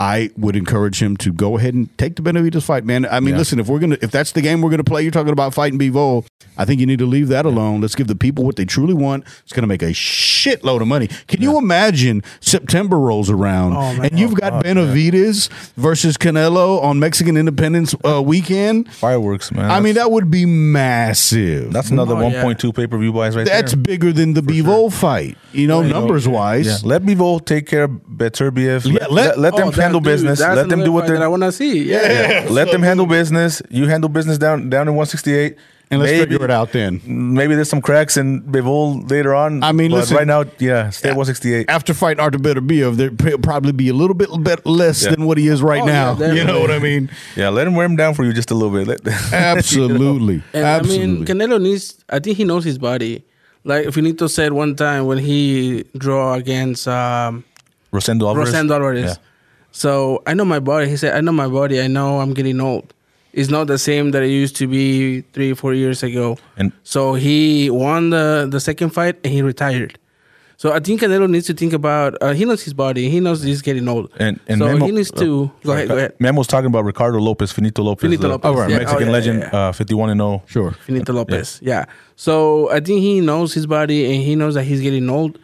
I 0.00 0.30
would 0.36 0.54
encourage 0.54 1.02
him 1.02 1.16
to 1.18 1.32
go 1.32 1.58
ahead 1.58 1.74
and 1.74 1.96
take 1.98 2.14
the 2.14 2.22
Benavides 2.22 2.64
fight, 2.64 2.84
man. 2.84 3.04
I 3.10 3.18
mean, 3.18 3.30
Yeah. 3.34 3.38
listen, 3.38 3.58
if 3.58 3.66
we're 3.66 3.80
gonna, 3.80 3.96
if 4.00 4.12
that's 4.12 4.30
the 4.30 4.40
game 4.40 4.60
we're 4.62 4.70
gonna 4.70 4.84
play, 4.84 5.02
you're 5.02 5.10
talking 5.10 5.32
about 5.32 5.54
fighting 5.54 5.76
Bivol. 5.78 6.24
I 6.56 6.64
think 6.64 6.78
you 6.80 6.86
need 6.86 7.00
to 7.00 7.06
leave 7.06 7.26
that 7.28 7.44
alone. 7.44 7.80
Let's 7.80 7.94
give 7.96 8.06
the 8.06 8.14
people 8.14 8.44
what 8.44 8.54
they 8.56 8.64
truly 8.64 8.94
want. 8.94 9.24
It's 9.42 9.52
gonna 9.52 9.66
make 9.66 9.82
a 9.82 9.86
shitload 9.92 10.82
of 10.82 10.86
money. 10.88 11.08
Can 11.26 11.42
you 11.42 11.58
imagine 11.58 12.22
September 12.40 12.96
rolls 12.98 13.28
around 13.28 13.72
Oh, 13.74 14.02
and 14.02 14.16
you've 14.18 14.34
got 14.34 14.62
Benavides 14.62 15.48
versus 15.76 16.16
Canelo 16.16 16.80
on 16.82 17.00
Mexican 17.00 17.36
Independence 17.36 17.94
uh, 18.04 18.22
weekend? 18.22 18.88
Fireworks, 18.92 19.50
man. 19.50 19.68
I 19.70 19.80
mean, 19.80 19.94
that 19.96 20.12
would 20.12 20.30
be 20.30 20.46
massive. 20.46 21.72
that's 21.72 21.90
another 21.90 22.14
Oh, 22.14 22.28
yeah. 22.28 22.42
1.2 22.44 22.72
pay 22.74 22.86
per 22.86 22.98
view 22.98 23.12
buys 23.12 23.34
right 23.36 23.44
there. 23.46 23.60
That's 23.60 23.72
there. 23.72 23.82
bigger 23.82 24.12
than 24.12 24.34
the 24.34 24.42
Bivol 24.42 24.92
fight. 24.92 25.36
You 25.52 25.66
know, 25.66 25.80
Right. 25.80 25.90
numbers 25.90 26.28
wise. 26.28 26.66
Yeah. 26.66 26.76
Let 26.84 27.02
Bivol 27.02 27.44
take 27.44 27.66
care 27.66 27.84
of 27.84 27.90
Beterbiev. 28.08 28.84
Yeah, 28.86 28.92
let, 28.92 29.10
let- 29.10 29.12
let, 29.12 29.38
let 29.38 29.56
them 29.56 29.68
Oh, 29.68 29.70
that- 29.72 29.87
handle 29.88 30.00
dude, 30.00 30.12
business. 30.12 30.38
that's 30.38 30.56
Let 30.56 30.68
them 30.68 30.84
do 30.84 30.92
what 30.92 31.02
fight 31.02 31.08
that 31.08 31.16
I 31.16 31.20
they're. 31.20 31.30
want 31.30 31.42
to 31.42 31.52
see. 31.52 31.84
Yeah. 31.84 32.42
Yeah. 32.44 32.46
Let 32.50 32.70
them 32.70 32.82
handle 32.82 33.06
business. 33.06 33.60
You 33.70 33.86
handle 33.88 34.08
business 34.08 34.38
down 34.38 34.70
down 34.70 34.88
in 34.88 34.94
168. 34.94 35.56
And 35.90 36.00
let's 36.00 36.12
Maybe- 36.12 36.32
figure 36.32 36.44
it 36.44 36.50
out 36.50 36.72
then. 36.72 37.00
Maybe 37.06 37.54
there's 37.54 37.70
some 37.70 37.80
cracks 37.80 38.18
in 38.18 38.42
Bivol 38.42 39.10
later 39.10 39.34
on. 39.34 39.62
I 39.64 39.72
mean, 39.72 39.90
but 39.90 40.00
listen- 40.00 40.18
right 40.18 40.26
now, 40.26 40.44
yeah, 40.58 40.90
stay 40.90 41.08
at 41.08 41.16
168. 41.16 41.70
after 41.70 41.94
fighting 41.94 42.20
Artur 42.20 42.38
Beterbiev, 42.38 42.96
there 42.96 43.10
will 43.10 43.38
probably 43.38 43.72
be 43.72 43.88
a 43.88 43.94
little 43.94 44.12
bit, 44.12 44.28
bit 44.42 44.66
less 44.66 45.02
Yeah. 45.02 45.12
than 45.12 45.24
what 45.24 45.38
he 45.38 45.48
is 45.48 45.62
right 45.62 45.80
Oh, 45.80 45.86
yeah, 45.86 46.14
now. 46.18 46.32
you 46.38 46.44
know 46.44 46.60
what 46.60 46.70
I 46.70 46.78
mean? 46.78 47.08
Yeah, 47.36 47.48
let 47.48 47.66
him 47.66 47.74
wear 47.74 47.86
him 47.86 47.96
down 47.96 48.12
for 48.12 48.22
you 48.26 48.34
just 48.34 48.50
a 48.50 48.54
little 48.54 48.76
bit. 48.78 48.86
Let- 48.86 49.00
Absolutely, 49.32 50.42
And 50.52 50.64
absolutely. 50.64 51.04
I 51.04 51.06
mean, 51.06 51.24
Canelo 51.24 51.58
needs. 51.58 52.04
I 52.10 52.18
think 52.18 52.36
he 52.36 52.44
knows 52.44 52.64
his 52.64 52.76
body. 52.76 53.24
Like 53.64 53.90
Finito 53.90 54.26
said 54.26 54.52
one 54.52 54.76
time 54.76 55.06
when 55.06 55.16
he 55.16 55.84
draw 55.96 56.34
against 56.34 56.86
um, 56.86 57.44
Rosendo 57.94 58.26
Alvarez. 58.28 58.52
Rosendo 58.52 58.72
Alvarez. 58.72 59.04
Yeah. 59.04 59.14
So 59.72 60.22
I 60.26 60.34
know 60.34 60.44
my 60.44 60.58
body. 60.60 60.88
He 60.88 60.96
said, 60.96 61.14
I 61.14 61.20
know 61.20 61.32
my 61.32 61.48
body. 61.48 61.80
I 61.80 61.86
know 61.86 62.20
I'm 62.20 62.34
getting 62.34 62.60
old. 62.60 62.92
It's 63.32 63.50
not 63.50 63.66
the 63.66 63.78
same 63.78 64.10
that 64.12 64.22
it 64.22 64.30
used 64.30 64.56
to 64.56 64.66
be 64.66 65.20
three, 65.32 65.54
four 65.54 65.74
years 65.74 66.02
ago. 66.02 66.38
And 66.56 66.72
So 66.82 67.14
he 67.14 67.70
won 67.70 68.10
the, 68.10 68.48
the 68.50 68.58
second 68.60 68.90
fight 68.90 69.16
and 69.22 69.32
he 69.32 69.42
retired. 69.42 69.98
So 70.56 70.72
I 70.72 70.80
think 70.80 71.00
Canelo 71.02 71.30
needs 71.30 71.46
to 71.46 71.54
think 71.54 71.72
about. 71.72 72.16
Uh, 72.20 72.32
he 72.32 72.44
knows 72.44 72.64
his 72.64 72.74
body. 72.74 73.08
He 73.10 73.20
knows 73.20 73.40
he's 73.44 73.62
getting 73.62 73.86
old. 73.86 74.10
and 74.18 74.40
and 74.48 74.58
so 74.58 74.66
Memo, 74.66 74.86
he 74.86 74.90
needs 74.92 75.12
to 75.12 75.52
go 75.62 75.72
ahead. 75.72 75.86
Go 75.86 75.96
ahead. 75.96 76.14
Memo's 76.18 76.48
talking 76.48 76.66
about 76.66 76.84
Ricardo 76.84 77.20
Lopez, 77.20 77.52
Finito 77.52 77.80
Lopez, 77.84 78.00
Finito 78.02 78.22
the 78.22 78.28
Lopez, 78.30 78.68
yeah. 78.72 78.78
Mexican 78.78 79.04
Oh, 79.04 79.06
yeah, 79.06 79.12
legend, 79.12 79.38
yeah, 79.52 79.68
Uh, 79.68 79.72
51 79.72 80.10
and 80.10 80.18
0. 80.20 80.42
sure. 80.46 80.72
Finito 80.72 81.12
Lopez. 81.12 81.60
Yeah. 81.62 81.84
So 82.16 82.68
I 82.72 82.80
think 82.80 83.02
he 83.02 83.20
knows 83.20 83.54
his 83.54 83.68
body 83.68 84.12
and 84.12 84.24
he 84.24 84.34
knows 84.34 84.54
that 84.54 84.64
he's 84.64 84.80
getting 84.80 85.08
old. 85.08 85.38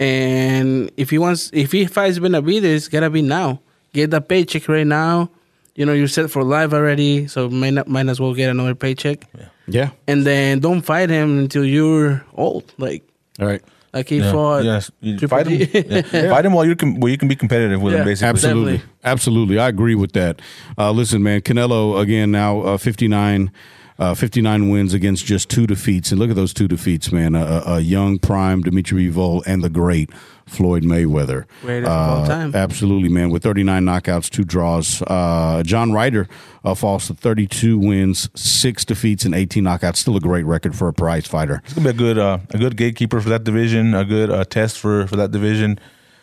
And 0.00 0.90
if 0.96 1.10
he 1.10 1.18
wants, 1.18 1.50
if 1.52 1.72
he 1.72 1.84
fights 1.84 2.18
Benavides, 2.18 2.88
gotta 2.88 3.10
be 3.10 3.20
now. 3.22 3.60
Get 3.92 4.10
the 4.10 4.20
paycheck 4.20 4.66
right 4.68 4.86
now. 4.86 5.30
You 5.76 5.84
know, 5.86 5.92
you're 5.92 6.08
set 6.08 6.30
for 6.30 6.42
life 6.42 6.72
already, 6.72 7.26
so 7.28 7.48
might 7.50 7.74
not, 7.74 7.86
might 7.86 8.08
as 8.08 8.18
well 8.20 8.34
get 8.34 8.50
another 8.50 8.74
paycheck. 8.74 9.26
Yeah. 9.68 9.90
And 10.08 10.26
then 10.26 10.60
don't 10.60 10.80
fight 10.82 11.10
him 11.10 11.38
until 11.38 11.64
you're 11.64 12.24
old. 12.34 12.64
Like 12.78 13.02
All 13.38 13.46
right. 13.46 13.62
like 13.92 14.08
he 14.08 14.18
Yeah. 14.18 14.32
fought. 14.32 14.64
yes, 14.64 14.90
you 15.00 15.18
fight 15.28 15.46
him. 15.46 15.58
G. 15.58 15.70
yeah. 16.12 16.30
Fight 16.30 16.44
him 16.46 16.54
while 16.54 16.64
you 16.66 16.74
can, 16.76 16.98
while 16.98 17.10
you 17.10 17.18
can 17.18 17.28
be 17.28 17.36
competitive 17.36 17.80
with 17.82 17.92
Yeah, 17.92 18.00
him. 18.00 18.04
Basically, 18.06 18.28
Absolutely. 18.28 18.72
Definitely. 18.78 18.94
Absolutely. 19.04 19.58
I 19.58 19.68
agree 19.68 19.94
with 19.94 20.12
that. 20.12 20.40
Uh, 20.78 20.90
listen, 20.92 21.22
man, 21.22 21.40
Canelo, 21.42 22.00
again, 22.00 22.30
now 22.30 22.60
uh, 22.62 22.76
59, 22.78 23.50
uh, 24.00 24.14
59 24.14 24.68
wins 24.70 24.92
against 24.94 25.24
just 25.26 25.48
two 25.48 25.66
defeats. 25.66 26.10
And 26.10 26.18
look 26.18 26.30
at 26.30 26.34
those 26.36 26.52
two 26.54 26.66
defeats, 26.66 27.12
man. 27.12 27.34
A, 27.36 27.44
a, 27.44 27.62
a 27.74 27.80
young, 27.80 28.18
prime 28.18 28.62
Dimitri 28.62 29.08
Bivol 29.08 29.42
and 29.46 29.62
the 29.62 29.68
great 29.70 30.10
Floyd 30.46 30.82
Mayweather. 30.82 31.44
Greatest 31.62 31.88
of 31.92 31.96
all 32.10 32.24
Uh, 32.24 32.26
time. 32.26 32.54
Absolutely, 32.56 33.08
man. 33.10 33.30
With 33.30 33.42
39 33.44 33.84
knockouts, 33.84 34.28
two 34.30 34.42
draws. 34.42 35.02
Uh, 35.02 35.62
John 35.64 35.92
Ryder 35.92 36.26
uh, 36.64 36.74
falls 36.74 37.06
to 37.08 37.14
32 37.14 37.78
wins, 37.78 38.28
six 38.34 38.84
defeats, 38.84 39.24
and 39.24 39.34
18 39.34 39.62
knockouts. 39.62 39.96
Still 39.98 40.16
a 40.16 40.20
great 40.20 40.46
record 40.46 40.74
for 40.74 40.88
a 40.88 40.92
prize 40.92 41.26
fighter. 41.26 41.60
It's 41.66 41.74
gonna 41.74 41.84
be 41.84 41.90
a 41.90 41.92
good, 41.92 42.18
uh, 42.18 42.38
a 42.50 42.58
good 42.58 42.76
gatekeeper 42.76 43.20
for 43.20 43.28
that 43.28 43.44
division, 43.44 43.94
a 43.94 44.04
good 44.04 44.30
uh, 44.30 44.44
test 44.44 44.78
for 44.78 45.06
for 45.06 45.16
that 45.16 45.30
division. 45.30 45.78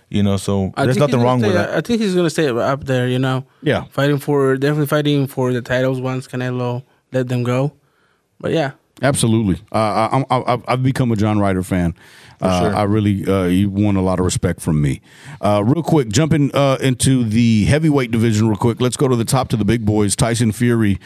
You 0.09 0.23
know, 0.23 0.37
so 0.37 0.71
I 0.75 0.85
there's 0.85 0.97
nothing 0.97 1.21
wrong 1.21 1.41
gonna 1.41 1.53
with 1.53 1.61
stay- 1.61 1.71
that. 1.71 1.77
I 1.77 1.81
think 1.81 2.01
he's 2.01 2.15
gonna 2.15 2.29
stay 2.29 2.47
up 2.49 2.85
there. 2.85 3.07
You 3.07 3.19
know. 3.19 3.45
Yeah. 3.61 3.83
Fighting 3.91 4.17
for 4.19 4.57
definitely 4.57 4.87
fighting 4.87 5.27
for 5.27 5.53
the 5.53 5.61
titles 5.61 5.99
once 6.01 6.27
Canelo 6.27 6.83
let 7.11 7.27
them 7.27 7.43
go. 7.43 7.73
But 8.39 8.51
yeah. 8.51 8.71
Absolutely. 9.01 9.61
Uh, 9.71 9.75
I, 9.75 10.05
I'm- 10.11 10.25
I, 10.31 10.53
I've- 10.53 10.63
I've 10.67 10.83
become 10.83 11.11
a 11.11 11.15
John 11.15 11.37
Ryder 11.39 11.61
fan. 11.63 11.93
Uh, 12.41 12.61
sure. 12.61 12.75
I 12.75 12.83
really, 12.83 13.25
uh, 13.27 13.45
you 13.45 13.69
won 13.69 13.95
a 13.95 14.01
lot 14.01 14.19
of 14.19 14.25
respect 14.25 14.59
from 14.61 14.81
me. 14.81 15.01
Uh, 15.41 15.63
real 15.65 15.83
quick, 15.83 16.09
jumping 16.09 16.49
uh, 16.55 16.77
into 16.81 17.23
the 17.23 17.65
heavyweight 17.65 18.11
division, 18.11 18.47
real 18.47 18.57
quick. 18.57 18.79
Let's 18.81 18.97
go 18.97 19.07
to 19.07 19.15
the 19.15 19.25
top 19.25 19.49
to 19.49 19.57
the 19.57 19.65
big 19.65 19.85
boys. 19.85 20.15
Tyson 20.15 20.51
Fury. 20.51 20.99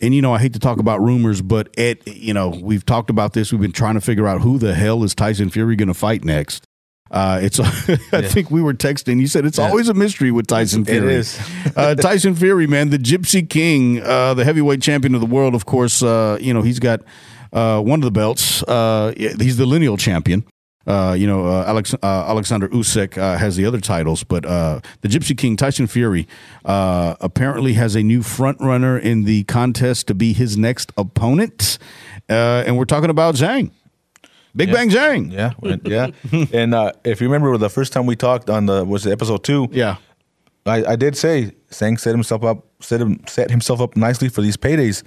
And 0.00 0.14
you 0.14 0.22
know, 0.22 0.32
I 0.32 0.38
hate 0.38 0.52
to 0.52 0.58
talk 0.60 0.78
about 0.78 1.00
rumors, 1.00 1.42
but 1.42 1.74
Ed, 1.76 1.98
you 2.06 2.32
know, 2.32 2.50
we've 2.50 2.86
talked 2.86 3.10
about 3.10 3.32
this. 3.32 3.50
We've 3.50 3.60
been 3.60 3.72
trying 3.72 3.94
to 3.94 4.00
figure 4.00 4.28
out 4.28 4.42
who 4.42 4.56
the 4.58 4.74
hell 4.74 5.02
is 5.02 5.14
Tyson 5.14 5.50
Fury 5.50 5.74
going 5.74 5.88
to 5.88 5.94
fight 5.94 6.24
next. 6.24 6.64
Uh, 7.10 7.40
it's. 7.42 7.58
I 8.12 8.22
think 8.22 8.50
we 8.50 8.60
were 8.60 8.74
texting. 8.74 9.20
You 9.20 9.26
said 9.26 9.46
it's 9.46 9.58
always 9.58 9.88
a 9.88 9.94
mystery 9.94 10.30
with 10.30 10.46
Tyson 10.46 10.84
Fury. 10.84 11.14
is. 11.14 11.38
uh, 11.76 11.94
Tyson 12.06 12.34
Fury, 12.34 12.66
man, 12.66 12.90
the 12.90 12.98
Gypsy 12.98 13.48
King, 13.48 14.02
uh, 14.02 14.34
the 14.34 14.44
heavyweight 14.44 14.82
champion 14.82 15.14
of 15.14 15.20
the 15.20 15.26
world. 15.26 15.54
Of 15.54 15.66
course, 15.66 16.02
uh, 16.02 16.38
you 16.40 16.52
know 16.52 16.62
he's 16.62 16.78
got 16.78 17.00
uh, 17.52 17.80
one 17.80 18.00
of 18.00 18.04
the 18.04 18.10
belts. 18.10 18.62
Uh, 18.62 19.12
he's 19.16 19.56
the 19.56 19.66
lineal 19.66 19.96
champion. 19.96 20.44
Uh, 20.86 21.12
you 21.12 21.26
know, 21.26 21.44
uh, 21.46 21.64
Alex, 21.66 21.92
uh, 21.92 21.98
Alexander 22.02 22.66
Usyk 22.70 23.18
uh, 23.18 23.36
has 23.36 23.56
the 23.56 23.66
other 23.66 23.78
titles, 23.78 24.24
but 24.24 24.46
uh, 24.46 24.80
the 25.02 25.08
Gypsy 25.08 25.36
King, 25.36 25.54
Tyson 25.54 25.86
Fury, 25.86 26.26
uh, 26.64 27.14
apparently 27.20 27.74
has 27.74 27.94
a 27.94 28.02
new 28.02 28.22
front 28.22 28.58
runner 28.58 28.98
in 28.98 29.24
the 29.24 29.44
contest 29.44 30.06
to 30.06 30.14
be 30.14 30.32
his 30.32 30.56
next 30.56 30.90
opponent, 30.96 31.76
uh, 32.30 32.64
and 32.66 32.78
we're 32.78 32.86
talking 32.86 33.10
about 33.10 33.34
Zhang, 33.34 33.70
Big 34.58 34.68
Yeah. 34.68 34.74
Bang 34.74 34.90
Zhang. 34.90 35.22
Yeah, 35.32 35.52
yeah. 35.84 36.46
and 36.60 36.74
uh, 36.74 36.92
if 37.04 37.20
you 37.20 37.28
remember 37.28 37.56
the 37.56 37.70
first 37.70 37.92
time 37.94 38.04
we 38.06 38.16
talked 38.16 38.50
on 38.50 38.66
the 38.66 38.84
was 38.84 39.06
it 39.06 39.12
episode 39.12 39.42
two, 39.44 39.68
Yeah. 39.72 39.96
I, 40.66 40.84
I 40.92 40.96
did 40.96 41.16
say 41.16 41.52
Zhang 41.70 41.98
set 41.98 42.12
himself 42.12 42.42
up 42.44 42.66
set 42.80 43.00
him 43.00 43.20
set 43.26 43.50
himself 43.50 43.80
up 43.80 43.96
nicely 43.96 44.28
for 44.28 44.42
these 44.42 44.56
paydays, 44.58 45.02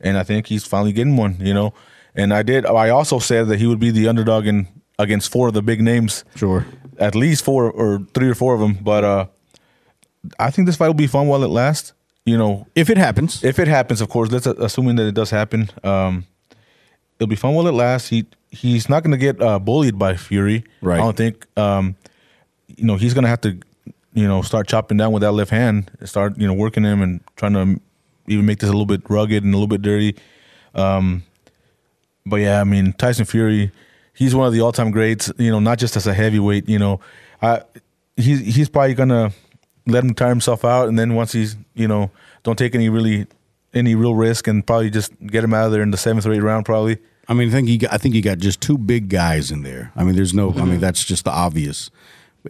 and 0.00 0.16
I 0.16 0.22
think 0.22 0.46
he's 0.46 0.64
finally 0.64 0.92
getting 0.92 1.16
one. 1.16 1.36
You 1.40 1.52
know, 1.52 1.74
and 2.14 2.32
I 2.32 2.42
did. 2.42 2.64
I 2.64 2.88
also 2.90 3.18
said 3.18 3.48
that 3.48 3.58
he 3.58 3.66
would 3.66 3.80
be 3.80 3.90
the 3.90 4.08
underdog 4.08 4.46
in 4.46 4.66
against 4.98 5.30
four 5.32 5.48
of 5.48 5.54
the 5.54 5.62
big 5.62 5.80
names, 5.82 6.24
Sure. 6.36 6.64
at 6.98 7.14
least 7.14 7.44
four 7.44 7.70
or 7.70 8.00
three 8.14 8.28
or 8.28 8.34
four 8.34 8.54
of 8.54 8.60
them. 8.60 8.74
But 8.80 9.04
uh, 9.04 9.26
I 10.38 10.50
think 10.50 10.66
this 10.66 10.76
fight 10.76 10.86
will 10.86 10.94
be 10.94 11.06
fun 11.08 11.26
while 11.26 11.42
it 11.44 11.48
lasts. 11.50 11.92
You 12.24 12.38
know, 12.38 12.66
If 12.76 12.88
it 12.88 12.96
happens, 12.98 13.42
if 13.42 13.58
it 13.58 13.66
happens, 13.68 14.00
of 14.00 14.08
course, 14.08 14.30
let's 14.30 14.46
uh, 14.46 14.54
assuming 14.58 14.96
that 14.96 15.06
it 15.08 15.14
does 15.14 15.30
happen. 15.30 15.68
Um, 15.82 16.24
it'll 17.18 17.28
be 17.28 17.36
fun 17.36 17.52
while 17.54 17.66
it 17.66 17.74
lasts. 17.74 18.08
He 18.10 18.24
he's 18.52 18.88
not 18.88 19.02
going 19.02 19.12
to 19.12 19.18
get 19.18 19.40
uh, 19.42 19.58
bullied 19.58 19.98
by 19.98 20.16
Fury. 20.16 20.64
Right. 20.80 20.96
I 20.96 21.02
don't 21.02 21.16
think. 21.16 21.46
Um, 21.56 21.96
you 22.68 22.84
know, 22.84 22.96
he's 22.96 23.14
going 23.14 23.24
to 23.24 23.28
have 23.28 23.40
to, 23.40 23.58
you 24.14 24.28
know, 24.28 24.42
start 24.42 24.68
chopping 24.68 24.98
down 24.98 25.12
with 25.12 25.22
that 25.22 25.32
left 25.32 25.50
hand. 25.50 25.90
Start 26.04 26.38
you 26.38 26.46
know 26.46 26.54
working 26.54 26.84
him 26.84 27.02
and 27.02 27.20
trying 27.36 27.54
to 27.54 27.80
even 28.28 28.46
make 28.46 28.60
this 28.60 28.68
a 28.68 28.72
little 28.72 28.86
bit 28.86 29.02
rugged 29.08 29.42
and 29.42 29.52
a 29.52 29.56
little 29.56 29.66
bit 29.66 29.82
dirty. 29.82 30.16
Um, 30.74 31.24
but 32.24 32.36
yeah, 32.36 32.60
I 32.60 32.64
mean 32.64 32.92
Tyson 32.92 33.24
Fury, 33.24 33.72
he's 34.14 34.34
one 34.34 34.46
of 34.46 34.52
the 34.52 34.60
all-time 34.60 34.90
greats. 34.90 35.32
You 35.38 35.50
know, 35.50 35.60
not 35.60 35.78
just 35.78 35.96
as 35.96 36.06
a 36.06 36.14
heavyweight. 36.14 36.68
You 36.68 36.78
know, 36.78 37.00
I 37.40 37.62
he's 38.16 38.40
he's 38.40 38.68
probably 38.68 38.94
gonna 38.94 39.32
let 39.86 40.04
him 40.04 40.14
tire 40.14 40.28
himself 40.28 40.64
out, 40.64 40.88
and 40.88 40.98
then 40.98 41.14
once 41.14 41.32
he's 41.32 41.56
you 41.74 41.88
know 41.88 42.10
don't 42.42 42.56
take 42.56 42.74
any 42.74 42.88
really 42.88 43.26
any 43.74 43.94
real 43.94 44.14
risk 44.14 44.46
and 44.46 44.66
probably 44.66 44.90
just 44.90 45.12
get 45.26 45.42
him 45.42 45.54
out 45.54 45.66
of 45.66 45.72
there 45.72 45.82
in 45.82 45.90
the 45.90 45.96
seventh 45.96 46.26
or 46.26 46.32
eighth 46.32 46.42
round, 46.42 46.64
probably. 46.66 46.98
I 47.28 47.34
mean, 47.34 47.48
I 47.48 47.52
think 47.52 47.68
you 47.68 47.78
got, 47.78 47.92
I 47.92 47.98
think 47.98 48.14
you 48.14 48.22
got 48.22 48.38
just 48.38 48.60
two 48.60 48.76
big 48.76 49.08
guys 49.08 49.50
in 49.50 49.62
there. 49.62 49.92
I 49.96 50.04
mean, 50.04 50.16
there's 50.16 50.34
no. 50.34 50.52
I 50.54 50.64
mean, 50.64 50.80
that's 50.80 51.04
just 51.04 51.24
the 51.24 51.30
obvious. 51.30 51.90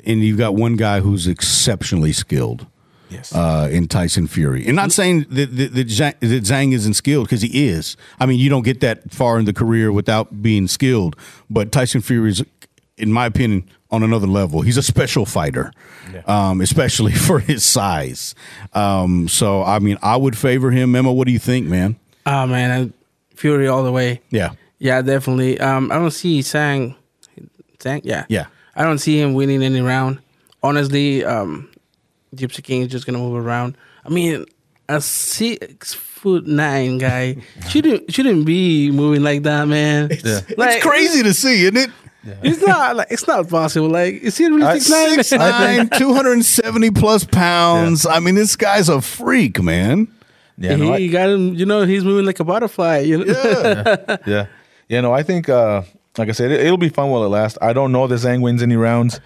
And 0.07 0.21
you've 0.21 0.39
got 0.39 0.55
one 0.55 0.77
guy 0.77 1.01
who's 1.01 1.27
exceptionally 1.27 2.13
skilled. 2.13 2.67
Yes. 3.11 3.35
Uh, 3.35 3.69
in 3.71 3.89
Tyson 3.89 4.27
Fury, 4.27 4.67
and 4.67 4.75
not 4.75 4.91
saying 4.91 5.27
that 5.29 5.55
that, 5.55 5.75
that, 5.75 5.87
Zhang, 5.89 6.19
that 6.21 6.45
Zhang 6.45 6.73
isn't 6.73 6.95
skilled 6.95 7.27
because 7.27 7.43
he 7.43 7.69
is. 7.69 7.95
I 8.19 8.25
mean, 8.25 8.39
you 8.39 8.49
don't 8.49 8.63
get 8.63 8.81
that 8.81 9.11
far 9.13 9.39
in 9.39 9.45
the 9.45 9.53
career 9.53 9.93
without 9.93 10.41
being 10.41 10.67
skilled. 10.67 11.15
But 11.51 11.73
Tyson 11.73 12.01
Fury 12.01 12.31
is, 12.31 12.43
in 12.97 13.13
my 13.13 13.27
opinion, 13.27 13.69
on 13.91 14.03
another 14.03 14.27
level. 14.27 14.63
He's 14.63 14.79
a 14.79 14.83
special 14.83 15.27
fighter, 15.27 15.73
um, 16.27 16.63
especially 16.63 17.13
for 17.29 17.39
his 17.39 17.63
size. 17.67 18.35
Um, 18.73 19.29
so, 19.29 19.63
I 19.63 19.79
mean, 19.79 19.99
I 20.03 20.17
would 20.17 20.35
favor 20.39 20.71
him. 20.71 20.95
Emma, 20.97 21.13
what 21.13 21.27
do 21.27 21.33
you 21.35 21.39
think, 21.39 21.67
man? 21.67 21.97
Oh 22.25 22.47
man, 22.47 22.71
I- 22.89 22.93
Fury 23.37 23.69
all 23.69 23.83
the 23.83 23.93
way. 23.93 24.23
Yeah, 24.31 24.53
Yeah, 24.83 25.01
definitely. 25.01 25.61
Um, 25.61 25.93
I 25.93 25.95
don't 25.95 26.11
see 26.11 26.43
Sang. 26.43 26.97
Sang, 27.79 28.01
yeah, 28.05 28.25
Yeah. 28.29 28.47
I 28.75 28.83
don't 28.83 28.99
see 28.99 29.21
him 29.21 29.35
winning 29.35 29.63
any 29.63 29.81
round. 29.81 30.19
Honestly, 30.63 31.25
um, 31.25 31.69
Gypsy 32.35 32.63
King 32.65 32.83
is 32.83 32.89
just 32.89 33.07
gonna 33.07 33.19
move 33.19 33.37
around. 33.45 33.77
I 34.05 34.09
mean, 34.09 34.45
a 34.89 35.01
six 35.01 35.95
foot 35.95 36.47
nine 36.47 36.99
guy 36.99 37.37
shouldn't 37.69 38.13
shouldn't 38.13 38.45
be 38.45 38.91
moving 38.91 39.23
like 39.23 39.43
that, 39.45 39.69
man. 39.69 40.11
Yeah. 40.25 40.41
Like, 40.57 40.77
it's 40.79 40.85
crazy 40.87 41.23
to 41.23 41.33
see, 41.35 41.63
isn't 41.63 41.77
it? 41.77 41.91
It's 42.43 42.61
not 42.63 42.97
like 42.97 43.09
it's 43.11 43.27
not 43.27 43.49
possible. 43.49 43.89
Like, 43.89 44.15
is 44.15 44.37
he 44.39 44.47
really 44.47 44.81
six 44.81 44.91
nine? 44.91 45.23
Six 45.23 45.33
nine, 45.39 45.89
270 45.91 46.91
plus 46.93 47.25
pounds. 47.25 48.05
I 48.07 48.19
mean, 48.21 48.35
this 48.37 48.57
guy's 48.57 48.89
a 48.89 49.01
freak, 49.01 49.61
man. 49.63 50.09
Yeah, 50.59 50.75
he 50.77 50.83
no, 50.83 50.93
I- 50.93 51.07
got 51.09 51.29
him. 51.31 51.55
You 51.55 51.67
know, 51.67 51.83
he's 51.85 52.05
moving 52.05 52.25
like 52.27 52.39
a 52.41 52.45
butterfly. 52.45 52.99
You 53.01 53.25
know. 53.25 53.35
Yeah. 53.35 54.17
yeah, 54.27 54.47
yeah. 54.93 55.01
No, 55.01 55.13
I 55.13 55.23
think, 55.23 55.49
uh, 55.49 55.83
like 56.19 56.29
I 56.29 56.33
said, 56.33 56.51
it, 56.53 56.61
it'll 56.61 56.77
be 56.89 56.89
fun 56.89 57.11
while 57.11 57.25
it 57.25 57.29
lasts. 57.29 57.59
I 57.63 57.73
don't 57.73 57.91
know 57.93 58.05
if 58.05 58.11
Zhang 58.13 58.41
wins 58.43 58.63
any 58.63 58.77
rounds, 58.77 59.21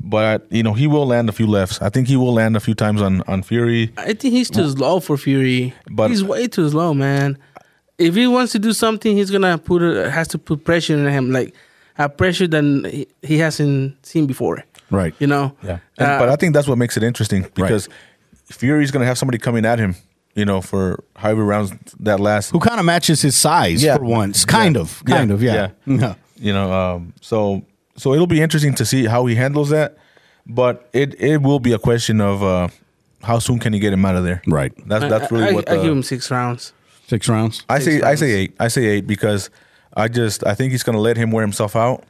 but 0.00 0.46
you 0.50 0.62
know 0.62 0.74
he 0.74 0.86
will 0.86 1.06
land 1.06 1.28
a 1.28 1.32
few 1.32 1.46
lefts. 1.46 1.80
I 1.82 1.88
think 1.90 2.08
he 2.08 2.16
will 2.16 2.32
land 2.34 2.56
a 2.56 2.60
few 2.60 2.74
times 2.74 3.00
on 3.02 3.22
on 3.26 3.42
Fury. 3.42 3.92
I 3.96 4.12
think 4.14 4.32
he's 4.34 4.50
too 4.50 4.68
slow 4.70 5.00
for 5.00 5.16
Fury. 5.16 5.72
But- 5.90 6.10
he's 6.10 6.22
way 6.22 6.46
too 6.48 6.68
slow, 6.68 6.94
man. 6.94 7.38
If 7.98 8.14
he 8.14 8.26
wants 8.26 8.52
to 8.52 8.58
do 8.58 8.72
something, 8.74 9.16
he's 9.16 9.30
gonna 9.30 9.56
put 9.58 9.80
it, 9.82 10.10
has 10.12 10.28
to 10.28 10.38
put 10.38 10.64
pressure 10.64 10.98
on 10.98 11.06
him, 11.08 11.30
like 11.32 11.54
a 11.98 12.08
pressure 12.10 12.46
that 12.46 12.62
he, 12.92 13.06
he 13.22 13.38
hasn't 13.38 13.96
seen 14.04 14.26
before. 14.26 14.62
Right. 14.90 15.14
You 15.18 15.26
know. 15.26 15.56
Yeah, 15.62 15.78
And- 15.98 16.08
Uh, 16.08 16.18
but 16.20 16.28
I 16.28 16.36
think 16.36 16.52
that's 16.54 16.68
what 16.68 16.76
makes 16.78 16.96
it 16.98 17.02
interesting 17.02 17.46
because 17.54 17.88
Fury's 18.52 18.90
going 18.90 19.00
to 19.00 19.06
have 19.06 19.16
somebody 19.18 19.38
coming 19.38 19.64
at 19.64 19.78
him. 19.78 19.96
You 20.36 20.44
know, 20.44 20.60
for 20.60 21.02
however 21.16 21.44
rounds 21.44 21.72
that 22.00 22.20
last. 22.20 22.50
Who 22.50 22.60
kind 22.60 22.78
of 22.78 22.86
matches 22.86 23.22
his 23.22 23.34
size 23.36 23.82
Yeah. 23.82 23.96
for 23.96 24.04
once. 24.04 24.44
Kind 24.44 24.76
Yeah. 24.76 24.82
of. 24.82 25.02
Kind 25.04 25.30
Yeah. 25.30 25.34
of, 25.34 25.42
yeah. 25.42 25.68
yeah. 25.86 26.14
You 26.38 26.52
know, 26.52 26.70
um, 26.72 27.14
so 27.20 27.62
so 27.96 28.12
it'll 28.14 28.26
be 28.26 28.40
interesting 28.42 28.74
to 28.74 28.84
see 28.84 29.06
how 29.06 29.24
he 29.26 29.34
handles 29.34 29.70
that. 29.70 29.96
But 30.46 30.88
it 30.92 31.18
it 31.20 31.40
will 31.42 31.58
be 31.58 31.72
a 31.72 31.78
question 31.78 32.20
of 32.20 32.42
uh, 32.42 32.68
how 33.22 33.38
soon 33.40 33.58
can 33.58 33.72
you 33.72 33.80
get 33.80 33.92
him 33.92 34.04
out 34.04 34.14
of 34.14 34.24
there. 34.24 34.42
Right. 34.46 34.72
That's 34.86 35.06
that's 35.08 35.32
really 35.32 35.48
I, 35.48 35.52
what 35.52 35.68
I 35.70 35.76
the, 35.76 35.82
give 35.82 35.92
him 35.92 36.02
six 36.02 36.30
rounds. 36.30 36.72
Six 37.08 37.28
rounds. 37.28 37.64
I 37.68 37.78
Six 37.78 38.02
say 38.02 38.02
I 38.02 38.14
say 38.14 38.30
eight. 38.32 38.54
I 38.60 38.68
say 38.68 38.84
eight 38.84 39.06
because 39.06 39.48
I 39.96 40.08
just 40.08 40.46
I 40.46 40.54
think 40.54 40.72
he's 40.72 40.82
gonna 40.82 41.00
let 41.00 41.16
him 41.16 41.30
wear 41.30 41.42
himself 41.42 41.74
out. 41.74 42.04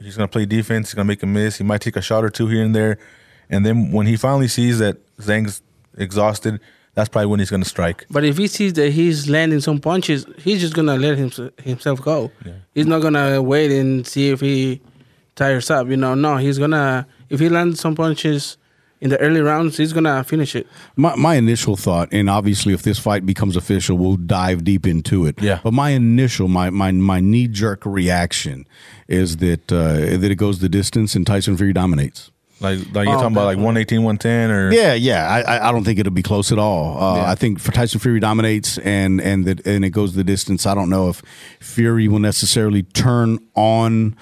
He's 0.00 0.16
gonna 0.16 0.28
play 0.28 0.46
defense. 0.46 0.88
He's 0.88 0.94
gonna 0.94 1.04
make 1.04 1.22
him 1.22 1.34
miss. 1.34 1.58
He 1.58 1.64
might 1.64 1.82
take 1.82 1.96
a 1.96 2.02
shot 2.02 2.24
or 2.24 2.30
two 2.30 2.46
here 2.46 2.64
and 2.64 2.74
there, 2.74 2.98
and 3.50 3.66
then 3.66 3.92
when 3.92 4.06
he 4.06 4.16
finally 4.16 4.48
sees 4.48 4.78
that 4.78 4.96
Zhang's 5.18 5.60
exhausted, 5.98 6.60
that's 6.98 7.08
probably 7.08 7.26
when 7.26 7.38
he's 7.38 7.48
gonna 7.48 7.64
strike. 7.64 8.06
But 8.10 8.24
if 8.24 8.38
he 8.38 8.48
sees 8.48 8.72
that 8.72 8.90
he's 8.90 9.30
landing 9.30 9.60
some 9.60 9.78
punches, 9.78 10.26
he's 10.38 10.60
just 10.60 10.74
gonna 10.74 10.96
let 10.96 11.16
him, 11.16 11.30
himself 11.62 12.02
go. 12.02 12.32
He's 12.74 12.86
not 12.86 13.02
gonna 13.02 13.40
wait 13.40 13.70
and 13.70 14.04
see 14.04 14.30
if 14.30 14.40
he 14.40 14.80
tires 15.36 15.70
up. 15.70 15.86
You 15.86 15.96
know, 15.96 16.16
no, 16.16 16.38
he's 16.38 16.58
gonna 16.58 17.06
if 17.30 17.38
he 17.38 17.48
lands 17.48 17.78
some 17.78 17.94
punches 17.94 18.56
in 19.00 19.10
the 19.10 19.20
early 19.20 19.40
rounds, 19.40 19.76
he's 19.76 19.92
gonna 19.92 20.24
finish 20.24 20.56
it. 20.56 20.66
My, 20.96 21.14
my 21.14 21.36
initial 21.36 21.76
thought, 21.76 22.08
and 22.10 22.28
obviously, 22.28 22.74
if 22.74 22.82
this 22.82 22.98
fight 22.98 23.24
becomes 23.24 23.54
official, 23.54 23.96
we'll 23.96 24.16
dive 24.16 24.64
deep 24.64 24.84
into 24.84 25.24
it. 25.24 25.40
Yeah. 25.40 25.60
But 25.62 25.74
my 25.74 25.90
initial, 25.90 26.48
my 26.48 26.68
my 26.70 26.90
my 26.90 27.20
knee 27.20 27.46
jerk 27.46 27.86
reaction 27.86 28.66
is 29.06 29.36
that 29.36 29.70
uh, 29.70 30.18
that 30.18 30.32
it 30.32 30.34
goes 30.34 30.58
the 30.58 30.68
distance 30.68 31.14
and 31.14 31.24
Tyson 31.24 31.56
Fury 31.56 31.72
dominates. 31.72 32.32
Like 32.60 32.78
like 32.92 33.06
you're 33.06 33.14
Oh, 33.16 33.20
talking 33.20 33.32
about 33.36 33.44
like 33.44 33.56
118, 33.58 34.02
110 34.02 34.50
or 34.50 34.72
Yeah, 34.72 34.94
yeah. 34.94 35.28
I, 35.28 35.40
I- 35.58 35.68
I 35.68 35.72
don't 35.72 35.84
think 35.84 35.98
it'll 36.00 36.12
be 36.12 36.22
close 36.24 36.50
at 36.50 36.58
all. 36.58 37.00
Uh, 37.00 37.16
Yeah. 37.16 37.30
I 37.30 37.34
think 37.36 37.60
for 37.60 37.70
Tyson 37.72 38.00
Fury 38.00 38.18
dominates 38.20 38.78
and 38.78 39.20
and 39.20 39.44
that 39.46 39.64
and 39.66 39.84
it 39.84 39.90
goes 39.90 40.14
the 40.14 40.24
distance. 40.24 40.66
I 40.66 40.74
don't 40.74 40.90
know 40.90 41.08
if 41.08 41.22
Fury 41.60 42.08
will 42.08 42.18
necessarily 42.18 42.82
turn 42.82 43.38
on 43.54 44.16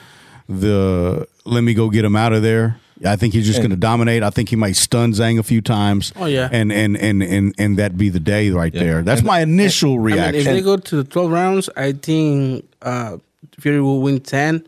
the 0.49 1.27
let 1.45 1.63
me 1.63 1.75
go 1.75 1.91
get 1.91 2.05
him 2.05 2.17
out 2.17 2.33
of 2.33 2.43
there. 2.43 2.79
I 3.05 3.17
think 3.17 3.35
he's 3.35 3.45
just 3.47 3.59
going 3.59 3.71
to 3.71 3.77
dominate. 3.77 4.23
I 4.23 4.31
think 4.31 4.49
he 4.49 4.57
might 4.57 4.75
stun 4.75 5.13
Zhang 5.13 5.39
a 5.39 5.43
few 5.43 5.61
times. 5.61 6.15
Oh, 6.17 6.25
yeah. 6.25 6.49
and 6.51 6.73
and 6.73 6.97
and 6.97 7.23
and 7.23 7.55
and 7.59 7.77
that 7.79 7.99
be 7.99 8.09
the 8.09 8.21
day 8.21 8.51
right 8.51 8.73
Yeah. 8.73 8.81
there. 8.83 9.03
That's 9.03 9.21
And- 9.21 9.27
my 9.27 9.41
initial 9.41 9.93
I 9.93 9.97
mean, 9.97 10.03
reaction. 10.05 10.37
if 10.41 10.45
they 10.47 10.63
go 10.63 10.77
to 10.79 10.97
the 10.97 11.05
twelve 11.05 11.31
rounds, 11.31 11.69
I 11.77 11.93
think 11.93 12.65
uh, 12.83 13.19
Fury 13.61 13.83
will 13.83 14.01
win 14.01 14.21
ten, 14.21 14.67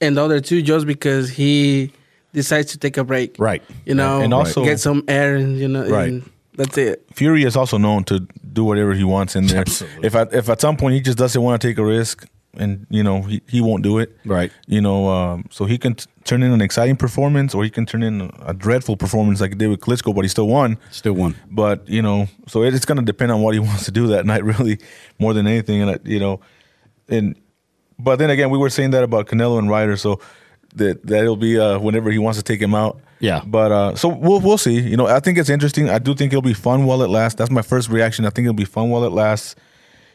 and 0.00 0.16
the 0.16 0.22
other 0.24 0.40
two 0.40 0.60
just 0.60 0.86
because 0.86 1.30
he 1.30 1.92
decides 2.32 2.72
to 2.72 2.78
take 2.78 2.96
a 2.96 3.04
break. 3.04 3.36
Right. 3.38 3.62
You 3.86 3.94
know, 3.94 4.20
And 4.20 4.32
also- 4.34 4.64
get 4.64 4.80
some 4.80 5.02
air, 5.08 5.36
and 5.36 5.58
you 5.58 5.68
know, 5.68 5.88
Right. 5.88 6.08
and 6.08 6.30
that's 6.56 6.76
it. 6.78 7.04
Fury 7.14 7.44
is 7.44 7.56
also 7.56 7.78
known 7.78 8.04
to 8.04 8.26
do 8.52 8.64
whatever 8.64 8.94
he 8.94 9.04
wants 9.04 9.36
in 9.36 9.46
there. 9.46 9.60
Absolutely. 9.60 10.06
If 10.06 10.14
at, 10.14 10.32
if 10.34 10.48
at 10.48 10.60
some 10.60 10.76
point 10.76 10.94
he 10.94 11.00
just 11.00 11.18
doesn't 11.18 11.40
want 11.42 11.60
to 11.60 11.68
take 11.68 11.78
a 11.78 11.84
risk, 11.84 12.26
and 12.56 12.86
you 12.90 13.02
know 13.02 13.22
he, 13.22 13.40
he 13.46 13.60
won't 13.60 13.82
do 13.82 13.98
it, 13.98 14.16
Right. 14.24 14.50
You 14.66 14.80
know, 14.80 15.08
um, 15.08 15.44
so 15.50 15.66
he 15.66 15.78
can 15.78 15.94
t- 15.94 16.06
turn 16.24 16.42
in 16.42 16.50
an 16.50 16.60
exciting 16.60 16.96
performance, 16.96 17.54
or 17.54 17.62
he 17.62 17.70
can 17.70 17.86
turn 17.86 18.02
in 18.02 18.30
a 18.44 18.52
dreadful 18.54 18.96
performance 18.96 19.40
like 19.40 19.50
he 19.52 19.56
did 19.58 19.68
with 19.68 19.80
Klitschko, 19.80 20.14
but 20.14 20.22
he 20.22 20.28
still 20.28 20.48
won. 20.48 20.76
Still 20.90 21.12
won 21.12 21.34
But 21.50 21.88
you 21.88 22.02
know, 22.02 22.26
so 22.48 22.64
it, 22.64 22.74
it's 22.74 22.84
going 22.86 22.98
to 22.98 23.04
depend 23.04 23.30
on 23.32 23.42
what 23.42 23.54
he 23.54 23.60
wants 23.68 23.84
to 23.84 23.90
do 23.92 24.06
that 24.08 24.26
night, 24.26 24.42
really, 24.44 24.78
more 25.18 25.34
than 25.34 25.46
anything. 25.46 25.82
And 25.82 25.90
uh, 25.92 25.98
you 26.04 26.18
know, 26.18 26.40
and 27.08 27.36
but 27.98 28.16
then 28.18 28.30
again, 28.30 28.50
we 28.50 28.58
were 28.58 28.70
saying 28.70 28.90
that 28.90 29.04
about 29.04 29.26
Canelo 29.26 29.58
and 29.58 29.68
Ryder, 29.70 29.96
so 29.96 30.18
that 30.78 31.06
that'll 31.06 31.36
be 31.36 31.58
uh, 31.58 31.78
whenever 31.78 32.10
he 32.10 32.18
wants 32.18 32.38
to 32.38 32.42
take 32.44 32.60
him 32.60 32.74
out. 32.74 33.00
Yeah. 33.20 33.42
But 33.46 33.72
uh, 33.72 33.94
so 33.96 34.08
we'll 34.08 34.40
we'll 34.40 34.58
see. 34.58 34.78
You 34.80 34.96
know, 34.96 35.06
I 35.06 35.20
think 35.20 35.38
it's 35.38 35.50
interesting. 35.50 35.88
I 35.90 35.98
do 35.98 36.14
think 36.14 36.32
it'll 36.32 36.42
be 36.42 36.54
fun 36.54 36.84
while 36.86 37.02
it 37.02 37.08
lasts. 37.10 37.36
That's 37.38 37.50
my 37.50 37.62
first 37.62 37.88
reaction. 37.88 38.24
I 38.26 38.30
think 38.30 38.46
it'll 38.46 38.54
be 38.54 38.64
fun 38.64 38.90
while 38.90 39.04
it 39.04 39.12
lasts. 39.12 39.54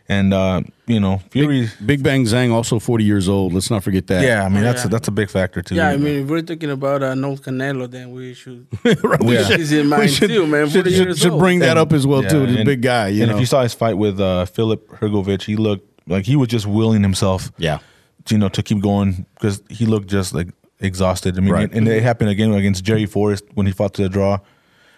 And 0.09 0.33
uh, 0.33 0.61
you 0.85 0.99
know, 0.99 1.21
Fury. 1.31 1.69
Big 1.85 2.03
Bang 2.03 2.25
Zhang 2.25 2.51
also 2.51 2.77
forty 2.77 3.05
years 3.05 3.29
old. 3.29 3.53
Let's 3.53 3.71
not 3.71 3.83
forget 3.85 4.07
that. 4.07 4.21
Yeah, 4.21 4.43
I 4.43 4.49
mean 4.49 4.59
Oh, 4.59 4.63
that's 4.63 4.81
yeah. 4.81 4.87
A, 4.87 4.89
that's 4.89 5.07
a 5.07 5.11
big 5.11 5.29
factor 5.29 5.61
too. 5.61 5.75
Yeah, 5.75 5.89
I 5.89 5.97
mean, 5.97 6.23
if 6.23 6.29
we're 6.29 6.41
talking 6.41 6.71
about 6.71 7.01
uh, 7.01 7.15
North 7.15 7.43
Canelo, 7.43 7.89
then 7.89 8.11
we 8.11 8.33
should. 8.33 8.67
Right. 9.03 9.21
We 9.23 9.35
Yeah. 9.35 9.43
should 9.47 9.61
in 9.71 9.83
We 9.83 9.83
mind 9.87 10.11
should, 10.11 10.29
too, 10.29 10.45
man. 10.45 10.67
should, 10.69 10.91
should- 10.91 11.17
should 11.17 11.37
bring 11.39 11.59
that 11.59 11.71
And- 11.77 11.79
up 11.79 11.93
as 11.93 12.05
well 12.05 12.21
yeah, 12.23 12.29
too. 12.29 12.45
The 12.47 12.65
big 12.65 12.81
guy, 12.81 13.07
you 13.09 13.23
and 13.23 13.29
know. 13.31 13.35
if 13.37 13.39
you 13.39 13.45
saw 13.45 13.63
his 13.63 13.73
fight 13.73 13.97
with 13.97 14.19
uh, 14.19 14.43
Filip 14.45 14.89
Hrgović, 14.89 15.43
he 15.43 15.55
looked 15.55 15.87
like 16.05 16.25
he 16.25 16.35
was 16.35 16.49
just 16.49 16.67
willing 16.67 17.01
himself. 17.01 17.49
yeah. 17.57 17.79
You 18.29 18.37
know, 18.37 18.49
to 18.49 18.63
keep 18.63 18.79
going 18.81 19.25
because 19.35 19.61
he 19.69 19.85
looked 19.85 20.07
just 20.07 20.33
like 20.33 20.47
exhausted. 20.79 21.37
I 21.37 21.41
mean, 21.41 21.51
Right. 21.53 21.71
and 21.73 21.87
it 21.87 22.03
happened 22.03 22.29
again 22.29 22.53
against 22.53 22.83
Jerry 22.83 23.05
Forrest 23.05 23.43
when 23.53 23.65
he 23.65 23.71
fought 23.71 23.93
to 23.95 24.03
the 24.03 24.09
draw 24.09 24.39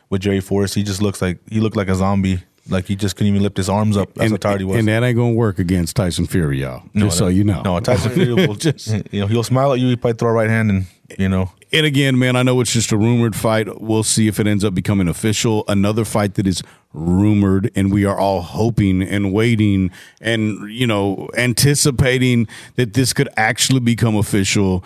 with 0.09 0.21
Jerry 0.21 0.39
Forrest. 0.41 0.75
He 0.75 0.83
just 0.83 1.01
looks 1.01 1.21
like 1.21 1.39
he 1.49 1.59
looked 1.59 1.75
like 1.75 1.88
a 1.89 1.95
zombie. 1.95 2.39
Like 2.67 2.85
he 2.85 2.95
just 2.95 3.15
couldn't 3.15 3.31
even 3.31 3.43
lift 3.43 3.57
his 3.57 3.69
arms 3.69 3.95
up. 3.95 4.15
That's 4.15 4.31
how 4.31 4.38
tired 4.38 4.59
he 4.61 4.65
was. 4.65 4.77
And 4.79 4.88
that 4.88 5.03
ain't 5.03 5.15
gonna 5.15 5.33
work 5.33 5.59
against 5.59 5.95
Tyson 5.95 6.25
Fury, 6.25 6.61
y'all. 6.61 6.81
No, 6.95 7.05
just 7.05 7.17
so 7.19 7.27
you 7.27 7.43
know. 7.43 7.61
No, 7.61 7.79
Tyson 7.79 8.11
Fury 8.11 8.33
will 8.33 8.55
Just- 8.55 8.88
you 9.11 9.19
know, 9.21 9.27
he'll 9.27 9.43
smile 9.43 9.73
at 9.73 9.79
you, 9.79 9.89
he 9.89 9.95
probably 9.95 10.17
throw 10.17 10.29
a 10.29 10.33
right 10.33 10.49
hand 10.49 10.71
and 10.71 10.85
you 11.19 11.29
know. 11.29 11.51
And 11.75 11.85
again, 11.85 12.17
man, 12.17 12.38
I 12.38 12.43
know 12.43 12.61
it's 12.61 12.71
just 12.71 12.93
a 12.93 12.97
rumored 12.97 13.35
fight. 13.35 13.81
We'll 13.81 14.03
see 14.03 14.29
if 14.29 14.39
it 14.39 14.47
ends 14.47 14.63
up 14.63 14.73
becoming 14.73 15.09
official. 15.09 15.65
Another 15.67 16.05
fight 16.05 16.35
that 16.35 16.47
is 16.47 16.63
rumored, 16.93 17.69
and 17.75 17.91
we 17.91 18.05
are 18.05 18.17
all 18.17 18.43
hoping 18.43 19.01
and 19.01 19.33
waiting 19.33 19.91
and, 20.21 20.71
you 20.71 20.88
know, 20.88 21.29
anticipating 21.35 22.47
that 22.77 22.93
this 22.93 23.11
could 23.11 23.27
actually 23.35 23.81
become 23.81 24.15
official. 24.15 24.85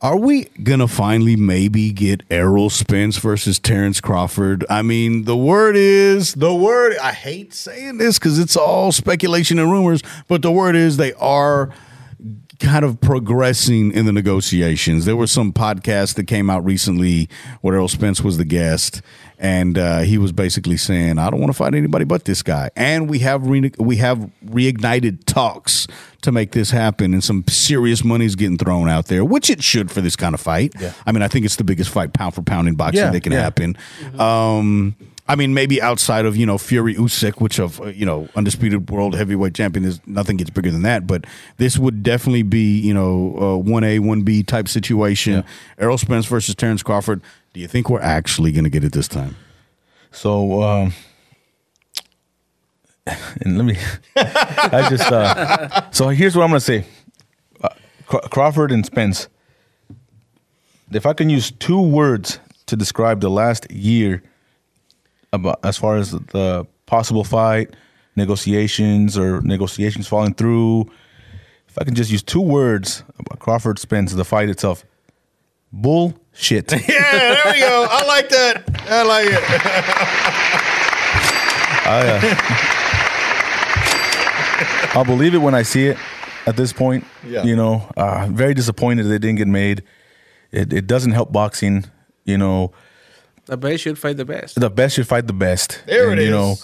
Are 0.00 0.16
we 0.16 0.44
gonna 0.62 0.88
finally 0.88 1.36
maybe 1.36 1.92
get 1.92 2.22
Errol 2.30 2.70
Spence 2.70 3.18
versus 3.18 3.58
Terrence 3.58 4.00
Crawford? 4.00 4.64
I 4.70 4.80
mean, 4.80 5.24
the 5.24 5.36
word 5.36 5.76
is 5.76 6.32
the 6.32 6.54
word. 6.54 6.96
I 6.96 7.12
hate 7.12 7.52
saying 7.52 7.98
this 7.98 8.18
because 8.18 8.38
it's 8.38 8.56
all 8.56 8.90
speculation 8.90 9.58
and 9.58 9.70
rumors, 9.70 10.02
but 10.28 10.40
the 10.40 10.50
word 10.50 10.76
is 10.76 10.96
they 10.96 11.12
are 11.12 11.74
kind 12.60 12.84
of 12.84 13.00
progressing 13.00 13.92
in 13.92 14.06
the 14.06 14.12
negotiations. 14.12 15.04
There 15.04 15.16
were 15.16 15.26
some 15.26 15.52
podcasts 15.52 16.14
that 16.14 16.24
came 16.24 16.48
out 16.50 16.64
recently 16.64 17.28
where 17.60 17.74
Errol 17.74 17.88
Spence 17.88 18.22
was 18.22 18.38
the 18.38 18.44
guest, 18.44 19.02
and 19.38 19.76
uh, 19.76 20.00
he 20.00 20.18
was 20.18 20.32
basically 20.32 20.76
saying, 20.76 21.18
"I 21.18 21.30
don't 21.30 21.40
want 21.40 21.50
to 21.52 21.56
fight 21.56 21.74
anybody 21.74 22.04
but 22.04 22.24
this 22.24 22.42
guy." 22.42 22.70
And 22.76 23.08
we 23.08 23.18
have 23.20 23.46
re- 23.46 23.72
we 23.78 23.96
have 23.96 24.30
reignited 24.46 25.24
talks 25.26 25.86
to 26.22 26.32
make 26.32 26.52
this 26.52 26.70
happen, 26.70 27.12
and 27.12 27.22
some 27.22 27.44
serious 27.48 28.02
money's 28.02 28.34
getting 28.34 28.58
thrown 28.58 28.88
out 28.88 29.06
there, 29.06 29.24
which 29.24 29.50
it 29.50 29.62
should 29.62 29.90
for 29.90 30.00
this 30.00 30.16
kind 30.16 30.34
of 30.34 30.40
fight. 30.40 30.72
Yeah. 30.80 30.92
I 31.06 31.12
mean, 31.12 31.22
I 31.22 31.28
think 31.28 31.44
it's 31.44 31.56
the 31.56 31.64
biggest 31.64 31.90
fight 31.90 32.12
pound 32.12 32.34
for 32.34 32.42
pound 32.42 32.68
in 32.68 32.74
boxing 32.74 33.00
Yeah, 33.04 33.10
that 33.10 33.22
can 33.22 33.32
yeah. 33.32 33.40
happen. 33.42 33.76
Um, 34.18 34.96
I 35.28 35.34
mean, 35.34 35.54
maybe 35.54 35.82
outside 35.82 36.24
of 36.24 36.36
you 36.36 36.46
know 36.46 36.58
Fury 36.58 36.94
Usyk, 36.94 37.40
which 37.40 37.58
of 37.58 37.80
uh, 37.80 37.86
you 37.86 38.06
know 38.06 38.28
undisputed 38.36 38.90
world 38.90 39.14
heavyweight 39.14 39.54
champion 39.54 39.84
is 39.84 40.00
nothing 40.06 40.36
gets 40.36 40.50
bigger 40.50 40.70
than 40.70 40.82
that. 40.82 41.06
But 41.06 41.24
this 41.56 41.78
would 41.78 42.02
definitely 42.02 42.42
be 42.42 42.78
you 42.78 42.94
know 42.94 43.62
one 43.64 43.84
A 43.84 43.98
one 43.98 44.22
B 44.22 44.42
type 44.42 44.68
situation. 44.68 45.32
Yeah. 45.34 45.42
Errol 45.78 45.98
Spence 45.98 46.26
versus 46.26 46.54
Terrence 46.54 46.82
Crawford. 46.82 47.20
Do 47.52 47.60
you 47.60 47.68
think 47.68 47.88
we're 47.88 48.00
actually 48.00 48.52
going 48.52 48.64
to 48.64 48.70
get 48.70 48.84
it 48.84 48.92
this 48.92 49.08
time? 49.08 49.36
So, 50.12 50.62
um, 50.62 50.92
and 53.06 53.58
let 53.58 53.64
me, 53.64 53.76
I 54.16 54.86
just, 54.88 55.10
uh, 55.12 55.90
so 55.90 56.08
here's 56.08 56.36
what 56.36 56.42
I'm 56.44 56.50
going 56.50 56.60
to 56.60 56.64
say 56.64 56.84
uh, 57.62 57.68
Crawford 58.06 58.72
and 58.72 58.84
Spence. 58.84 59.28
If 60.92 61.06
I 61.06 61.12
can 61.12 61.28
use 61.28 61.50
two 61.50 61.80
words 61.80 62.38
to 62.66 62.76
describe 62.76 63.20
the 63.20 63.28
last 63.28 63.70
year 63.70 64.22
about 65.36 65.60
as 65.64 65.76
far 65.78 65.96
as 65.96 66.10
the 66.12 66.66
possible 66.86 67.24
fight, 67.24 67.74
negotiations 68.16 69.16
or 69.18 69.40
negotiations 69.42 70.06
falling 70.08 70.34
through, 70.34 70.82
if 71.68 71.78
I 71.78 71.84
can 71.84 71.94
just 71.94 72.10
use 72.10 72.22
two 72.22 72.40
words 72.40 73.04
about 73.18 73.38
Crawford 73.38 73.78
Spence, 73.78 74.12
the 74.12 74.24
fight 74.24 74.48
itself, 74.48 74.84
bullshit. 75.72 76.72
Yeah, 76.88 77.12
there 77.12 77.52
we 77.52 77.60
go. 77.60 77.86
I 77.90 78.04
like 78.06 78.28
that. 78.30 78.64
I 78.88 79.02
like 79.02 79.26
it. 79.26 79.42
I. 81.88 82.52
I'll 84.94 85.04
believe 85.04 85.34
it 85.34 85.38
when 85.38 85.54
I 85.54 85.62
see 85.62 85.86
it. 85.88 85.98
At 86.46 86.56
this 86.56 86.72
point, 86.72 87.04
Yeah. 87.26 87.42
you 87.42 87.56
know, 87.56 87.88
uh, 87.96 88.28
very 88.30 88.54
disappointed 88.54 89.02
that 89.04 89.14
it 89.14 89.18
didn't 89.18 89.38
get 89.38 89.48
made. 89.48 89.82
It, 90.52 90.72
it 90.72 90.86
doesn't 90.86 91.10
help 91.10 91.32
boxing. 91.32 91.86
You 92.24 92.38
know, 92.38 92.70
The 93.46 93.56
best 93.56 93.82
should 93.82 93.98
fight 93.98 94.16
the 94.16 94.24
best. 94.24 94.58
the 94.60 94.70
best 94.70 94.96
should 94.96 95.06
fight 95.08 95.26
the 95.26 95.32
best. 95.32 95.82
There 95.86 96.10
and, 96.10 96.20
it 96.20 96.24
You 96.24 96.30
know, 96.30 96.56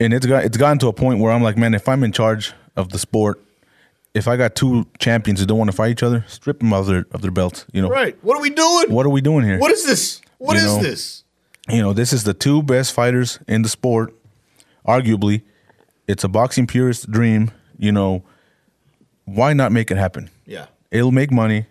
and 0.00 0.12
it's 0.12 0.26
got 0.26 0.44
it's 0.44 0.56
gotten 0.56 0.78
to 0.80 0.88
a 0.88 0.92
point 0.92 1.20
where 1.20 1.32
I'm 1.32 1.42
like, 1.42 1.56
man, 1.56 1.74
if 1.74 1.88
I'm 1.88 2.02
in 2.04 2.12
charge 2.12 2.52
of 2.76 2.88
the 2.90 2.98
sport, 2.98 3.40
if 4.14 4.26
I 4.28 4.36
got 4.36 4.54
two 4.54 4.86
champions 4.98 5.40
who 5.40 5.46
don't 5.46 5.58
want 5.58 5.70
to 5.70 5.76
fight 5.76 5.90
each 5.90 6.02
other, 6.02 6.24
strip 6.28 6.60
them 6.60 6.72
of 6.72 6.86
their 6.86 7.06
of 7.12 7.20
their 7.22 7.30
belts. 7.30 7.66
You 7.72 7.82
know, 7.82 7.88
Right. 7.88 8.16
What 8.22 8.36
are 8.38 8.40
we 8.42 8.50
doing? 8.50 8.90
what 8.90 9.06
are 9.06 9.10
we 9.10 9.20
doing 9.20 9.44
here? 9.44 9.58
What 9.58 9.70
is 9.70 9.84
this? 9.86 10.20
What 10.38 10.54
You 10.54 10.60
is 10.60 10.76
know, 10.76 10.82
this? 10.82 11.24
you 11.68 11.80
know, 11.82 11.92
this 11.92 12.12
is 12.12 12.24
the 12.24 12.34
two 12.34 12.62
best 12.62 12.92
fighters 12.92 13.38
in 13.48 13.62
the 13.62 13.68
sport. 13.68 14.14
Arguably, 14.86 15.42
it's 16.08 16.24
a 16.24 16.28
boxing 16.28 16.66
purist 16.66 17.10
dream. 17.10 17.50
You 17.78 17.92
know, 17.92 18.22
why 19.24 19.52
not 19.52 19.72
make 19.72 19.90
it 19.90 19.96
happen? 19.96 20.30
Yeah. 20.46 20.66
It'll 20.90 21.12
make 21.12 21.30
money. 21.30 21.66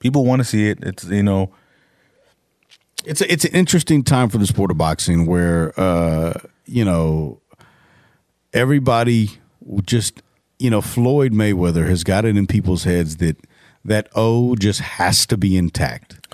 People 0.00 0.24
want 0.24 0.40
to 0.40 0.44
see 0.44 0.68
it. 0.68 0.78
It's 0.82 1.04
you 1.04 1.22
know, 1.22 1.50
It's 3.04 3.20
a, 3.20 3.30
it's 3.30 3.44
an 3.44 3.52
interesting 3.52 4.02
time 4.02 4.28
for 4.28 4.38
the 4.38 4.46
sport 4.46 4.70
of 4.70 4.78
boxing 4.78 5.26
where 5.26 5.78
uh, 5.78 6.34
you 6.64 6.84
know 6.84 7.40
everybody 8.52 9.30
just 9.84 10.22
you 10.58 10.70
know 10.70 10.80
Floyd 10.80 11.32
Mayweather 11.32 11.88
has 11.88 12.04
got 12.04 12.24
it 12.24 12.36
in 12.36 12.46
people's 12.46 12.84
heads 12.84 13.18
that 13.18 13.36
that 13.84 14.08
O 14.14 14.54
just 14.56 14.80
has 14.80 15.26
to 15.26 15.36
be 15.36 15.56
intact. 15.56 16.24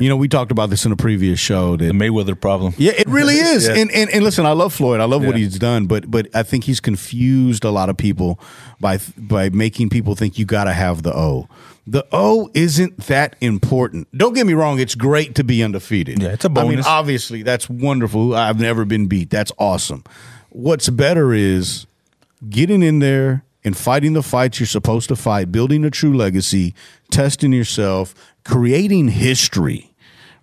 You 0.00 0.08
know, 0.08 0.16
we 0.16 0.26
talked 0.26 0.50
about 0.50 0.70
this 0.70 0.84
in 0.84 0.90
a 0.90 0.96
previous 0.96 1.38
show 1.38 1.76
that 1.76 1.84
the 1.84 1.92
Mayweather 1.92 2.38
problem. 2.38 2.74
yeah, 2.76 2.92
it 2.96 3.06
really 3.06 3.34
is. 3.38 3.68
Yeah. 3.68 3.76
And, 3.76 3.90
and 3.92 4.10
and 4.10 4.24
listen, 4.24 4.44
I 4.44 4.52
love 4.52 4.74
Floyd. 4.74 5.00
I 5.00 5.04
love 5.04 5.24
what 5.24 5.36
he's 5.36 5.58
done, 5.58 5.86
but 5.86 6.10
but 6.10 6.28
I 6.34 6.42
think 6.42 6.64
he's 6.64 6.80
confused 6.80 7.64
a 7.64 7.70
lot 7.70 7.88
of 7.88 7.96
people 7.96 8.40
by 8.80 8.98
by 9.16 9.48
making 9.50 9.90
people 9.90 10.16
think 10.16 10.38
you 10.38 10.44
got 10.44 10.64
to 10.64 10.72
have 10.72 11.02
the 11.02 11.14
O. 11.14 11.48
The 11.86 12.04
O 12.10 12.50
isn't 12.52 12.96
that 13.06 13.36
important. 13.40 14.08
Don't 14.16 14.34
get 14.34 14.46
me 14.46 14.54
wrong; 14.54 14.80
it's 14.80 14.94
great 14.94 15.34
to 15.36 15.44
be 15.44 15.62
undefeated. 15.62 16.20
Yeah, 16.20 16.30
it's 16.30 16.44
a 16.44 16.50
I 16.56 16.64
mean, 16.66 16.80
obviously, 16.80 17.42
that's 17.42 17.70
wonderful. 17.70 18.34
I've 18.34 18.58
never 18.58 18.84
been 18.84 19.06
beat. 19.06 19.30
That's 19.30 19.52
awesome. 19.58 20.02
What's 20.50 20.88
better 20.88 21.32
is 21.32 21.86
getting 22.48 22.82
in 22.82 22.98
there 22.98 23.44
and 23.62 23.76
fighting 23.76 24.14
the 24.14 24.22
fights 24.22 24.58
you're 24.58 24.66
supposed 24.66 25.08
to 25.08 25.16
fight, 25.16 25.52
building 25.52 25.84
a 25.84 25.90
true 25.90 26.16
legacy, 26.16 26.74
testing 27.10 27.52
yourself, 27.52 28.14
creating 28.44 29.08
history, 29.08 29.92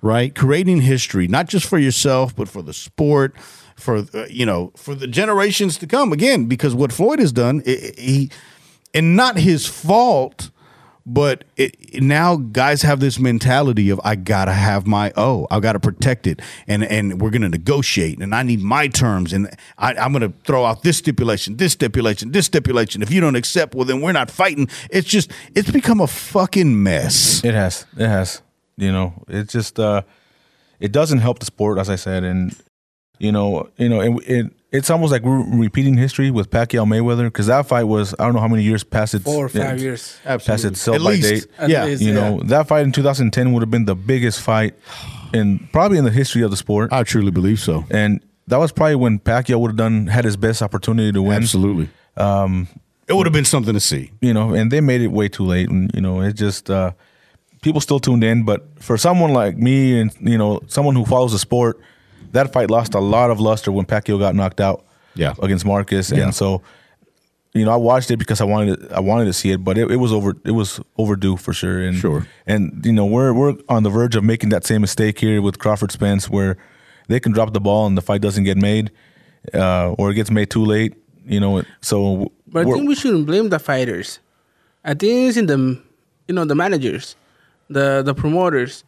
right? 0.02 0.36
Creating 0.36 0.82
history, 0.82 1.28
not 1.28 1.48
just 1.48 1.66
for 1.66 1.78
yourself, 1.78 2.36
but 2.36 2.48
for 2.48 2.62
the 2.62 2.74
sport, 2.74 3.36
for 3.76 4.06
uh, 4.14 4.26
you 4.30 4.46
know, 4.46 4.72
for 4.78 4.96
the 4.96 5.08
generations 5.08 5.78
to 5.78 5.88
come. 5.88 6.14
Again, 6.14 6.46
because 6.46 6.74
what 6.74 6.94
Floyd 6.94 7.20
has 7.20 7.32
done, 7.32 7.64
he, 7.66 8.30
and 8.94 9.16
not 9.16 9.38
his 9.38 9.66
fault. 9.66 10.52
But 11.06 11.44
it, 11.58 12.02
now 12.02 12.38
guys 12.38 12.82
have 12.84 13.02
this 13.02 13.20
mentality 13.20 13.90
of 13.90 14.00
I 14.06 14.16
gotta 14.16 14.54
have 14.54 14.88
my 14.88 15.12
O, 15.18 15.48
I 15.52 15.60
gotta 15.60 15.80
protect 15.80 16.28
it, 16.28 16.42
and 16.66 16.84
and 16.84 17.22
we're 17.22 17.30
gonna 17.30 17.50
negotiate, 17.50 18.20
and 18.20 18.34
I 18.34 18.44
need 18.44 18.62
my 18.62 18.88
terms, 18.88 19.34
and 19.34 19.50
I, 19.78 19.94
I'm 19.96 20.14
gonna 20.14 20.32
throw 20.46 20.64
out 20.64 20.84
this 20.84 20.98
stipulation, 20.98 21.58
this 21.58 21.74
stipulation, 21.74 22.32
this 22.32 22.46
stipulation. 22.46 23.02
If 23.02 23.12
you 23.12 23.20
don't 23.20 23.36
accept, 23.36 23.76
well 23.76 23.84
then 23.84 24.00
we're 24.00 24.14
not 24.14 24.32
fighting. 24.32 24.70
It's 24.90 25.08
just 25.08 25.30
it's 25.56 25.70
become 25.70 26.00
a 26.00 26.08
fucking 26.08 26.82
mess. 26.82 27.44
It 27.44 27.54
has. 27.54 27.86
It 27.98 28.08
has. 28.08 28.42
You 28.78 28.92
know, 28.92 29.24
it 29.28 29.50
just 29.50 29.80
uh 29.80 30.04
it 30.80 30.94
doesn't 30.94 31.20
help 31.20 31.40
the 31.40 31.46
sport, 31.46 31.80
as 31.80 31.90
I 31.90 31.96
said, 31.96 32.24
and 32.24 32.56
you 33.20 33.32
know, 33.32 33.70
you 33.78 33.90
know, 33.90 34.02
it, 34.02 34.30
it 34.30 34.54
it's 34.74 34.90
almost 34.90 35.12
like 35.12 35.22
we're 35.22 35.44
repeating 35.58 35.96
history 35.96 36.32
with 36.32 36.50
Pacquiao 36.50 36.86
Mayweather 36.86 37.26
because 37.26 37.48
that 37.48 37.68
fight 37.68 37.84
was 37.84 38.14
I 38.20 38.26
don't 38.26 38.34
know 38.34 38.40
how 38.42 38.48
many 38.50 38.64
years 38.64 38.84
past 38.84 39.14
its 39.14 39.24
Four 39.24 39.46
or 39.46 39.50
yeah, 39.54 39.70
five 39.70 39.80
years. 39.82 40.18
past 40.26 40.66
its 40.66 40.82
sell 40.82 40.96
At 40.96 41.02
by 41.02 41.12
least, 41.12 41.30
date. 41.30 41.48
At 41.58 41.70
yeah. 41.70 41.86
least. 41.86 42.02
You 42.02 42.14
Yeah. 42.14 42.30
know, 42.32 42.40
that 42.46 42.68
fight 42.68 42.84
in 42.84 42.92
2010 42.92 43.54
would 43.54 43.62
have 43.62 43.72
been 43.72 43.86
the 43.86 43.96
biggest 43.96 44.42
fight 44.42 44.74
in 45.34 45.60
probably 45.72 45.98
in 45.98 46.04
the 46.04 46.12
history 46.12 46.42
of 46.42 46.52
the 46.52 46.58
sport, 46.58 46.92
I 46.92 47.04
truly 47.04 47.32
believe 47.32 47.60
so. 47.60 47.86
and 47.90 48.20
that 48.48 48.58
was 48.58 48.72
probably 48.74 48.96
when 48.96 49.20
Pacquiao 49.20 49.60
would 49.62 49.70
have 49.70 49.78
done 49.78 50.08
had 50.08 50.26
his 50.26 50.36
best 50.36 50.62
opportunity 50.62 51.12
to 51.14 51.22
win. 51.22 51.44
Absolutely. 51.44 51.88
Um, 52.18 52.68
it 53.08 53.14
would 53.14 53.26
have 53.26 53.34
been 53.34 53.46
something 53.46 53.74
to 53.74 53.80
see. 53.80 54.12
you 54.22 54.34
know, 54.34 54.54
and 54.54 54.70
they 54.72 54.82
made 54.82 55.02
it 55.02 55.08
way 55.08 55.30
too 55.30 55.44
late, 55.46 55.70
and 55.70 55.90
you 55.94 56.02
know, 56.02 56.22
it 56.22 56.34
just 56.34 56.70
uh, 56.70 56.92
people 57.62 57.80
still 57.82 58.00
tuned 58.00 58.24
in. 58.24 58.44
But 58.44 58.68
for 58.82 58.98
someone 58.98 59.32
like 59.34 59.56
me, 59.58 60.00
and 60.00 60.12
you 60.20 60.38
know, 60.38 60.60
someone 60.68 60.96
who 60.96 61.06
follows 61.06 61.32
the 61.32 61.40
sport, 61.40 61.80
that 62.34 62.52
fight 62.54 62.70
lost 62.70 62.94
a 62.94 63.00
lot 63.00 63.32
of 63.32 63.40
luster 63.40 63.72
when 63.72 63.86
Pacquiao 63.86 64.20
got 64.20 64.36
knocked 64.36 64.60
out, 64.62 64.86
Yeah. 65.16 65.34
against 65.42 65.66
Marquez, 65.66 66.12
Yeah. 66.12 66.24
and 66.26 66.36
so. 66.36 66.62
You 67.56 67.66
know, 67.66 67.72
I 67.72 67.76
watched 67.76 68.10
it 68.10 68.18
because 68.18 68.42
I 68.42 68.46
wanted 68.46 68.80
to, 68.80 68.96
I 68.96 69.00
wanted 69.00 69.26
to 69.26 69.34
see 69.34 69.52
it, 69.52 69.64
but 69.64 69.78
it, 69.78 69.92
it 69.92 69.98
was 69.98 70.12
over 70.12 70.34
it 70.44 70.56
was 70.62 70.80
overdue 70.98 71.38
for 71.38 71.54
sure. 71.54 71.84
And 71.88 71.96
Sure. 71.96 72.26
and 72.48 72.84
you 72.84 72.92
know 72.92 73.06
we're 73.06 73.32
we're 73.32 73.54
on 73.70 73.84
the 73.84 73.92
verge 73.92 74.16
of 74.16 74.24
making 74.24 74.50
that 74.50 74.66
same 74.66 74.82
mistake 74.82 75.20
here 75.20 75.40
with 75.40 75.60
Crawford 75.60 75.92
Spence, 75.92 76.28
where 76.32 76.58
they 77.10 77.20
can 77.20 77.32
drop 77.32 77.54
the 77.54 77.62
ball 77.62 77.86
and 77.86 77.96
the 77.96 78.02
fight 78.02 78.22
doesn't 78.22 78.44
get 78.44 78.58
made, 78.58 78.90
uh, 79.54 79.92
or 80.00 80.10
it 80.10 80.16
gets 80.16 80.32
made 80.32 80.50
too 80.50 80.66
late. 80.66 80.96
You 81.28 81.40
know, 81.40 81.62
so 81.82 82.32
But 82.48 82.66
I 82.66 82.72
think 82.72 82.88
we 82.88 82.96
shouldn't 82.96 83.28
blame 83.28 83.50
the 83.50 83.60
fighters. 83.60 84.20
I 84.84 84.96
think 84.96 85.30
it's 85.30 85.38
in 85.38 85.46
the, 85.46 85.80
you 86.28 86.34
know, 86.34 86.46
the 86.46 86.56
managers, 86.56 87.16
the 87.70 88.02
the 88.04 88.16
promoters. 88.16 88.84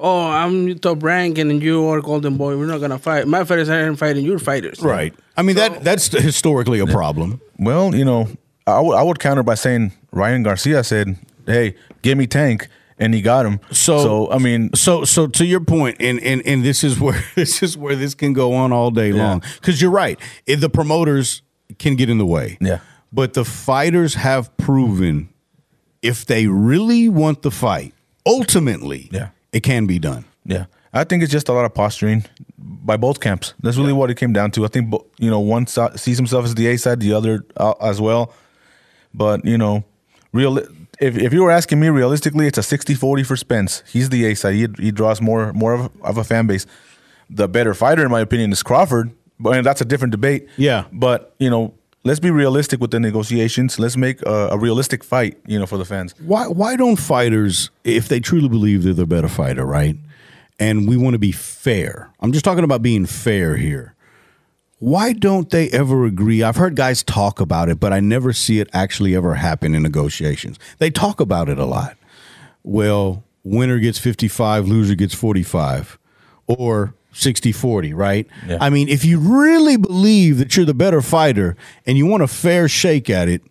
Oh, 0.00 0.26
I'm 0.26 0.76
top 0.78 1.02
rank 1.02 1.38
and 1.38 1.62
you 1.62 1.86
are 1.88 2.00
golden 2.00 2.36
boy. 2.36 2.56
We're 2.58 2.66
not 2.66 2.80
gonna 2.80 2.98
fight. 2.98 3.26
My 3.28 3.44
fighters 3.44 3.68
aren't 3.68 3.98
fighting 3.98 4.24
your 4.24 4.38
fighters. 4.38 4.80
Right. 4.82 5.14
I 5.36 5.42
mean 5.42 5.56
that 5.56 5.84
that's 5.84 6.08
historically 6.08 6.80
a 6.80 6.86
problem. 6.86 7.40
Well, 7.58 7.94
you 7.94 8.04
know, 8.04 8.28
I 8.66 8.80
would 8.80 9.00
would 9.06 9.18
counter 9.20 9.42
by 9.42 9.54
saying 9.54 9.92
Ryan 10.10 10.42
Garcia 10.42 10.82
said, 10.82 11.16
"Hey, 11.46 11.76
give 12.02 12.18
me 12.18 12.26
Tank," 12.26 12.66
and 12.98 13.14
he 13.14 13.22
got 13.22 13.46
him. 13.46 13.60
So- 13.70 14.02
so 14.02 14.30
I 14.32 14.38
mean, 14.38 14.70
So 14.74 15.04
so 15.04 15.28
to 15.28 15.44
your 15.46 15.60
point, 15.60 15.96
and 16.00 16.20
and 16.22 16.42
and 16.44 16.64
this 16.64 16.82
is 16.82 16.98
where 16.98 17.22
this 17.36 17.62
is 17.62 17.76
where 17.76 17.94
this 17.94 18.14
can 18.14 18.32
go 18.32 18.52
on 18.54 18.72
all 18.72 18.90
day 18.90 19.10
Yeah. 19.12 19.22
long. 19.28 19.42
Because 19.60 19.80
you're 19.80 19.92
right, 19.92 20.18
if 20.46 20.60
the 20.60 20.68
promoters 20.70 21.42
can 21.78 21.94
get 21.94 22.10
in 22.10 22.18
the 22.18 22.26
way. 22.26 22.58
Yeah. 22.60 22.78
But 23.12 23.34
the 23.34 23.44
fighters 23.44 24.14
have 24.14 24.54
proven 24.56 25.28
if 26.02 26.26
they 26.26 26.48
really 26.48 27.08
want 27.08 27.42
the 27.42 27.50
fight, 27.52 27.94
ultimately, 28.26 29.08
Yeah. 29.12 29.28
It 29.54 29.62
can 29.62 29.86
be 29.86 29.98
done. 29.98 30.24
yeah, 30.44 30.66
I 30.92 31.04
think 31.04 31.22
it's 31.22 31.32
just 31.32 31.48
a 31.48 31.52
lot 31.52 31.64
of 31.64 31.72
posturing 31.74 32.24
by 32.58 32.96
both 32.96 33.20
camps. 33.20 33.54
That's 33.62 33.76
really 33.78 33.92
what 33.94 34.10
it 34.10 34.16
came 34.16 34.32
down 34.32 34.50
to. 34.52 34.64
I 34.64 34.68
think 34.68 34.92
you 35.18 35.30
know 35.30 35.40
one 35.40 35.66
si- 35.66 35.96
sees 35.96 36.16
himself 36.18 36.44
as 36.44 36.54
the 36.54 36.66
A 36.68 36.76
side, 36.76 37.00
the 37.00 37.12
other 37.14 37.44
uh, 37.56 37.72
as 37.80 38.00
well. 38.00 38.32
But 39.14 39.44
you 39.44 39.56
know, 39.56 39.84
real 40.32 40.58
if 41.00 41.16
if 41.16 41.32
you 41.32 41.42
were 41.42 41.50
asking 41.50 41.80
me 41.80 41.88
realistically, 41.88 42.46
it's 42.46 42.58
a 42.58 42.62
60-40 42.62 43.26
for 43.26 43.36
Spence. 43.36 43.82
He's 43.90 44.10
the 44.10 44.26
A 44.26 44.34
side. 44.34 44.54
He, 44.54 44.66
he 44.78 44.90
draws 44.90 45.20
more 45.20 45.52
more 45.52 45.72
of, 45.74 45.90
of 46.02 46.18
a 46.18 46.24
fan 46.24 46.46
base. 46.46 46.66
The 47.30 47.48
better 47.48 47.74
fighter, 47.74 48.04
in 48.04 48.10
my 48.10 48.20
opinion, 48.20 48.52
is 48.52 48.62
Crawford. 48.62 49.10
But 49.40 49.56
and 49.56 49.66
that's 49.66 49.80
a 49.80 49.84
different 49.84 50.12
debate. 50.12 50.48
Yeah. 50.56 50.84
But 50.92 51.34
you 51.38 51.50
know, 51.50 51.74
let's 52.04 52.20
be 52.20 52.30
realistic 52.30 52.80
with 52.80 52.90
the 52.90 53.00
negotiations. 53.00 53.78
Let's 53.78 53.96
make 53.96 54.22
a, 54.22 54.48
a 54.52 54.58
realistic 54.58 55.02
fight. 55.02 55.38
You 55.46 55.58
know, 55.58 55.66
for 55.66 55.78
the 55.78 55.84
fans. 55.84 56.14
Why 56.18 56.46
why 56.46 56.76
don't 56.76 56.96
fighters, 56.96 57.70
if 57.82 58.08
they 58.08 58.20
truly 58.20 58.48
believe 58.48 58.84
they're 58.84 58.94
the 58.94 59.06
better 59.06 59.28
fighter, 59.28 59.64
right? 59.64 59.96
And 60.58 60.88
we 60.88 60.96
want 60.96 61.14
to 61.14 61.18
be 61.18 61.32
fair. 61.32 62.10
I'm 62.20 62.32
just 62.32 62.44
talking 62.44 62.62
about 62.62 62.80
being 62.82 63.06
fair 63.06 63.56
here. 63.56 63.94
Why 64.78 65.12
don't 65.12 65.50
they 65.50 65.70
ever 65.70 66.04
agree? 66.04 66.42
I've 66.42 66.56
heard 66.56 66.76
guys 66.76 67.02
talk 67.02 67.40
about 67.40 67.68
it, 67.68 67.80
but 67.80 67.92
I 67.92 68.00
never 68.00 68.32
see 68.32 68.60
it 68.60 68.68
actually 68.72 69.16
ever 69.16 69.34
happen 69.34 69.74
in 69.74 69.82
negotiations. 69.82 70.58
They 70.78 70.90
talk 70.90 71.20
about 71.20 71.48
it 71.48 71.58
a 71.58 71.64
lot. 71.64 71.96
Well, 72.62 73.24
winner 73.42 73.78
gets 73.78 73.98
55, 73.98 74.68
loser 74.68 74.94
gets 74.94 75.14
45. 75.14 75.98
Or 76.46 76.94
60 77.14 77.52
40, 77.52 77.94
right? 77.94 78.26
Yeah. 78.46 78.58
I 78.60 78.70
mean, 78.70 78.88
if 78.88 79.04
you 79.04 79.18
really 79.18 79.76
believe 79.76 80.38
that 80.38 80.56
you're 80.56 80.66
the 80.66 80.74
better 80.74 81.00
fighter 81.00 81.56
and 81.86 81.96
you 81.96 82.06
want 82.06 82.22
a 82.22 82.28
fair 82.28 82.68
shake 82.68 83.08
at 83.08 83.28
it, 83.28 83.42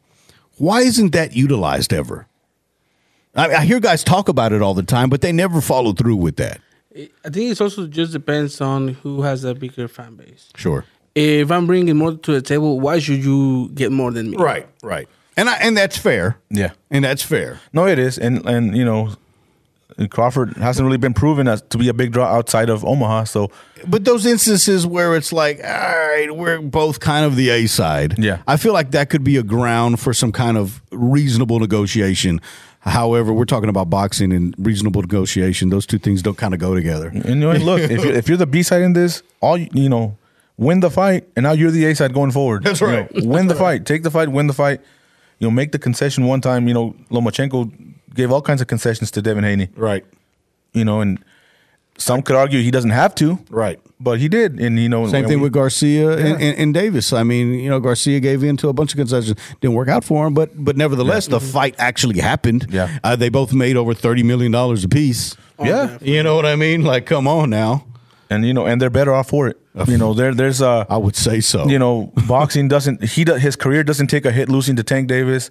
why 0.57 0.81
isn't 0.81 1.11
that 1.13 1.35
utilized 1.35 1.93
ever? 1.93 2.27
I, 3.35 3.55
I 3.55 3.65
hear 3.65 3.79
guys 3.79 4.03
talk 4.03 4.29
about 4.29 4.53
it 4.53 4.61
all 4.61 4.73
the 4.73 4.83
time, 4.83 5.09
but 5.09 5.21
they 5.21 5.31
never 5.31 5.61
follow 5.61 5.93
through 5.93 6.17
with 6.17 6.35
that. 6.35 6.61
I 6.95 7.29
think 7.29 7.51
it 7.51 7.59
also 7.59 7.87
just 7.87 8.11
depends 8.11 8.61
on 8.61 8.89
who 8.89 9.23
has 9.23 9.43
a 9.43 9.55
bigger 9.55 9.87
fan 9.87 10.15
base. 10.15 10.49
Sure. 10.55 10.85
If 11.15 11.51
I'm 11.51 11.65
bringing 11.65 11.97
more 11.97 12.13
to 12.15 12.31
the 12.31 12.41
table, 12.41 12.79
why 12.79 12.99
should 12.99 13.23
you 13.23 13.69
get 13.73 13.91
more 13.91 14.11
than 14.11 14.31
me? 14.31 14.37
Right, 14.37 14.67
right. 14.83 15.07
And 15.35 15.49
I, 15.49 15.55
and 15.57 15.75
that's 15.75 15.97
fair. 15.97 16.37
Yeah. 16.49 16.71
And 16.91 17.03
that's 17.03 17.23
fair. 17.23 17.59
No, 17.71 17.87
it 17.87 17.97
is, 17.97 18.19
and 18.19 18.45
and 18.47 18.77
you 18.77 18.85
know, 18.85 19.15
Crawford 20.09 20.57
hasn't 20.57 20.85
really 20.85 20.97
been 20.97 21.13
proven 21.13 21.47
as 21.47 21.61
to 21.69 21.77
be 21.77 21.87
a 21.87 21.93
big 21.93 22.11
draw 22.11 22.25
outside 22.25 22.69
of 22.69 22.83
Omaha. 22.83 23.25
So 23.25 23.51
But 23.87 24.05
those 24.05 24.25
instances 24.25 24.85
where 24.87 25.15
it's 25.15 25.31
like, 25.31 25.57
all 25.63 25.69
right, 25.69 26.27
we're 26.35 26.59
both 26.61 26.99
kind 26.99 27.25
of 27.25 27.35
the 27.35 27.49
A 27.49 27.67
side. 27.67 28.17
Yeah. 28.17 28.41
I 28.47 28.57
feel 28.57 28.73
like 28.73 28.91
that 28.91 29.09
could 29.09 29.23
be 29.23 29.37
a 29.37 29.43
ground 29.43 29.99
for 29.99 30.13
some 30.13 30.31
kind 30.31 30.57
of 30.57 30.81
reasonable 30.91 31.59
negotiation. 31.59 32.41
However, 32.79 33.31
we're 33.31 33.45
talking 33.45 33.69
about 33.69 33.89
boxing 33.89 34.33
and 34.33 34.53
reasonable 34.57 35.01
negotiation. 35.01 35.69
Those 35.69 35.85
two 35.85 35.97
things 35.99 36.21
don't 36.21 36.37
kind 36.37 36.53
of 36.53 36.59
go 36.59 36.75
together. 36.75 37.07
and 37.07 37.25
you 37.25 37.35
know, 37.35 37.51
look, 37.53 37.79
if 37.79 38.03
you're, 38.03 38.13
if 38.13 38.27
you're 38.27 38.37
the 38.37 38.45
B 38.47 38.61
side 38.63 38.81
in 38.81 38.91
this, 38.93 39.23
all 39.39 39.57
you, 39.57 39.69
you 39.71 39.87
know, 39.89 40.17
win 40.57 40.81
the 40.81 40.89
fight, 40.89 41.27
and 41.37 41.43
now 41.43 41.53
you're 41.53 41.71
the 41.71 41.85
A 41.85 41.95
side 41.95 42.13
going 42.13 42.31
forward. 42.31 42.63
That's 42.63 42.81
You 42.81 42.87
right. 42.87 43.15
know, 43.15 43.21
win 43.29 43.47
the 43.47 43.55
fight, 43.55 43.85
take 43.85 44.03
the 44.03 44.11
fight, 44.11 44.27
win 44.29 44.47
the 44.47 44.53
fight. 44.53 44.81
You 45.39 45.47
know, 45.47 45.51
make 45.51 45.71
the 45.71 45.79
concession 45.79 46.25
one 46.25 46.41
time. 46.41 46.67
You 46.67 46.73
know, 46.73 46.95
Lomachenko 47.09 47.71
gave 48.13 48.31
all 48.31 48.41
kinds 48.41 48.61
of 48.61 48.67
concessions 48.67 49.11
to 49.11 49.21
Devin 49.21 49.43
Haney. 49.43 49.69
Right. 49.75 50.05
You 50.73 50.85
know, 50.85 51.01
and 51.01 51.23
some 51.97 52.21
could 52.23 52.35
argue 52.35 52.61
he 52.61 52.71
doesn't 52.71 52.89
have 52.89 53.13
to, 53.15 53.37
Right. 53.49 53.79
but 53.99 54.19
he 54.19 54.27
did. 54.27 54.59
And 54.59 54.79
you 54.79 54.89
know, 54.89 55.07
Same 55.07 55.25
thing 55.27 55.37
we- 55.39 55.43
with 55.43 55.53
Garcia 55.53 56.11
and, 56.17 56.41
and, 56.41 56.57
and 56.57 56.73
Davis. 56.73 57.13
I 57.13 57.21
mean, 57.23 57.53
you 57.53 57.69
know, 57.69 57.79
Garcia 57.79 58.19
gave 58.19 58.43
in 58.43 58.57
to 58.57 58.69
a 58.69 58.73
bunch 58.73 58.93
of 58.93 58.97
concessions. 58.97 59.39
Didn't 59.61 59.75
work 59.75 59.89
out 59.89 60.03
for 60.03 60.25
him, 60.25 60.33
but 60.33 60.49
but 60.55 60.75
nevertheless, 60.75 61.27
the 61.27 61.39
fight 61.39 61.75
actually 61.77 62.19
happened. 62.19 62.65
Yeah. 62.71 62.97
Uh, 63.03 63.15
they 63.15 63.29
both 63.29 63.53
made 63.53 63.77
over 63.77 63.93
$30 63.93 64.23
million 64.23 64.53
apiece. 64.55 65.35
Oh, 65.59 65.65
Yeah. 65.65 65.71
definitely. 65.83 66.15
You 66.15 66.23
know 66.23 66.35
what 66.35 66.45
I 66.47 66.55
mean? 66.55 66.81
Like, 66.83 67.05
come 67.05 67.27
on 67.27 67.49
now. 67.51 67.85
and 68.29 68.43
you 68.45 68.53
know, 68.53 68.65
and 68.65 68.81
they're 68.81 68.89
better 68.89 69.13
off 69.13 69.29
for 69.29 69.47
it. 69.47 69.57
You 69.87 69.97
know, 69.97 70.13
there 70.15 70.33
there's 70.33 70.61
uh 70.61 70.85
I 70.89 70.97
would 70.97 71.15
say 71.15 71.39
so. 71.41 71.67
you 71.67 71.77
know, 71.77 72.11
boxing 72.27 72.67
doesn't 72.69 73.03
he 73.03 73.23
do, 73.23 73.35
his 73.35 73.55
career 73.55 73.83
doesn't 73.83 74.07
take 74.07 74.25
a 74.25 74.31
hit 74.31 74.49
losing 74.49 74.75
to 74.77 74.83
Tank 74.83 75.07
Davis. 75.07 75.49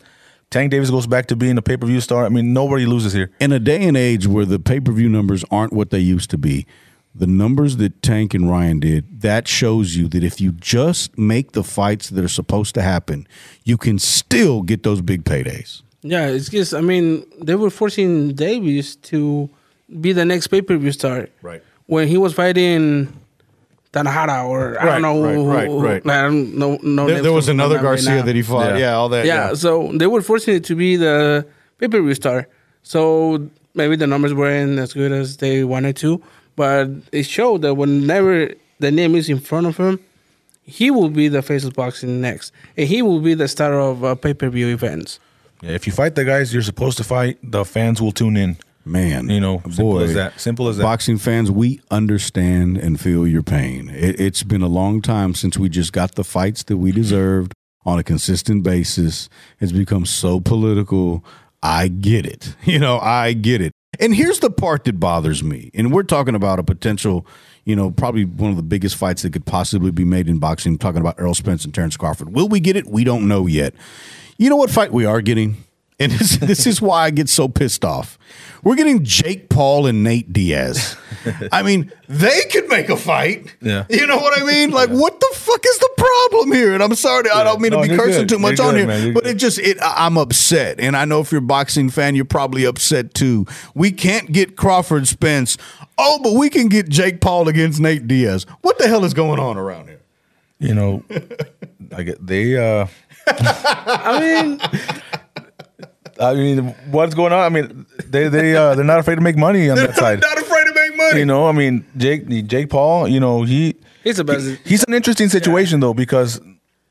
Tank 0.52 0.70
Davis 0.70 0.90
goes 0.90 1.06
back 1.06 1.26
to 1.26 1.34
being 1.34 1.56
a 1.56 1.62
pay 1.62 1.78
per 1.78 1.86
view 1.86 2.00
star. 2.00 2.26
I 2.26 2.28
mean, 2.28 2.52
nobody 2.52 2.84
loses 2.84 3.14
here. 3.14 3.30
in 3.40 3.52
a 3.52 3.58
day 3.58 3.82
and 3.84 3.96
age 3.96 4.26
where 4.26 4.44
the 4.44 4.58
pay 4.58 4.80
per 4.80 4.92
view 4.92 5.08
numbers 5.08 5.44
aren't 5.50 5.72
what 5.72 5.88
they 5.88 5.98
used 5.98 6.28
to 6.30 6.38
be, 6.38 6.66
the 7.14 7.26
numbers 7.26 7.78
that 7.78 8.02
Tank 8.02 8.34
and 8.34 8.50
Ryan 8.50 8.78
did, 8.78 9.22
that 9.22 9.48
shows 9.48 9.96
you 9.96 10.08
that 10.08 10.22
if 10.22 10.42
you 10.42 10.52
just 10.52 11.16
make 11.16 11.52
the 11.52 11.64
fights 11.64 12.10
that 12.10 12.22
are 12.22 12.28
supposed 12.28 12.74
to 12.74 12.82
happen, 12.82 13.26
you 13.64 13.78
can 13.78 13.98
still 13.98 14.60
get 14.60 14.82
those 14.82 15.00
big 15.00 15.24
paydays. 15.24 15.82
Yeah, 16.02 16.26
it's 16.26 16.50
just 16.50 16.74
I 16.74 16.82
mean 16.82 17.24
they 17.40 17.54
were 17.54 17.70
forcing 17.70 18.34
Davis 18.34 18.96
to 18.96 19.48
be 20.00 20.12
the 20.12 20.26
next 20.26 20.48
pay 20.48 20.60
per 20.60 20.76
view 20.76 20.92
star. 20.92 21.28
Right. 21.40 21.62
When 21.86 22.08
he 22.08 22.18
was 22.18 22.34
fighting 22.34 23.21
Tanahara 23.92 24.46
or 24.48 24.80
I 24.80 24.86
Right, 24.86 24.92
don't 24.92 25.02
know. 25.02 25.22
right, 25.22 25.66
who- 25.68 25.78
right, 25.80 26.04
right. 26.04 26.16
I 26.18 26.22
don't 26.22 26.54
know. 26.56 26.78
No 26.82 27.06
There, 27.06 27.22
there 27.22 27.32
was 27.32 27.48
another 27.48 27.74
mind 27.76 27.84
right 27.86 27.90
Garcia 28.04 28.22
that 28.22 28.34
he 28.34 28.42
fought. 28.42 28.70
Yeah. 28.72 28.78
Yeah, 28.78 28.92
all 28.94 29.08
that. 29.10 29.26
yeah, 29.26 29.54
so 29.54 29.90
they 29.94 30.06
were 30.06 30.22
forcing 30.22 30.54
it 30.56 30.64
to 30.64 30.74
be 30.74 30.96
the 30.96 31.46
pay 31.78 31.88
per 31.88 32.00
view 32.00 32.14
star. 32.14 32.48
So 32.82 33.48
maybe 33.74 33.96
the 33.96 34.06
numbers 34.06 34.32
weren't 34.34 34.78
as 34.78 34.92
good 34.94 35.12
as 35.12 35.36
they 35.36 35.62
wanted 35.64 35.96
to, 35.96 36.22
but 36.56 36.88
it 37.12 37.24
showed 37.24 37.62
that 37.62 37.74
whenever 37.74 38.50
the 38.80 38.90
name 38.90 39.14
is 39.14 39.28
in 39.28 39.38
front 39.40 39.66
of 39.66 39.76
him, 39.76 40.00
he 40.64 40.90
will 40.90 41.08
be 41.10 41.28
the 41.28 41.42
face 41.42 41.64
of 41.64 41.74
boxing 41.74 42.20
next, 42.20 42.52
and 42.76 42.88
he 42.88 43.02
will 43.02 43.20
be 43.20 43.34
the 43.34 43.46
star 43.48 43.74
of 43.78 44.04
uh, 44.04 44.14
pay 44.14 44.32
per 44.32 44.48
view 44.48 44.68
events. 44.68 45.18
Yeah, 45.60 45.72
if 45.72 45.86
you 45.86 45.92
fight 45.92 46.14
the 46.14 46.24
guys 46.24 46.52
you're 46.52 46.62
supposed 46.62 46.96
to 46.98 47.04
fight, 47.04 47.36
the 47.42 47.64
fans 47.64 48.00
will 48.00 48.12
tune 48.12 48.36
in. 48.36 48.56
Man, 48.84 49.28
You 49.28 49.40
know, 49.40 49.62
simple 49.64 49.92
boy, 49.92 50.02
as 50.04 50.14
that. 50.14 50.40
Simple 50.40 50.68
as 50.68 50.76
that. 50.76 50.82
Boxing 50.82 51.18
fans, 51.18 51.50
we 51.50 51.80
understand 51.90 52.78
and 52.78 53.00
feel 53.00 53.26
your 53.26 53.42
pain. 53.42 53.88
It, 53.88 54.20
it's 54.20 54.42
been 54.42 54.62
a 54.62 54.68
long 54.68 55.00
time 55.00 55.34
since 55.34 55.56
we 55.56 55.68
just 55.68 55.92
got 55.92 56.16
the 56.16 56.24
fights 56.24 56.64
that 56.64 56.76
we 56.76 56.90
mm-hmm. 56.90 57.00
deserved 57.00 57.52
on 57.84 57.98
a 57.98 58.02
consistent 58.02 58.64
basis. 58.64 59.28
It's 59.60 59.72
become 59.72 60.04
so 60.04 60.40
political. 60.40 61.24
I 61.62 61.88
get 61.88 62.26
it. 62.26 62.56
You 62.64 62.78
know, 62.78 62.98
I 62.98 63.34
get 63.34 63.60
it. 63.60 63.72
And 64.00 64.14
here's 64.14 64.40
the 64.40 64.50
part 64.50 64.84
that 64.84 64.98
bothers 64.98 65.42
me. 65.42 65.70
And 65.74 65.92
we're 65.92 66.02
talking 66.02 66.34
about 66.34 66.58
a 66.58 66.62
potential, 66.62 67.26
you 67.64 67.76
know, 67.76 67.90
probably 67.90 68.24
one 68.24 68.50
of 68.50 68.56
the 68.56 68.62
biggest 68.62 68.96
fights 68.96 69.22
that 69.22 69.32
could 69.32 69.44
possibly 69.44 69.90
be 69.90 70.04
made 70.04 70.28
in 70.28 70.38
boxing. 70.38 70.78
talking 70.78 71.00
about 71.00 71.20
Errol 71.20 71.34
Spence 71.34 71.64
and 71.64 71.74
Terrence 71.74 71.96
Crawford. 71.96 72.32
Will 72.32 72.48
we 72.48 72.58
get 72.58 72.76
it? 72.76 72.86
We 72.86 73.04
don't 73.04 73.28
know 73.28 73.46
yet. 73.46 73.74
You 74.38 74.48
know 74.48 74.56
what 74.56 74.70
fight 74.70 74.92
we 74.92 75.04
are 75.04 75.20
getting? 75.20 75.64
And 76.00 76.10
this, 76.12 76.36
this 76.40 76.66
is 76.66 76.80
why 76.82 77.04
I 77.04 77.10
get 77.10 77.28
so 77.28 77.48
pissed 77.48 77.84
off. 77.84 78.18
We're 78.64 78.76
getting 78.76 79.02
Jake 79.04 79.48
Paul 79.48 79.86
and 79.86 80.04
Nate 80.04 80.32
Diaz. 80.32 80.96
I 81.50 81.62
mean, 81.64 81.92
they 82.08 82.42
could 82.52 82.68
make 82.68 82.88
a 82.88 82.96
fight. 82.96 83.54
Yeah. 83.60 83.86
You 83.90 84.06
know 84.06 84.16
what 84.18 84.40
I 84.40 84.44
mean? 84.44 84.70
Like, 84.70 84.88
what 84.90 85.18
the 85.18 85.30
fuck 85.34 85.60
is 85.66 85.78
the 85.78 85.90
problem 85.96 86.52
here? 86.52 86.72
And 86.72 86.80
I'm 86.82 86.94
sorry, 86.94 87.28
I 87.28 87.42
don't 87.44 87.60
mean 87.60 87.72
No, 87.72 87.82
to 87.82 87.88
be 87.88 87.96
cursing 87.96 88.22
good. 88.22 88.28
too 88.28 88.38
much 88.38 88.58
You're 88.58 88.68
on 88.68 88.74
good, 88.74 88.88
here, 89.02 89.12
but 89.12 89.24
good. 89.24 89.34
it 89.34 89.38
just 89.38 89.58
it 89.58 89.80
I- 89.82 90.06
I'm 90.06 90.16
upset. 90.16 90.78
And 90.78 90.96
I 90.96 91.04
know 91.04 91.20
if 91.20 91.32
you're 91.32 91.40
a 91.40 91.42
boxing 91.42 91.90
fan, 91.90 92.14
you're 92.14 92.24
probably 92.24 92.64
upset 92.64 93.14
too. 93.14 93.46
We 93.74 93.90
can't 93.90 94.30
get 94.30 94.56
Crawford 94.56 95.08
Spence. 95.08 95.58
Oh, 95.98 96.20
but 96.22 96.34
we 96.34 96.48
can 96.48 96.68
get 96.68 96.88
Jake 96.88 97.20
Paul 97.20 97.48
against 97.48 97.80
Nate 97.80 98.06
Diaz. 98.06 98.46
What 98.62 98.78
the 98.78 98.86
hell 98.88 99.04
is 99.04 99.12
going 99.12 99.40
on 99.40 99.56
around 99.58 99.88
here? 99.88 100.00
You 100.60 100.74
know, 100.74 101.02
I 101.96 102.04
get 102.04 102.24
they. 102.24 102.56
uh 102.56 102.86
I 103.26 104.20
mean, 104.20 104.60
I 106.22 106.34
mean, 106.34 106.68
what's 106.90 107.14
going 107.14 107.32
on? 107.32 107.40
I 107.40 107.48
mean, 107.48 107.86
they 108.06 108.28
they 108.28 108.54
uh, 108.56 108.74
they're 108.74 108.84
not 108.84 109.00
afraid 109.00 109.16
to 109.16 109.20
make 109.20 109.36
money 109.36 109.68
on 109.70 109.76
that 109.84 109.94
side. 109.96 110.20
They're 110.20 110.30
not 110.30 110.38
afraid 110.42 110.64
to 110.66 110.74
make 110.74 110.96
money. 110.96 111.18
You 111.20 111.26
know, 111.26 111.46
I 111.48 111.52
mean, 111.52 111.84
Jake 111.96 112.28
Jake 112.46 112.70
Paul. 112.70 113.08
You 113.08 113.20
know, 113.20 113.42
he 113.42 113.74
he's 114.04 114.16
the 114.18 114.24
best. 114.24 114.46
he's 114.64 114.84
an 114.84 114.94
interesting 114.94 115.28
situation 115.28 115.80
though 115.80 115.94
because 115.94 116.40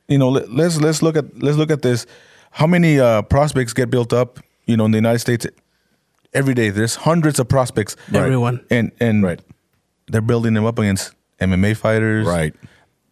you 0.08 0.18
know 0.18 0.30
let, 0.30 0.52
let's 0.52 0.80
let's 0.82 1.02
look 1.02 1.16
at 1.16 1.26
let's 1.42 1.58
look 1.58 1.72
at 1.72 1.82
this. 1.82 2.06
How 2.52 2.68
many 2.68 3.00
uh, 3.00 3.22
prospects 3.24 3.74
get 3.74 3.90
built 3.90 4.12
up? 4.14 4.40
You 4.66 4.78
know, 4.78 4.86
in 4.86 4.92
the 4.92 4.98
United 4.98 5.20
States 5.20 5.46
every 6.34 6.54
day. 6.54 6.70
There's 6.70 6.96
hundreds 6.96 7.40
of 7.40 7.48
prospects. 7.48 7.96
Everyone. 8.14 8.64
and 8.70 8.92
and 9.00 9.24
Right. 9.24 9.40
they're 10.08 10.22
building 10.22 10.54
them 10.54 10.66
up 10.66 10.78
against 10.80 11.14
MMA 11.40 11.76
fighters, 11.76 12.26
Right. 12.28 12.54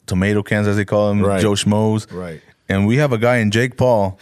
Tomato 0.06 0.42
cans 0.44 0.68
as 0.68 0.76
they 0.76 0.86
call 0.86 1.10
them, 1.10 1.22
Right. 1.22 1.42
Joe 1.42 1.52
Schmoes, 1.54 2.12
Right. 2.12 2.42
And 2.70 2.86
we 2.88 2.98
have 2.98 3.12
a 3.12 3.18
guy 3.18 3.38
in 3.38 3.52
Jake 3.52 3.78
Paul 3.78 4.20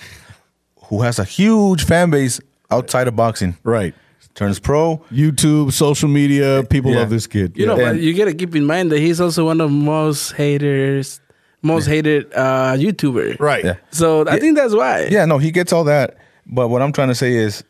who 0.88 1.02
has 1.02 1.20
a 1.20 1.24
huge 1.24 1.86
fan 1.86 2.10
base 2.10 2.40
outside 2.72 3.08
of 3.08 3.16
boxing. 3.16 3.56
Right. 3.64 3.94
Turns 4.36 4.60
pro. 4.60 4.98
YouTube, 5.12 5.72
social 5.74 6.08
media, 6.10 6.64
people 6.70 6.92
Yeah. 6.92 7.00
love 7.00 7.10
this 7.10 7.26
kid. 7.28 7.54
You 7.58 7.66
know, 7.66 7.78
Yeah. 7.78 7.94
but 7.94 8.02
you 8.02 8.14
gotta 8.14 8.34
keep 8.34 8.56
in 8.56 8.66
mind 8.66 8.92
that 8.92 9.00
he's 9.00 9.20
also 9.20 9.46
one 9.46 9.60
of 9.62 9.72
most 9.72 10.32
haters, 10.34 11.20
most 11.64 11.88
hated 11.88 12.32
uh, 12.36 12.76
YouTuber. 12.78 13.40
Right. 13.40 13.66
Yeah. 13.66 13.76
So 13.92 14.28
I 14.28 14.40
think 14.40 14.56
that's 14.56 14.76
why. 14.76 15.08
Yeah, 15.10 15.26
no, 15.26 15.40
he 15.40 15.50
gets 15.52 15.74
all 15.74 15.84
that. 15.86 16.18
But 16.46 16.68
what 16.68 16.82
I'm 16.84 16.92
trying 16.94 17.08
to 17.10 17.16
say 17.16 17.34
is 17.34 17.64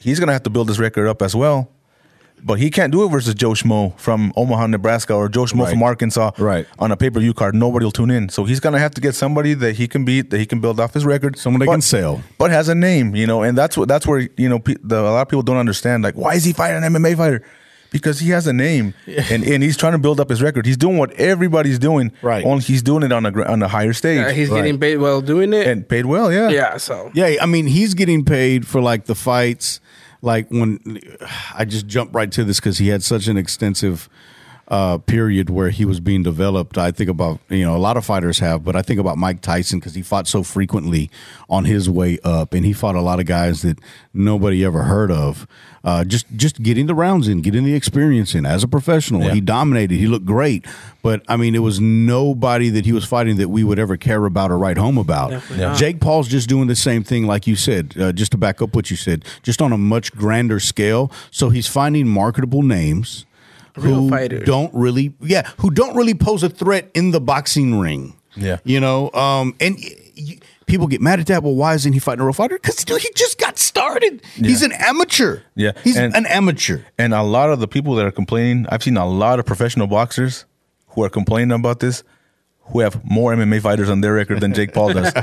he's 0.00 0.18
gonna 0.18 0.32
have 0.32 0.42
to 0.44 0.50
build 0.50 0.68
his 0.68 0.78
record 0.80 1.06
up 1.06 1.20
as 1.22 1.36
well. 1.36 1.68
But 2.46 2.60
he 2.60 2.70
can't 2.70 2.92
do 2.92 3.04
it 3.04 3.08
versus 3.08 3.34
Joe 3.34 3.50
Schmo 3.50 3.98
from 3.98 4.32
Omaha, 4.36 4.68
Nebraska, 4.68 5.12
or 5.14 5.28
Joe 5.28 5.46
Schmo 5.46 5.64
Right. 5.64 5.70
from 5.70 5.82
Arkansas 5.82 6.30
Right. 6.38 6.64
on 6.78 6.92
a 6.92 6.96
pay 6.96 7.10
per 7.10 7.18
view 7.18 7.34
card. 7.34 7.56
Nobody 7.56 7.84
will 7.84 7.90
tune 7.90 8.10
in. 8.12 8.28
So 8.28 8.44
he's 8.44 8.60
gonna 8.60 8.78
have 8.78 8.92
to 8.94 9.00
get 9.00 9.16
somebody 9.16 9.52
that 9.54 9.74
he 9.74 9.88
can 9.88 10.04
beat, 10.04 10.30
that 10.30 10.38
he 10.38 10.46
can 10.46 10.60
build 10.60 10.78
off 10.78 10.94
his 10.94 11.04
record. 11.04 11.36
Someone 11.38 11.58
that 11.58 11.66
but, 11.66 11.72
can 11.72 11.80
sell. 11.82 12.22
but 12.38 12.52
has 12.52 12.68
a 12.68 12.74
name, 12.76 13.16
you 13.16 13.26
know. 13.26 13.42
And 13.42 13.58
that's 13.58 13.76
what 13.76 13.88
that's 13.88 14.06
where 14.06 14.28
you 14.36 14.48
know 14.48 14.60
pe- 14.60 14.76
the, 14.82 15.00
a 15.00 15.10
lot 15.10 15.22
of 15.22 15.28
people 15.28 15.42
don't 15.42 15.56
understand. 15.56 16.04
Like, 16.04 16.14
why 16.14 16.34
is 16.34 16.44
he 16.44 16.52
fighting 16.52 16.84
an 16.84 16.92
MMA 16.94 17.16
fighter? 17.16 17.42
Because 17.92 18.18
he 18.20 18.30
has 18.30 18.46
a 18.48 18.52
name, 18.52 18.94
and, 19.30 19.42
and 19.44 19.62
he's 19.62 19.76
trying 19.76 19.92
to 19.92 19.98
build 19.98 20.18
up 20.20 20.28
his 20.28 20.42
record. 20.42 20.66
He's 20.66 20.76
doing 20.76 20.98
what 20.98 21.12
everybody's 21.12 21.78
doing, 21.78 22.10
Right. 22.20 22.44
Only 22.44 22.62
he's 22.62 22.82
doing 22.82 23.04
it 23.04 23.12
on 23.12 23.24
a 23.24 23.42
on 23.44 23.62
a 23.62 23.68
higher 23.68 23.92
stage, 23.92 24.18
Uh, 24.24 24.28
he's 24.30 24.50
Right. 24.50 24.58
getting 24.64 24.78
paid 24.78 24.98
well 24.98 25.20
doing 25.20 25.52
it. 25.52 25.66
and 25.66 25.88
paid 25.88 26.04
well. 26.04 26.32
Yeah, 26.32 26.48
yeah, 26.50 26.76
so 26.78 27.10
Yeah, 27.14 27.34
I 27.40 27.46
mean, 27.46 27.66
he's 27.68 27.94
getting 27.94 28.24
paid 28.24 28.66
for 28.66 28.80
like 28.82 29.06
the 29.06 29.14
fights. 29.14 29.80
Like 30.22 30.48
when 30.50 31.00
I 31.54 31.64
just 31.64 31.86
jumped 31.86 32.14
right 32.14 32.30
to 32.32 32.44
this 32.44 32.60
because 32.60 32.78
he 32.78 32.88
had 32.88 33.02
such 33.02 33.28
an 33.28 33.36
extensive 33.36 34.08
uh, 34.68 34.98
period 34.98 35.48
where 35.48 35.70
he 35.70 35.84
was 35.84 36.00
being 36.00 36.22
developed. 36.22 36.76
I 36.76 36.90
think 36.90 37.08
about 37.08 37.38
you 37.48 37.64
know 37.64 37.76
a 37.76 37.78
lot 37.78 37.96
of 37.96 38.04
fighters 38.04 38.40
have, 38.40 38.64
but 38.64 38.74
I 38.74 38.82
think 38.82 38.98
about 38.98 39.16
Mike 39.16 39.40
Tyson 39.40 39.78
because 39.78 39.94
he 39.94 40.02
fought 40.02 40.26
so 40.26 40.42
frequently 40.42 41.10
on 41.48 41.64
his 41.64 41.88
way 41.88 42.18
up, 42.24 42.52
and 42.52 42.64
he 42.64 42.72
fought 42.72 42.96
a 42.96 43.00
lot 43.00 43.20
of 43.20 43.26
guys 43.26 43.62
that 43.62 43.78
nobody 44.12 44.64
ever 44.64 44.84
heard 44.84 45.10
of. 45.10 45.46
Uh, 45.84 46.02
just 46.02 46.26
just 46.34 46.60
getting 46.64 46.86
the 46.86 46.96
rounds 46.96 47.28
in, 47.28 47.42
getting 47.42 47.62
the 47.64 47.74
experience 47.74 48.34
in 48.34 48.44
as 48.44 48.64
a 48.64 48.68
professional. 48.68 49.22
Yeah. 49.22 49.34
He 49.34 49.40
dominated. 49.40 49.94
He 49.94 50.08
looked 50.08 50.26
great, 50.26 50.66
but 51.00 51.22
I 51.28 51.36
mean, 51.36 51.54
it 51.54 51.60
was 51.60 51.78
nobody 51.78 52.68
that 52.70 52.84
he 52.84 52.92
was 52.92 53.04
fighting 53.04 53.36
that 53.36 53.50
we 53.50 53.62
would 53.62 53.78
ever 53.78 53.96
care 53.96 54.24
about 54.26 54.50
or 54.50 54.58
write 54.58 54.78
home 54.78 54.98
about. 54.98 55.30
Definitely 55.30 55.64
not. 55.64 55.76
Jake 55.76 56.00
Paul's 56.00 56.26
just 56.26 56.48
doing 56.48 56.66
the 56.66 56.74
same 56.74 57.04
thing, 57.04 57.28
like 57.28 57.46
you 57.46 57.54
said, 57.54 57.94
uh, 58.00 58.10
just 58.10 58.32
to 58.32 58.36
back 58.36 58.60
up 58.60 58.74
what 58.74 58.90
you 58.90 58.96
said, 58.96 59.24
just 59.44 59.62
on 59.62 59.72
a 59.72 59.78
much 59.78 60.10
grander 60.10 60.58
scale. 60.58 61.12
So 61.30 61.50
he's 61.50 61.68
finding 61.68 62.08
marketable 62.08 62.62
names 62.62 63.25
Real 63.76 63.94
who 64.02 64.08
fighters. 64.10 64.44
don't 64.46 64.72
really, 64.74 65.14
yeah, 65.20 65.48
who 65.58 65.70
don't 65.70 65.94
really 65.96 66.14
pose 66.14 66.42
a 66.42 66.48
threat 66.48 66.90
in 66.94 67.10
the 67.10 67.20
boxing 67.20 67.78
ring. 67.78 68.14
Yeah. 68.38 68.58
you 68.64 68.80
know, 68.80 69.10
um, 69.12 69.54
and 69.60 69.76
y- 69.76 69.90
y- 70.18 70.38
people 70.66 70.86
get 70.88 71.00
mad 71.00 71.20
at 71.20 71.26
that. 71.28 71.42
Well, 71.42 71.54
why 71.54 71.72
isn't 71.74 71.92
he 71.94 71.98
fighting 71.98 72.20
a 72.20 72.24
real 72.24 72.34
fighter? 72.34 72.58
Because 72.62 72.78
he 73.02 73.08
just 73.14 73.38
got 73.38 73.58
started. 73.58 74.20
He's 74.34 74.62
an 74.62 74.72
amateur. 74.72 75.40
Yeah, 75.54 75.72
he's 75.82 75.96
and- 75.96 76.14
an 76.14 76.26
amateur. 76.26 76.80
And 76.98 77.14
a 77.14 77.22
lot 77.22 77.48
of 77.50 77.60
the 77.60 77.68
people 77.68 77.94
that 77.94 78.04
are 78.04 78.10
complaining, 78.12 78.66
I've 78.68 78.82
seen 78.82 78.98
a 78.98 79.06
lot 79.06 79.38
of 79.38 79.46
professional 79.46 79.86
boxers 79.86 80.44
who 80.88 81.02
are 81.02 81.08
complaining 81.08 81.52
about 81.52 81.80
this, 81.80 82.02
who 82.68 82.80
have 82.80 83.04
more 83.04 83.34
MMA 83.34 83.60
fighters 83.60 83.88
on 83.90 84.00
their 84.00 84.12
record 84.14 84.40
than 84.40 84.52
Jake 84.54 84.72
Paul 84.72 84.92
does. 84.92 85.12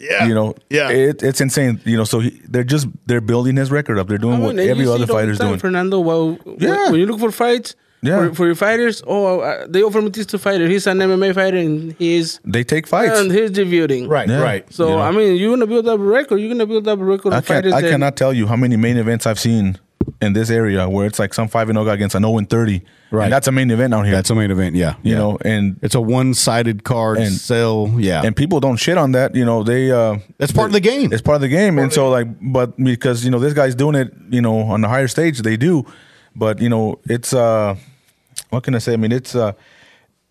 Yeah, 0.00 0.26
You 0.26 0.34
know, 0.34 0.54
yeah. 0.70 0.88
it, 0.90 1.22
it's 1.22 1.40
insane. 1.42 1.78
You 1.84 1.96
know, 1.98 2.04
so 2.04 2.20
he, 2.20 2.30
they're 2.48 2.64
just 2.64 2.86
they're 3.06 3.20
building 3.20 3.56
his 3.56 3.70
record 3.70 3.98
up. 3.98 4.08
They're 4.08 4.16
doing 4.18 4.40
what 4.40 4.58
every 4.58 4.86
other 4.86 5.04
it 5.04 5.10
all 5.10 5.16
fighter's 5.16 5.38
time, 5.38 5.48
doing. 5.48 5.60
Fernando, 5.60 6.00
well, 6.00 6.38
Yeah. 6.58 6.90
when 6.90 7.00
you 7.00 7.06
look 7.06 7.20
for 7.20 7.30
fights, 7.30 7.74
Yeah. 8.02 8.28
for, 8.28 8.34
for 8.34 8.46
your 8.46 8.54
fighters, 8.54 9.02
oh, 9.06 9.40
uh, 9.40 9.66
they 9.68 9.82
offer 9.82 10.00
me 10.00 10.08
this 10.08 10.24
to 10.26 10.38
fighter. 10.38 10.66
He's 10.68 10.86
an 10.86 10.98
MMA 10.98 11.34
fighter 11.34 11.58
and 11.58 11.92
he's 11.98 12.40
They 12.44 12.64
take 12.64 12.86
fights. 12.86 13.18
and 13.20 13.30
he's 13.30 13.50
debuting. 13.50 14.08
right, 14.08 14.26
Yeah. 14.28 14.40
right. 14.42 14.64
So 14.72 14.88
You 14.88 14.96
know. 14.96 15.02
I 15.02 15.10
mean, 15.10 15.36
you're 15.36 15.50
gonna 15.54 15.66
build 15.66 15.86
up 15.86 16.00
a 16.00 16.02
record. 16.02 16.38
You're 16.40 16.48
gonna 16.50 16.66
build 16.66 16.88
up 16.88 16.98
a 16.98 17.04
record 17.04 17.34
I 17.34 17.38
of 17.38 17.46
can't. 17.46 17.64
fighters. 17.66 17.74
I 17.74 17.82
cannot 17.82 18.16
tell 18.16 18.32
you 18.32 18.46
how 18.46 18.56
many 18.56 18.76
main 18.76 18.96
events 18.96 19.26
I've 19.26 19.38
seen 19.38 19.76
in 20.20 20.32
this 20.34 20.50
area 20.50 20.88
where 20.88 21.06
it's 21.06 21.18
like 21.18 21.32
some 21.34 21.48
five 21.48 21.68
and 21.68 21.76
zero 21.76 21.84
guy 21.86 21.94
against 21.94 22.14
an 22.14 22.22
zero 22.22 22.38
and 22.38 22.48
thirty. 22.48 22.82
Right. 23.10 23.24
And 23.24 23.32
that's 23.32 23.48
a 23.48 23.52
main 23.52 23.70
event 23.70 23.92
out 23.92 24.04
here. 24.04 24.14
That's 24.14 24.30
a 24.30 24.34
main 24.34 24.50
event. 24.50 24.76
Yeah, 24.76 24.94
you 25.02 25.12
yeah. 25.12 25.18
know, 25.18 25.38
and 25.44 25.80
it's 25.82 25.94
a 25.96 26.00
one-sided 26.00 26.84
card 26.84 27.18
And- 27.18 27.32
sell. 27.32 27.92
Yeah, 27.98 28.22
and 28.24 28.36
people 28.36 28.60
don't 28.60 28.76
shit 28.76 28.96
on 28.98 29.12
that. 29.12 29.34
You 29.34 29.44
know, 29.44 29.62
they 29.62 29.90
uh 29.90 30.18
That's 30.38 30.52
part 30.52 30.66
of 30.66 30.72
the 30.72 30.80
game. 30.80 31.12
It's 31.12 31.22
part 31.22 31.36
of 31.36 31.40
the 31.40 31.48
game, 31.48 31.78
and 31.78 31.92
so 31.92 32.08
like, 32.10 32.28
but 32.40 32.76
because 32.76 33.24
you 33.24 33.30
know 33.30 33.38
this 33.38 33.54
guy's 33.54 33.74
doing 33.74 33.96
it, 33.96 34.12
you 34.30 34.40
know, 34.40 34.58
on 34.60 34.80
the 34.80 34.88
higher 34.88 35.08
stage, 35.08 35.40
they 35.40 35.56
do. 35.56 35.84
But 36.36 36.60
you 36.60 36.68
know, 36.68 37.00
it's 37.04 37.32
uh, 37.32 37.74
what 38.50 38.62
can 38.62 38.74
I 38.74 38.78
say? 38.78 38.92
I 38.92 38.96
mean, 38.96 39.12
it's 39.12 39.34
uh, 39.34 39.52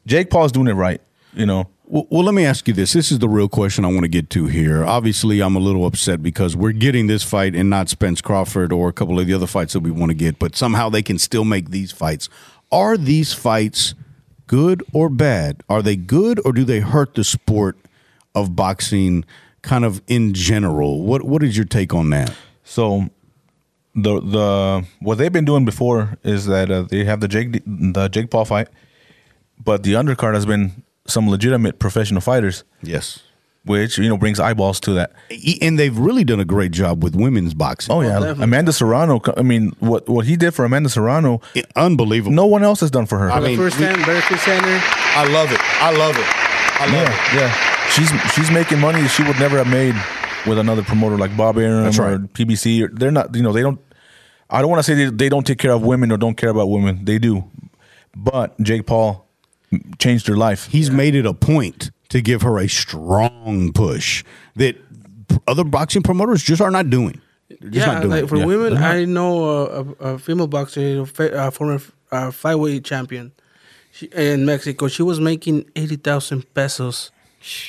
Jake 0.06 0.30
Paul's 0.30 0.52
doing 0.52 0.68
it 0.68 0.74
right. 0.74 1.02
You 1.34 1.46
know, 1.46 1.68
Well, 1.92 2.06
well, 2.12 2.24
let 2.24 2.36
me 2.36 2.46
ask 2.46 2.68
you 2.68 2.74
this. 2.76 2.94
This 2.94 3.12
is 3.12 3.18
the 3.18 3.28
real 3.28 3.50
question 3.50 3.84
I 3.84 3.88
want 3.88 4.02
to 4.02 4.10
get 4.10 4.30
to 4.30 4.46
here. 4.46 4.86
Obviously, 4.86 5.42
I'm 5.42 5.56
a 5.56 5.60
little 5.60 5.88
upset 5.88 6.22
because 6.22 6.56
we're 6.56 6.72
getting 6.72 7.08
this 7.08 7.24
fight 7.24 7.56
and 7.56 7.68
not 7.68 7.90
Spence 7.90 8.22
Crawford 8.22 8.72
or 8.72 8.90
a 8.90 8.94
couple 8.94 9.20
of 9.20 9.26
the 9.26 9.34
other 9.34 9.48
fights 9.48 9.74
that 9.74 9.80
we 9.80 9.90
want 9.90 10.12
to 10.12 10.14
get, 10.14 10.38
but 10.38 10.56
somehow 10.56 10.90
they 10.90 11.02
can 11.02 11.18
still 11.18 11.44
make 11.44 11.72
these 11.72 11.92
fights. 11.92 12.30
Are 12.72 12.96
these 12.96 13.34
fights 13.34 13.96
good 14.46 14.84
or 14.94 15.10
bad? 15.10 15.64
Are 15.68 15.82
they 15.82 15.96
good 15.96 16.40
or 16.46 16.54
do 16.54 16.64
they 16.64 16.80
hurt 16.80 17.16
the 17.16 17.24
sport 17.24 17.76
of 18.36 18.56
boxing 18.56 19.26
kind 19.64 19.84
of 19.84 20.04
in 20.08 20.36
general? 20.36 21.02
What 21.02 21.24
What 21.24 21.42
is 21.42 21.58
your 21.58 21.66
take 21.66 21.92
on 21.92 22.12
that? 22.12 22.32
so 22.64 23.10
the 23.96 24.22
the 24.22 24.86
what 25.00 25.18
they've 25.18 25.34
been 25.34 25.46
doing 25.46 25.66
before 25.66 26.20
is 26.24 26.46
that 26.46 26.70
uh, 26.70 26.84
they 26.84 27.04
have 27.06 27.20
the 27.20 27.28
Jake 27.28 27.64
the 27.66 28.08
Jake 28.10 28.30
Paul 28.30 28.46
fight, 28.46 28.68
but 29.58 29.82
the 29.82 29.94
undercard 29.94 30.36
has 30.36 30.46
been 30.46 30.84
some 31.12 31.30
legitimate 31.30 31.80
professional 31.80 32.22
fighters, 32.22 32.64
Yes. 32.82 33.20
which 33.66 33.98
you 33.98 34.08
know 34.10 34.18
brings 34.18 34.40
eyeballs 34.40 34.80
to 34.82 34.94
that. 34.94 35.12
E, 35.30 35.58
And 35.62 35.78
they've 35.78 35.98
really 35.98 36.24
done 36.24 36.40
a 36.40 36.46
great 36.46 36.72
job 36.72 37.04
with 37.04 37.16
women's 37.16 37.54
boxing. 37.54 37.94
Oh 37.94 38.02
yeah, 38.02 38.18
oh, 38.18 38.20
definitely. 38.22 38.44
Amanda 38.46 38.74
Serrano. 38.74 39.22
I 39.38 39.42
mean, 39.42 39.74
what 39.80 40.08
what 40.10 40.26
he 40.26 40.36
did 40.36 40.52
for 40.54 40.66
Amanda 40.66 40.90
Serrano, 40.90 41.42
Unbelievable. 41.76 42.34
no 42.36 42.46
one 42.46 42.64
else 42.64 42.80
has 42.82 42.92
done 42.92 43.06
for 43.06 43.20
her. 43.20 43.32
I 43.32 43.40
mean, 43.40 43.58
first 43.58 43.78
we- 43.80 43.86
time, 43.86 44.02
Barclays 44.04 44.42
Center. 44.42 44.80
I 45.16 45.28
love 45.32 45.52
it. 45.52 45.60
I 45.82 45.92
love 45.96 46.16
it. 46.18 46.26
I 46.82 46.86
love 46.86 46.94
yeah, 46.94 47.40
yeah. 47.40 47.90
She's 47.90 48.10
she's 48.34 48.50
making 48.52 48.80
money 48.80 49.06
she 49.10 49.24
would 49.24 49.40
never 49.40 49.58
have 49.58 49.68
made 49.68 49.96
with 50.48 50.58
another 50.60 50.82
promoter 50.84 51.18
like 51.18 51.36
Bob 51.36 51.58
Arum 51.58 51.84
That's 51.84 52.00
or. 52.00 52.20
PBC. 52.20 52.84
Or, 52.84 52.88
they're 52.88 53.12
not, 53.12 53.36
you 53.36 53.42
know, 53.44 53.52
they 53.52 53.62
don't. 53.62 53.80
I 54.50 54.62
don't 54.62 54.70
want 54.72 54.80
to 54.80 54.84
say 54.84 54.96
they, 54.96 55.10
they 55.12 55.28
don't 55.30 55.46
take 55.46 55.58
care 55.60 55.72
of 55.74 55.82
women 55.84 56.12
or 56.12 56.18
don't 56.18 56.36
care 56.38 56.50
about 56.50 56.70
women. 56.70 57.04
They 57.06 57.20
do, 57.20 57.44
but 58.16 58.58
Jake 58.62 58.86
Paul 58.86 59.28
changed 60.00 60.28
her 60.28 60.36
life. 60.38 60.68
he's 60.68 60.90
made 60.90 61.16
it 61.16 61.26
a 61.26 61.34
point 61.34 61.92
to 62.10 62.22
give 62.22 62.42
her 62.42 62.58
a 62.58 62.68
strong 62.68 63.72
push 63.74 64.24
that 64.56 64.76
other 65.48 65.64
boxing 65.64 66.02
promoters 66.02 66.44
just 66.44 66.62
are 66.62 66.72
not 66.72 66.90
doing. 66.90 67.22
Just 67.62 67.74
yeah, 67.74 67.86
not 67.86 68.02
doing. 68.02 68.12
like 68.12 68.28
for 68.30 68.38
Yeah. 68.38 68.46
women, 68.46 68.74
not. 68.76 68.96
I 68.96 69.06
know 69.06 69.44
a, 69.46 69.82
a, 69.82 70.14
a 70.14 70.20
female 70.20 70.48
boxer, 70.48 71.02
a 71.02 71.06
fa- 71.06 71.48
a 71.48 71.52
former 71.52 71.76
uh, 72.12 72.30
flyweight 72.32 72.84
champion 72.84 73.32
she, 73.92 74.06
in 74.08 74.46
Mexico. 74.46 74.88
She 74.88 75.04
was 75.04 75.20
making 75.20 75.66
eighty 75.76 75.96
thousand 75.98 76.52
pesos 76.54 77.12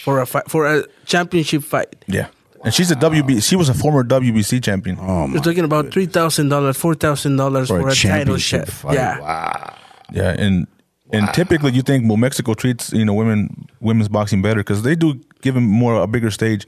for 0.04 0.20
a 0.20 0.26
fight, 0.26 0.50
for 0.50 0.66
a 0.66 0.84
championship 1.06 1.62
fight. 1.62 2.04
yeah, 2.06 2.28
and 2.64 2.72
she's 2.74 2.90
a 2.90 2.96
WB. 2.96 3.42
She 3.46 3.56
was 3.56 3.68
a 3.68 3.74
former 3.74 4.04
WBC 4.04 4.62
champion. 4.62 4.98
oh 5.00 5.26
my 5.26 5.34
We're 5.34 5.42
talking 5.42 5.64
about 5.64 5.92
three 5.92 6.06
thousand 6.06 6.48
dollars, 6.50 6.76
four 6.76 6.94
thousand 6.94 7.36
dollars 7.36 7.68
for, 7.68 7.80
for, 7.80 7.88
a 7.88 7.92
a, 7.92 7.94
title 7.94 8.36
championship 8.38 8.66
shot. 8.66 8.74
fight. 8.74 8.94
Yeah, 8.94 9.20
Wow. 9.20 9.74
Yeah, 10.12 10.30
and 10.38 10.66
and 11.12 11.28
typically 11.34 11.72
you 11.72 11.82
think 11.82 12.06
well 12.08 12.16
Mexico 12.16 12.54
treats 12.54 12.92
you 12.92 13.04
know 13.04 13.14
women 13.14 13.68
women's 13.80 14.08
boxing 14.08 14.42
better 14.42 14.60
because 14.60 14.82
they 14.82 14.94
do 14.94 15.20
give 15.42 15.54
them 15.54 15.64
more 15.64 16.00
a 16.02 16.06
bigger 16.06 16.30
stage, 16.30 16.66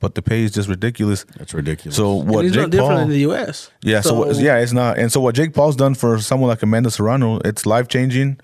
but 0.00 0.14
the 0.14 0.22
pay 0.22 0.42
is 0.42 0.52
just 0.52 0.68
ridiculous. 0.68 1.24
That's 1.36 1.54
ridiculous. 1.54 1.96
So 1.96 2.20
and 2.20 2.28
what 2.30 2.44
it's 2.44 2.54
Jake 2.54 2.62
not 2.62 2.70
different 2.70 2.92
Paul? 2.92 3.02
in 3.02 3.08
the 3.10 3.18
U.S. 3.20 3.70
Yeah, 3.82 4.00
so, 4.00 4.14
what- 4.14 4.36
yeah, 4.36 4.58
it's 4.58 4.72
not. 4.72 4.98
And 4.98 5.10
so 5.12 5.20
what 5.20 5.34
Jake 5.34 5.52
Paul's 5.54 5.76
done 5.76 5.94
for 5.94 6.18
someone 6.20 6.48
like 6.48 6.62
Amanda 6.62 6.90
Serrano, 6.90 7.38
it's 7.44 7.64
life 7.66 7.88
changing, 7.88 8.38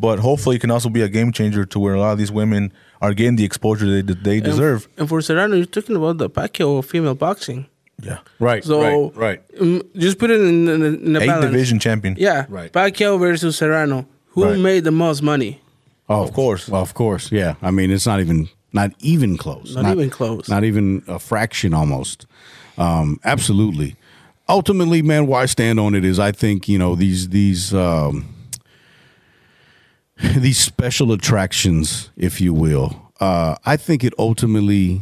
but 0.00 0.18
hopefully 0.18 0.56
it 0.56 0.60
can 0.60 0.70
also 0.70 0.88
be 0.88 1.02
a 1.02 1.08
game 1.08 1.32
changer 1.32 1.64
to 1.64 1.78
where 1.78 1.94
a 1.94 2.00
lot 2.00 2.12
of 2.12 2.18
these 2.18 2.32
women 2.32 2.72
are 3.00 3.14
getting 3.14 3.36
the 3.36 3.44
exposure 3.44 3.86
they 3.86 4.02
they 4.02 4.40
deserve. 4.40 4.88
And, 4.98 5.08
for 5.08 5.20
Serrano, 5.20 5.56
you're 5.56 5.66
talking 5.66 5.96
about 5.96 6.18
the 6.18 6.28
Pacquiao 6.30 6.78
of 6.78 6.86
female 6.86 7.14
boxing. 7.14 7.66
Yeah, 8.02 8.18
right, 8.40 8.62
So 8.62 9.12
right, 9.14 9.16
right. 9.16 9.42
um, 9.58 9.80
just 9.96 10.18
put 10.18 10.30
it 10.30 10.38
in, 10.40 10.68
in, 10.68 10.82
in 10.84 11.16
a 11.16 11.20
eight 11.20 11.26
balance. 11.28 11.46
division 11.46 11.78
champion. 11.78 12.14
Yeah, 12.18 12.44
Right. 12.50 12.70
Pacquiao 12.70 13.18
versus 13.18 13.56
Serrano. 13.56 14.06
Who 14.36 14.44
Right. 14.44 14.58
made 14.60 14.84
the 14.84 14.90
most 14.92 15.22
money? 15.22 15.60
Oh, 16.08 16.22
Of 16.22 16.32
course. 16.34 16.68
Well, 16.68 16.82
of 16.82 16.92
course. 16.94 17.32
Yeah. 17.32 17.54
I 17.62 17.70
mean, 17.72 17.90
it's 17.90 18.06
not 18.06 18.20
even 18.20 18.48
not 18.72 18.92
even 19.00 19.36
close. 19.38 19.74
Not 19.74 19.90
even 19.92 20.10
close. 20.10 20.48
Not 20.48 20.62
even 20.62 21.02
a 21.08 21.18
fraction 21.18 21.72
almost. 21.72 22.26
Um, 22.76 23.18
absolutely. 23.24 23.96
Ultimately, 24.48 25.00
man, 25.02 25.32
I 25.32 25.46
stand 25.46 25.80
on 25.80 25.94
it 25.94 26.04
is 26.04 26.18
I 26.18 26.30
think, 26.32 26.68
you 26.68 26.78
know, 26.78 26.94
these 26.94 27.30
these 27.30 27.72
um 27.74 28.26
these 30.36 30.58
special 30.58 31.12
attractions, 31.12 32.10
if 32.16 32.40
you 32.40 32.52
will, 32.54 33.10
uh, 33.20 33.56
I 33.64 33.76
think 33.78 34.04
it 34.04 34.12
ultimately 34.18 35.00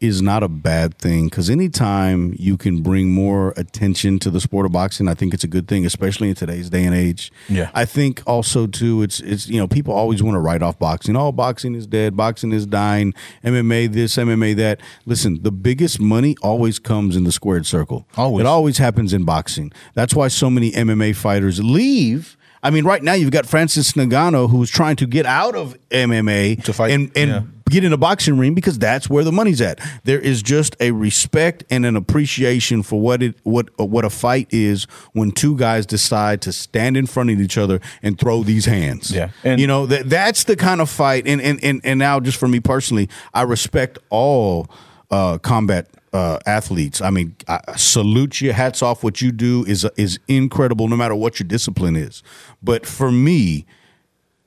is 0.00 0.22
not 0.22 0.44
a 0.44 0.48
bad 0.48 0.96
thing 0.98 1.24
because 1.24 1.50
anytime 1.50 2.32
you 2.38 2.56
can 2.56 2.82
bring 2.82 3.10
more 3.10 3.52
attention 3.56 4.18
to 4.20 4.30
the 4.30 4.40
sport 4.40 4.64
of 4.64 4.70
boxing, 4.70 5.08
I 5.08 5.14
think 5.14 5.34
it's 5.34 5.42
a 5.42 5.48
good 5.48 5.66
thing, 5.66 5.84
especially 5.84 6.28
in 6.28 6.36
today's 6.36 6.70
day 6.70 6.84
and 6.84 6.94
age. 6.94 7.32
Yeah. 7.48 7.70
I 7.74 7.84
think 7.84 8.22
also 8.24 8.68
too, 8.68 9.02
it's 9.02 9.18
it's 9.20 9.48
you 9.48 9.58
know 9.58 9.66
people 9.66 9.92
always 9.92 10.22
want 10.22 10.36
to 10.36 10.40
write 10.40 10.62
off 10.62 10.78
boxing. 10.78 11.16
Oh, 11.16 11.32
boxing 11.32 11.74
is 11.74 11.86
dead. 11.86 12.16
Boxing 12.16 12.52
is 12.52 12.64
dying. 12.64 13.12
MMA 13.44 13.92
this, 13.92 14.16
MMA 14.16 14.54
that. 14.56 14.80
Listen, 15.04 15.42
the 15.42 15.52
biggest 15.52 15.98
money 16.00 16.36
always 16.42 16.78
comes 16.78 17.16
in 17.16 17.24
the 17.24 17.32
squared 17.32 17.66
circle. 17.66 18.06
Always. 18.16 18.44
It 18.44 18.46
always 18.46 18.78
happens 18.78 19.12
in 19.12 19.24
boxing. 19.24 19.72
That's 19.94 20.14
why 20.14 20.28
so 20.28 20.48
many 20.48 20.70
MMA 20.72 21.16
fighters 21.16 21.62
leave. 21.62 22.36
I 22.62 22.70
mean, 22.70 22.84
right 22.84 23.02
now 23.02 23.12
you've 23.12 23.30
got 23.30 23.46
Francis 23.46 23.92
Ngannou 23.92 24.50
who's 24.50 24.70
trying 24.70 24.96
to 24.96 25.06
get 25.06 25.26
out 25.26 25.54
of 25.54 25.76
MMA 25.90 26.62
To 26.64 26.72
fight, 26.72 26.90
and 26.90 27.10
and 27.16 27.30
yeah. 27.30 27.42
Get 27.68 27.84
in 27.84 27.92
a 27.92 27.96
boxing 27.96 28.38
ring 28.38 28.54
because 28.54 28.78
that's 28.78 29.08
where 29.08 29.24
the 29.24 29.32
money's 29.32 29.60
at. 29.60 29.80
There 30.04 30.18
is 30.18 30.42
just 30.42 30.76
a 30.80 30.90
respect 30.92 31.64
and 31.70 31.84
an 31.86 31.96
appreciation 31.96 32.82
for 32.82 33.00
what 33.00 33.22
it 33.22 33.36
what 33.42 33.68
what 33.78 34.04
a 34.04 34.10
fight 34.10 34.48
is 34.50 34.84
when 35.12 35.30
two 35.30 35.56
guys 35.56 35.86
decide 35.86 36.40
to 36.42 36.52
stand 36.52 36.96
in 36.96 37.06
front 37.06 37.30
of 37.30 37.40
each 37.40 37.58
other 37.58 37.80
and 38.02 38.18
throw 38.18 38.42
these 38.42 38.64
hands. 38.64 39.10
Yeah. 39.10 39.30
And- 39.44 39.60
you 39.60 39.66
know 39.66 39.86
that 39.86 40.08
that's 40.08 40.44
the 40.44 40.56
kind 40.56 40.80
of 40.80 40.88
fight. 40.90 41.26
And 41.26 41.40
and 41.40 41.62
and, 41.62 41.80
and 41.84 41.98
now, 41.98 42.20
just 42.20 42.38
for 42.38 42.48
me 42.48 42.60
personally, 42.60 43.08
I 43.34 43.42
respect 43.42 43.98
all 44.10 44.68
uh, 45.10 45.38
combat. 45.38 45.88
Uh, 46.10 46.38
athletes, 46.46 47.02
I 47.02 47.10
mean, 47.10 47.36
I 47.48 47.60
I 47.68 47.76
salute 47.76 48.40
you. 48.40 48.54
Hats 48.54 48.82
off. 48.82 49.04
What 49.04 49.20
you 49.20 49.30
do 49.30 49.62
is 49.66 49.86
is 49.98 50.18
incredible, 50.26 50.88
no 50.88 50.96
matter 50.96 51.14
what 51.14 51.38
your 51.38 51.46
discipline 51.46 51.96
is. 51.96 52.22
But 52.62 52.86
for 52.86 53.12
me, 53.12 53.66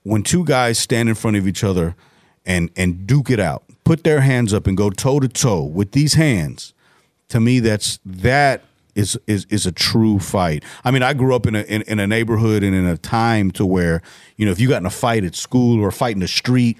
when 0.01 0.24
two 0.24 0.43
guys 0.43 0.80
stand 0.80 1.07
in 1.07 1.13
front 1.13 1.38
of 1.38 1.47
each 1.47 1.63
other 1.63 1.95
and 2.46 2.70
and 2.76 3.06
duke 3.08 3.30
it 3.30 3.39
out, 3.39 3.64
put 3.84 4.04
their 4.04 4.22
hands 4.22 4.54
up 4.54 4.68
and 4.68 4.76
go 4.78 4.89
toe 4.89 5.20
to 5.20 5.28
toe 5.28 5.64
with 5.64 5.92
these 5.92 6.16
hands, 6.16 6.74
to 7.30 7.39
me 7.39 7.60
that's 7.60 8.00
that 8.06 8.64
is 8.96 9.18
is 9.28 9.46
is 9.50 9.66
a 9.66 9.72
true 9.72 10.20
fight. 10.20 10.64
I 10.84 10.92
mean, 10.92 11.04
I 11.04 11.14
grew 11.14 11.36
up 11.36 11.46
in 11.46 11.56
a 11.56 11.62
in, 11.62 11.82
in 11.84 12.00
a 12.00 12.08
neighborhood 12.08 12.64
and 12.64 12.76
in 12.76 12.86
a 12.86 12.98
time 12.98 13.52
to 13.52 13.66
where 13.66 14.02
you 14.38 14.46
know 14.46 14.52
if 14.52 14.60
you 14.60 14.68
got 14.68 14.82
in 14.82 14.86
a 14.86 14.89
fight 14.92 15.24
at 15.24 15.36
school 15.36 15.80
or 15.82 15.89
a 15.89 15.94
fight 15.94 16.16
in 16.16 16.20
the 16.20 16.28
street, 16.28 16.78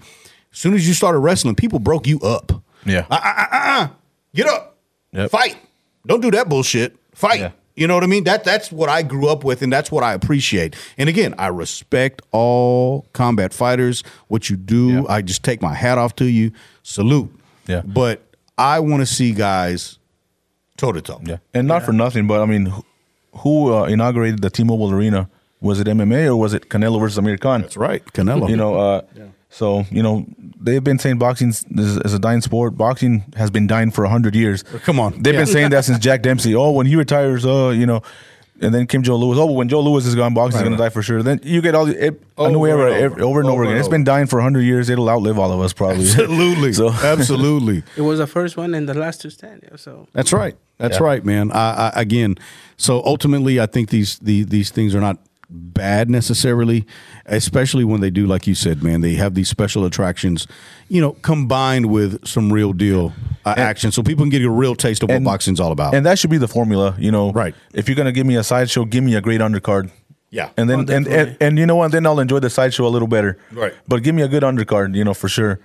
as 0.51 0.57
soon 0.59 0.74
as 0.74 0.88
you 0.88 0.93
started 0.93 1.20
wrestling, 1.20 1.55
people 1.55 1.80
broke 1.80 2.07
you 2.07 2.20
up. 2.20 2.51
Yeah. 2.86 3.05
Uh, 3.09 3.20
uh, 3.24 3.45
uh, 3.51 3.88
get 4.34 4.47
up, 4.47 4.76
Yep. 5.14 5.30
fight. 5.32 5.57
Don't 6.07 6.22
do 6.22 6.32
that 6.32 6.49
bullshit. 6.49 6.95
Fight. 7.14 7.39
Yeah. 7.39 7.51
You 7.82 7.88
know 7.88 7.95
what 7.95 8.03
I 8.03 8.07
mean? 8.07 8.25
That 8.25 8.43
that's 8.43 8.71
what 8.71 8.89
I 8.89 9.01
grew 9.01 9.27
up 9.27 9.43
with, 9.43 9.63
and 9.63 9.73
that's 9.73 9.91
what 9.91 10.03
I 10.03 10.13
appreciate. 10.13 10.75
And 10.99 11.09
again, 11.09 11.34
I 11.39 11.47
respect 11.47 12.21
all 12.32 13.07
combat 13.13 13.55
fighters. 13.55 14.03
What 14.27 14.51
you 14.51 14.55
do, 14.55 14.89
Yeah. 14.89 15.03
I 15.09 15.23
just 15.23 15.43
take 15.43 15.63
my 15.63 15.73
hat 15.73 15.97
off 15.97 16.15
to 16.17 16.25
you. 16.25 16.51
Salute. 16.84 17.34
Yeah. 17.65 17.82
But 17.84 18.21
I 18.55 18.79
want 18.82 19.01
to 19.01 19.07
see 19.07 19.32
guys 19.34 19.97
toe 20.77 20.91
to 20.91 21.01
toe. 21.01 21.21
Yeah, 21.25 21.38
and 21.55 21.67
not 21.67 21.82
for 21.82 21.91
nothing, 21.91 22.27
but 22.27 22.39
I 22.41 22.45
mean, 22.45 22.67
who, 22.67 22.86
who 23.38 23.73
uh, 23.73 23.86
inaugurated 23.86 24.43
the 24.43 24.51
T-Mobile 24.51 24.91
Arena 24.91 25.27
was 25.59 25.79
it 25.79 25.88
MMA 25.88 26.27
or 26.27 26.36
was 26.36 26.53
it 26.53 26.69
Canelo 26.69 26.99
versus 26.99 27.17
Amir 27.17 27.38
Khan? 27.38 27.61
That's 27.61 27.77
right, 27.77 28.05
Canelo. 28.13 28.47
You 28.47 28.57
know, 28.57 28.75
uh, 28.75 29.01
so 29.52 29.86
you 29.91 30.02
know 30.02 30.26
they've 30.60 30.84
been 30.84 30.97
saying 30.99 31.18
boxing 31.20 31.49
is, 31.49 31.66
is 31.78 32.14
a 32.14 32.20
dying 32.20 32.41
sport. 32.41 32.78
Boxing 32.78 33.24
has 33.36 33.52
been 33.52 33.68
dying 33.68 33.91
for 33.91 34.06
hundred 34.06 34.36
years. 34.36 34.64
Come 34.64 34.99
on. 34.99 35.22
they've 35.22 35.34
Yeah. 35.34 35.41
been 35.41 35.47
saying 35.47 35.70
that 35.72 35.86
since 35.86 35.99
Jack 35.99 36.22
Dempsey. 36.24 36.56
Oh, 36.56 36.72
when 36.72 36.86
he 36.88 36.95
retires, 36.95 37.45
oh, 37.45 37.70
you 37.72 37.86
know, 37.86 38.02
and 38.62 38.74
then 38.74 38.86
Kim 38.88 39.02
Joe 39.02 39.16
Louis. 39.18 39.38
Oh, 39.39 39.52
when 39.52 39.70
Joe 39.70 39.82
Louis 39.82 40.06
is 40.06 40.14
gone, 40.16 40.34
boxing 40.36 40.58
is 40.60 40.64
going 40.64 40.78
to 40.78 40.78
die 40.78 40.89
for 40.89 41.02
sure. 41.02 41.24
Then 41.24 41.39
you 41.43 41.62
get 41.62 41.74
all 41.76 41.86
the 41.86 42.06
it, 42.08 42.22
a 42.38 42.49
new 42.49 42.58
Over 42.60 42.68
era 42.68 42.91
and 42.93 43.04
ev- 43.04 43.12
over. 43.14 43.24
over, 43.24 43.39
and 43.39 43.49
over 43.49 43.54
Over 43.54 43.64
again. 43.64 43.72
and 43.74 43.80
It's 43.80 43.88
over. 43.88 43.95
been 43.95 44.04
dying 44.04 44.28
for 44.28 44.39
hundred 44.39 44.62
years. 44.62 44.88
It'll 44.89 45.10
outlive 45.10 45.38
all 45.39 45.52
of 45.52 45.60
us 45.60 45.74
probably. 45.74 46.06
absolutely, 46.10 46.74
So 46.74 46.89
absolutely. 47.04 47.84
It 47.97 48.02
was 48.02 48.20
the 48.20 48.28
first 48.28 48.58
one 48.58 48.74
and 48.76 48.88
the 48.88 48.93
last 48.93 49.22
to 49.22 49.32
stand. 49.32 49.62
Yeah, 49.70 49.78
so 49.78 50.08
That's 50.14 50.32
right. 50.32 50.56
That's 50.78 50.97
Yeah. 50.99 51.06
right, 51.06 51.26
man. 51.26 51.52
I, 51.52 51.89
I, 51.89 51.91
again, 52.02 52.38
so 52.78 53.02
ultimately, 53.04 53.60
I 53.60 53.66
think 53.66 53.89
these 53.89 54.18
the, 54.20 54.43
these 54.43 54.70
things 54.70 54.93
are 54.95 55.02
not 55.02 55.18
bad 55.52 56.10
necessarily, 56.10 56.86
especially 57.26 57.84
when 57.84 58.02
they 58.02 58.10
do, 58.10 58.26
like 58.26 58.47
you 58.47 58.56
said, 58.56 58.82
man. 58.82 59.02
They 59.02 59.16
have 59.16 59.34
these 59.36 59.49
special 59.49 59.86
attractions, 59.86 60.47
you 60.88 61.02
know, 61.02 61.12
combined 61.22 61.88
with 61.88 62.26
some 62.26 62.52
real 62.54 62.74
deal 62.74 63.14
uh, 63.45 63.54
action, 63.58 63.91
so 63.91 64.02
people 64.02 64.24
can 64.24 64.30
get 64.30 64.41
a 64.43 64.49
real 64.49 64.76
taste 64.76 65.04
of 65.04 65.10
what 65.10 65.16
and- 65.18 65.26
boxing's 65.26 65.60
all 65.60 65.72
about. 65.72 65.93
and 65.93 66.06
that 66.06 66.18
should 66.20 66.30
be 66.30 66.38
the 66.38 66.47
formula, 66.47 66.95
you 66.97 67.12
know. 67.12 67.32
Right. 67.32 67.54
If 67.74 67.88
you're 67.89 67.95
gonna 67.95 68.12
give 68.12 68.26
me 68.26 68.36
a 68.38 68.43
sideshow, 68.43 68.86
give 68.86 69.04
me 69.04 69.16
a 69.16 69.22
great 69.22 69.41
undercard. 69.41 69.91
yeah, 70.30 70.49
And 70.58 70.70
then 70.70 70.89
Oh, 70.89 70.93
and, 70.95 71.08
and 71.08 71.38
and 71.41 71.58
you 71.60 71.66
know 71.66 71.76
what? 71.76 71.91
Then 71.91 72.06
I'll 72.06 72.20
enjoy 72.20 72.39
the 72.39 72.49
sideshow 72.49 72.88
a 72.88 72.89
little 72.89 73.08
better. 73.08 73.38
Right. 73.52 73.74
But 73.88 74.04
give 74.04 74.16
me 74.16 74.22
a 74.22 74.28
good 74.30 74.43
undercard, 74.43 74.95
you 74.95 75.04
know, 75.04 75.14
for 75.14 75.28
sure. 75.28 75.60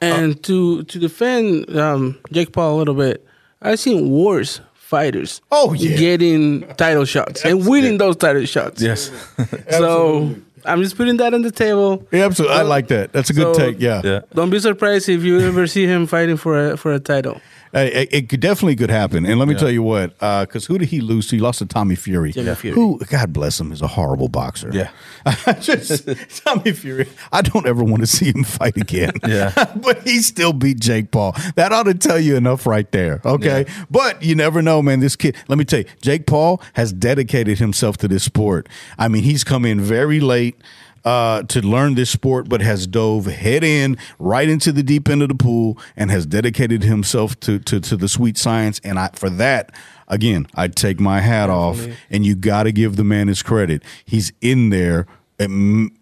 and 0.00 0.42
to 0.44 0.82
to 0.84 0.98
defend 0.98 1.74
um, 1.78 2.18
Jake 2.32 2.52
Paul 2.52 2.76
a 2.76 2.78
little 2.78 2.94
bit, 2.94 3.24
I've 3.62 3.78
seen 3.80 4.10
worse 4.10 4.60
fighters. 4.92 5.40
Oh, 5.50 5.72
yeah. 5.72 5.96
getting 5.96 6.62
title 6.76 7.06
shots 7.06 7.44
and 7.46 7.66
winning 7.66 7.96
those 7.98 8.16
title 8.16 8.44
shots. 8.44 8.82
Yes. 8.82 9.10
So 9.70 10.34
I'm 10.64 10.82
just 10.82 10.96
putting 10.96 11.16
that 11.16 11.32
on 11.34 11.42
the 11.42 11.50
table. 11.50 12.06
yeah, 12.12 12.26
absolutely. 12.26 12.56
I 12.58 12.60
uh, 12.60 12.64
like 12.76 12.86
that. 12.88 13.12
That's 13.12 13.30
a 13.30 13.32
good 13.32 13.56
So- 13.56 13.60
take. 13.62 13.80
Yeah. 13.80 14.02
yeah. 14.04 14.20
Don't 14.34 14.50
be 14.50 14.60
surprised 14.60 15.08
if 15.08 15.22
you 15.24 15.40
ever 15.40 15.66
see 15.66 15.86
him 15.86 16.06
fighting 16.06 16.36
for 16.36 16.54
a 16.72 16.76
for 16.76 16.92
a 16.92 17.00
title. 17.00 17.40
It, 17.74 18.08
it 18.12 18.28
could 18.28 18.40
definitely 18.40 18.76
could 18.76 18.90
happen. 18.90 19.24
And 19.24 19.38
let 19.38 19.48
me 19.48 19.54
tell 19.54 19.70
you 19.70 19.82
what, 19.82 20.14
uh, 20.20 20.44
because 20.44 20.66
who 20.66 20.76
did 20.76 20.88
he 20.88 21.00
lose 21.00 21.28
to? 21.28 21.36
He 21.36 21.40
lost 21.40 21.60
to 21.60 21.66
Tommy 21.66 21.94
Fury. 21.94 22.32
Tommy 22.32 22.54
Fury. 22.54 22.74
Who, 22.74 22.98
God 22.98 23.32
bless 23.32 23.58
him, 23.58 23.72
is 23.72 23.80
a 23.80 23.86
horrible 23.86 24.28
boxer. 24.28 24.70
Yeah. 24.72 24.90
Just 25.60 26.06
Tommy 26.44 26.72
Fury. 26.72 27.08
I 27.32 27.40
don't 27.40 27.66
ever 27.66 27.82
want 27.82 28.00
to 28.02 28.06
see 28.06 28.26
him 28.30 28.44
fight 28.44 28.76
again. 28.76 29.12
Yeah. 29.32 29.52
but 29.76 30.02
he 30.02 30.18
still 30.20 30.52
beat 30.52 30.78
Jake 30.80 31.10
Paul. 31.10 31.34
That 31.54 31.72
ought 31.72 31.84
to 31.84 31.94
tell 31.94 32.18
you 32.18 32.36
enough 32.36 32.66
right 32.66 32.90
there. 32.92 33.22
Okay. 33.24 33.64
But 33.90 34.22
you 34.22 34.34
never 34.34 34.60
know, 34.60 34.82
man. 34.82 35.00
This 35.00 35.16
kid, 35.16 35.36
let 35.48 35.58
me 35.58 35.64
tell 35.64 35.78
you, 35.80 35.86
Jake 36.02 36.26
Paul 36.26 36.60
has 36.74 36.92
dedicated 36.92 37.58
himself 37.58 37.96
to 37.98 38.08
this 38.08 38.24
sport. 38.24 38.68
I 38.98 39.08
mean, 39.08 39.22
he's 39.22 39.42
come 39.44 39.64
in 39.64 39.80
very 39.80 40.20
late 40.20 40.60
uh, 41.04 41.42
to 41.44 41.60
learn 41.60 41.94
this 41.94 42.10
sport, 42.10 42.48
but 42.48 42.60
has 42.60 42.86
dove 42.86 43.26
head 43.26 43.64
in 43.64 43.96
right 44.18 44.48
into 44.48 44.72
the 44.72 44.82
deep 44.82 45.08
end 45.08 45.22
of 45.22 45.28
the 45.28 45.34
pool 45.34 45.78
and 45.96 46.10
has 46.10 46.26
dedicated 46.26 46.82
himself 46.84 47.38
to 47.40 47.58
to, 47.60 47.80
to 47.80 47.96
the 47.96 48.08
sweet 48.08 48.38
science. 48.38 48.80
And 48.84 48.98
I, 48.98 49.10
for 49.14 49.30
that, 49.30 49.74
again, 50.08 50.46
I 50.54 50.68
take 50.68 51.00
my 51.00 51.20
hat 51.20 51.50
off. 51.50 51.78
And 52.10 52.24
you 52.24 52.34
got 52.34 52.64
to 52.64 52.72
give 52.72 52.96
the 52.96 53.04
man 53.04 53.28
his 53.28 53.42
credit. 53.42 53.82
He's 54.04 54.32
in 54.40 54.70
there. 54.70 55.06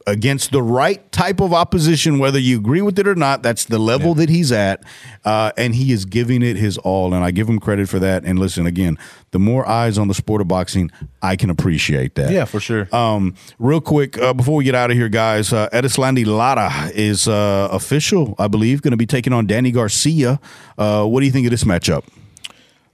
Against 0.07 0.51
the 0.53 0.63
right 0.63 1.11
type 1.13 1.41
of 1.41 1.53
opposition, 1.53 2.19
whether 2.19 2.39
you 2.39 2.59
agree 2.59 2.83
with 2.83 2.99
it 2.99 3.07
or 3.07 3.15
not, 3.15 3.43
that's 3.43 3.65
the 3.65 3.79
level 3.79 4.15
that 4.15 4.29
he's 4.29 4.51
at, 4.51 4.83
uh, 5.25 5.53
and 5.57 5.75
he 5.75 5.93
is 5.93 6.05
giving 6.05 6.43
it 6.43 6.57
his 6.57 6.79
all, 6.79 7.15
and 7.15 7.25
I 7.25 7.31
give 7.31 7.49
him 7.49 7.59
credit 7.59 7.89
for 7.89 7.99
that. 7.99 8.25
And 8.25 8.39
listen, 8.39 8.67
again, 8.67 8.99
the 9.31 9.39
more 9.39 9.67
eyes 9.69 9.99
on 9.99 10.09
the 10.09 10.15
sport 10.15 10.41
of 10.41 10.49
boxing, 10.49 10.91
I 11.23 11.37
can 11.37 11.51
appreciate 11.51 12.15
that. 12.17 12.33
Yeah, 12.33 12.45
for 12.45 12.61
sure. 12.61 12.89
Um, 12.95 13.35
real 13.59 13.81
quick, 13.81 14.19
uh, 14.19 14.33
before 14.35 14.57
we 14.57 14.65
get 14.65 14.75
out 14.75 14.91
of 14.91 14.97
here, 14.97 15.09
guys, 15.09 15.53
uh, 15.53 15.69
Erislandy 15.71 16.27
Lara 16.27 16.91
is 16.95 17.29
uh, 17.29 17.69
official, 17.71 18.35
I 18.39 18.49
believe, 18.49 18.83
going 18.83 18.93
to 18.93 18.97
be 18.97 19.07
taking 19.07 19.33
on 19.33 19.47
Danny 19.47 19.71
Garcia. 19.71 20.41
Uh, 20.77 21.05
what 21.05 21.21
do 21.21 21.27
you 21.27 21.33
think 21.33 21.47
of 21.47 21.51
this 21.51 21.65
matchup? 21.65 22.05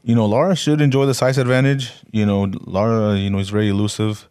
you 0.07 0.15
know, 0.15 0.25
Lara 0.25 0.55
should 0.55 0.81
enjoy 0.81 1.05
the 1.05 1.15
size 1.15 1.37
advantage. 1.37 1.93
You 2.13 2.25
know, 2.25 2.49
Lara, 2.65 3.17
you 3.17 3.29
know, 3.29 3.39
he's 3.39 3.51
very 3.51 3.69
elusive. 3.69 4.29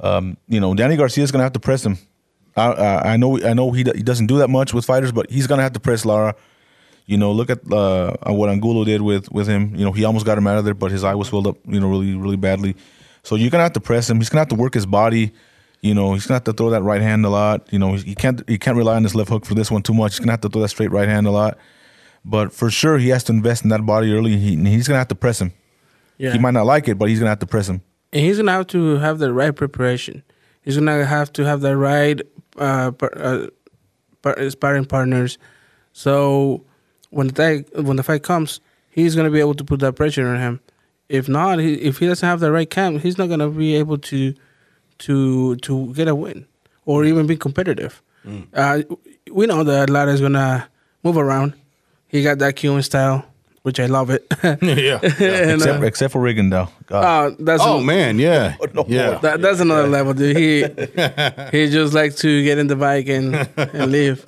Um, 0.00 0.36
you 0.48 0.60
know, 0.60 0.74
Danny 0.74 0.96
Garcia 0.96 1.24
is 1.24 1.32
gonna 1.32 1.44
have 1.44 1.52
to 1.54 1.60
press 1.60 1.84
him. 1.84 1.98
I, 2.56 2.66
I, 2.72 3.12
I 3.12 3.16
know, 3.16 3.38
I 3.42 3.54
know 3.54 3.70
he 3.72 3.82
he 3.94 4.02
doesn't 4.02 4.26
do 4.26 4.38
that 4.38 4.48
much 4.48 4.72
with 4.74 4.84
fighters, 4.84 5.12
but 5.12 5.30
he's 5.30 5.46
gonna 5.46 5.62
have 5.62 5.72
to 5.72 5.80
press 5.80 6.04
Lara. 6.04 6.34
You 7.06 7.16
know, 7.16 7.30
look 7.32 7.50
at 7.50 7.60
uh, 7.72 8.16
what 8.26 8.50
Angulo 8.50 8.84
did 8.84 9.00
with 9.02 9.30
with 9.30 9.46
him. 9.46 9.74
You 9.76 9.84
know, 9.84 9.92
he 9.92 10.04
almost 10.04 10.26
got 10.26 10.36
him 10.38 10.46
out 10.46 10.58
of 10.58 10.64
there, 10.64 10.74
but 10.74 10.90
his 10.90 11.04
eye 11.04 11.14
was 11.14 11.28
filled 11.28 11.46
up. 11.46 11.56
You 11.66 11.80
know, 11.80 11.88
really, 11.88 12.14
really 12.14 12.36
badly. 12.36 12.76
So 13.22 13.36
you're 13.36 13.50
gonna 13.50 13.62
have 13.62 13.72
to 13.74 13.80
press 13.80 14.08
him. 14.10 14.18
He's 14.18 14.28
gonna 14.28 14.40
have 14.40 14.48
to 14.48 14.54
work 14.54 14.74
his 14.74 14.86
body. 14.86 15.32
You 15.82 15.94
know, 15.94 16.14
he's 16.14 16.26
gonna 16.26 16.36
have 16.36 16.44
to 16.44 16.52
throw 16.52 16.70
that 16.70 16.82
right 16.82 17.00
hand 17.02 17.24
a 17.24 17.28
lot. 17.28 17.72
You 17.72 17.78
know, 17.78 17.94
he 17.94 18.14
can't 18.14 18.42
he 18.48 18.58
can't 18.58 18.76
rely 18.76 18.96
on 18.96 19.02
his 19.02 19.14
left 19.14 19.30
hook 19.30 19.44
for 19.46 19.54
this 19.54 19.70
one 19.70 19.82
too 19.82 19.94
much. 19.94 20.14
He's 20.14 20.20
gonna 20.20 20.32
have 20.32 20.40
to 20.42 20.48
throw 20.48 20.62
that 20.62 20.68
straight 20.68 20.90
right 20.90 21.08
hand 21.08 21.26
a 21.26 21.30
lot. 21.30 21.58
But 22.24 22.52
for 22.52 22.70
sure, 22.70 22.98
he 22.98 23.10
has 23.10 23.22
to 23.24 23.32
invest 23.32 23.62
in 23.62 23.70
that 23.70 23.86
body 23.86 24.12
early. 24.12 24.36
He, 24.36 24.56
he's 24.56 24.88
gonna 24.88 24.98
have 24.98 25.08
to 25.08 25.14
press 25.14 25.40
him. 25.40 25.52
Yeah, 26.18 26.32
He 26.32 26.38
might 26.38 26.52
not 26.54 26.66
like 26.66 26.88
it, 26.88 26.98
but 26.98 27.08
he's 27.08 27.18
gonna 27.20 27.30
have 27.30 27.38
to 27.40 27.46
press 27.46 27.68
him. 27.68 27.82
And 28.16 28.24
he's 28.24 28.38
gonna 28.38 28.52
have 28.52 28.66
to 28.68 28.96
have 28.96 29.18
the 29.18 29.30
right 29.32 29.54
preparation. 29.54 30.22
He's 30.62 30.76
gonna 30.78 31.04
have 31.04 31.32
to 31.34 31.44
have 31.44 31.60
the 31.60 31.76
right 31.76 32.20
uh, 32.56 32.90
par- 32.92 33.12
uh, 33.16 33.46
par- 34.22 34.50
sparring 34.50 34.86
partners. 34.86 35.36
So 35.92 36.64
when 37.10 37.28
the 37.28 37.34
fight, 37.34 37.84
when 37.84 37.96
the 37.96 38.02
fight 38.02 38.22
comes, 38.22 38.60
he's 38.90 39.14
gonna 39.14 39.30
be 39.30 39.40
able 39.40 39.54
to 39.54 39.64
put 39.64 39.80
that 39.80 39.94
pressure 39.96 40.26
on 40.26 40.38
him. 40.38 40.60
If 41.08 41.28
not, 41.28 41.58
he, 41.58 41.74
if 41.74 41.98
he 41.98 42.06
doesn't 42.06 42.26
have 42.28 42.40
the 42.40 42.50
right 42.50 42.68
camp, 42.68 43.02
he's 43.02 43.18
not 43.18 43.28
gonna 43.28 43.50
be 43.50 43.74
able 43.76 43.98
to 43.98 44.34
to 45.00 45.56
to 45.56 45.92
get 45.94 46.08
a 46.08 46.14
win 46.14 46.46
or 46.86 47.04
even 47.04 47.26
be 47.26 47.36
competitive. 47.36 48.02
Uh, 48.54 48.82
we 49.30 49.46
know 49.46 49.62
that 49.62 49.88
Lara 49.90 50.12
is 50.12 50.20
gonna 50.22 50.68
move 51.04 51.16
around. 51.18 51.52
He 52.08 52.22
got 52.22 52.38
that 52.38 52.56
Cuban 52.56 52.82
style, 52.82 53.24
which 53.66 53.80
I 53.80 53.86
love 53.86 54.10
it. 54.10 54.24
yeah. 54.62 55.00
and, 55.02 55.58
except 55.58 55.82
uh, 55.82 55.86
except 55.86 56.12
for 56.12 56.22
Rigondeaux. 56.22 56.70
God. 56.86 57.02
uh, 57.32 57.36
that's 57.40 57.62
Oh 57.64 57.80
an- 57.80 57.86
man, 57.86 58.18
yeah, 58.20 58.54
yeah. 58.86 59.18
that, 59.18 59.42
that's 59.42 59.58
another 59.58 59.88
level, 59.88 60.14
dude. 60.14 60.36
He 60.36 60.60
he 61.50 61.68
just 61.68 61.92
likes 61.92 62.14
to 62.22 62.44
get 62.44 62.58
in 62.58 62.68
the 62.68 62.76
bike 62.76 63.08
and 63.08 63.34
and 63.56 63.90
leave. 63.90 64.24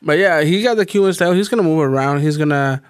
But 0.00 0.18
yeah, 0.18 0.42
he 0.42 0.62
got 0.62 0.76
the 0.76 0.86
Cuban 0.86 1.12
style. 1.12 1.32
He's 1.32 1.48
gonna 1.48 1.64
move 1.64 1.80
around. 1.80 2.20
He's 2.20 2.36
gonna 2.38 2.80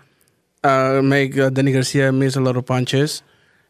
uh, 0.63 1.01
make 1.03 1.39
uh, 1.39 1.49
Danny 1.49 1.73
Garcia 1.73 2.13
miss 2.13 2.37
a 2.37 2.41
lot 2.41 2.57
of 2.59 2.67
punches. 2.67 3.23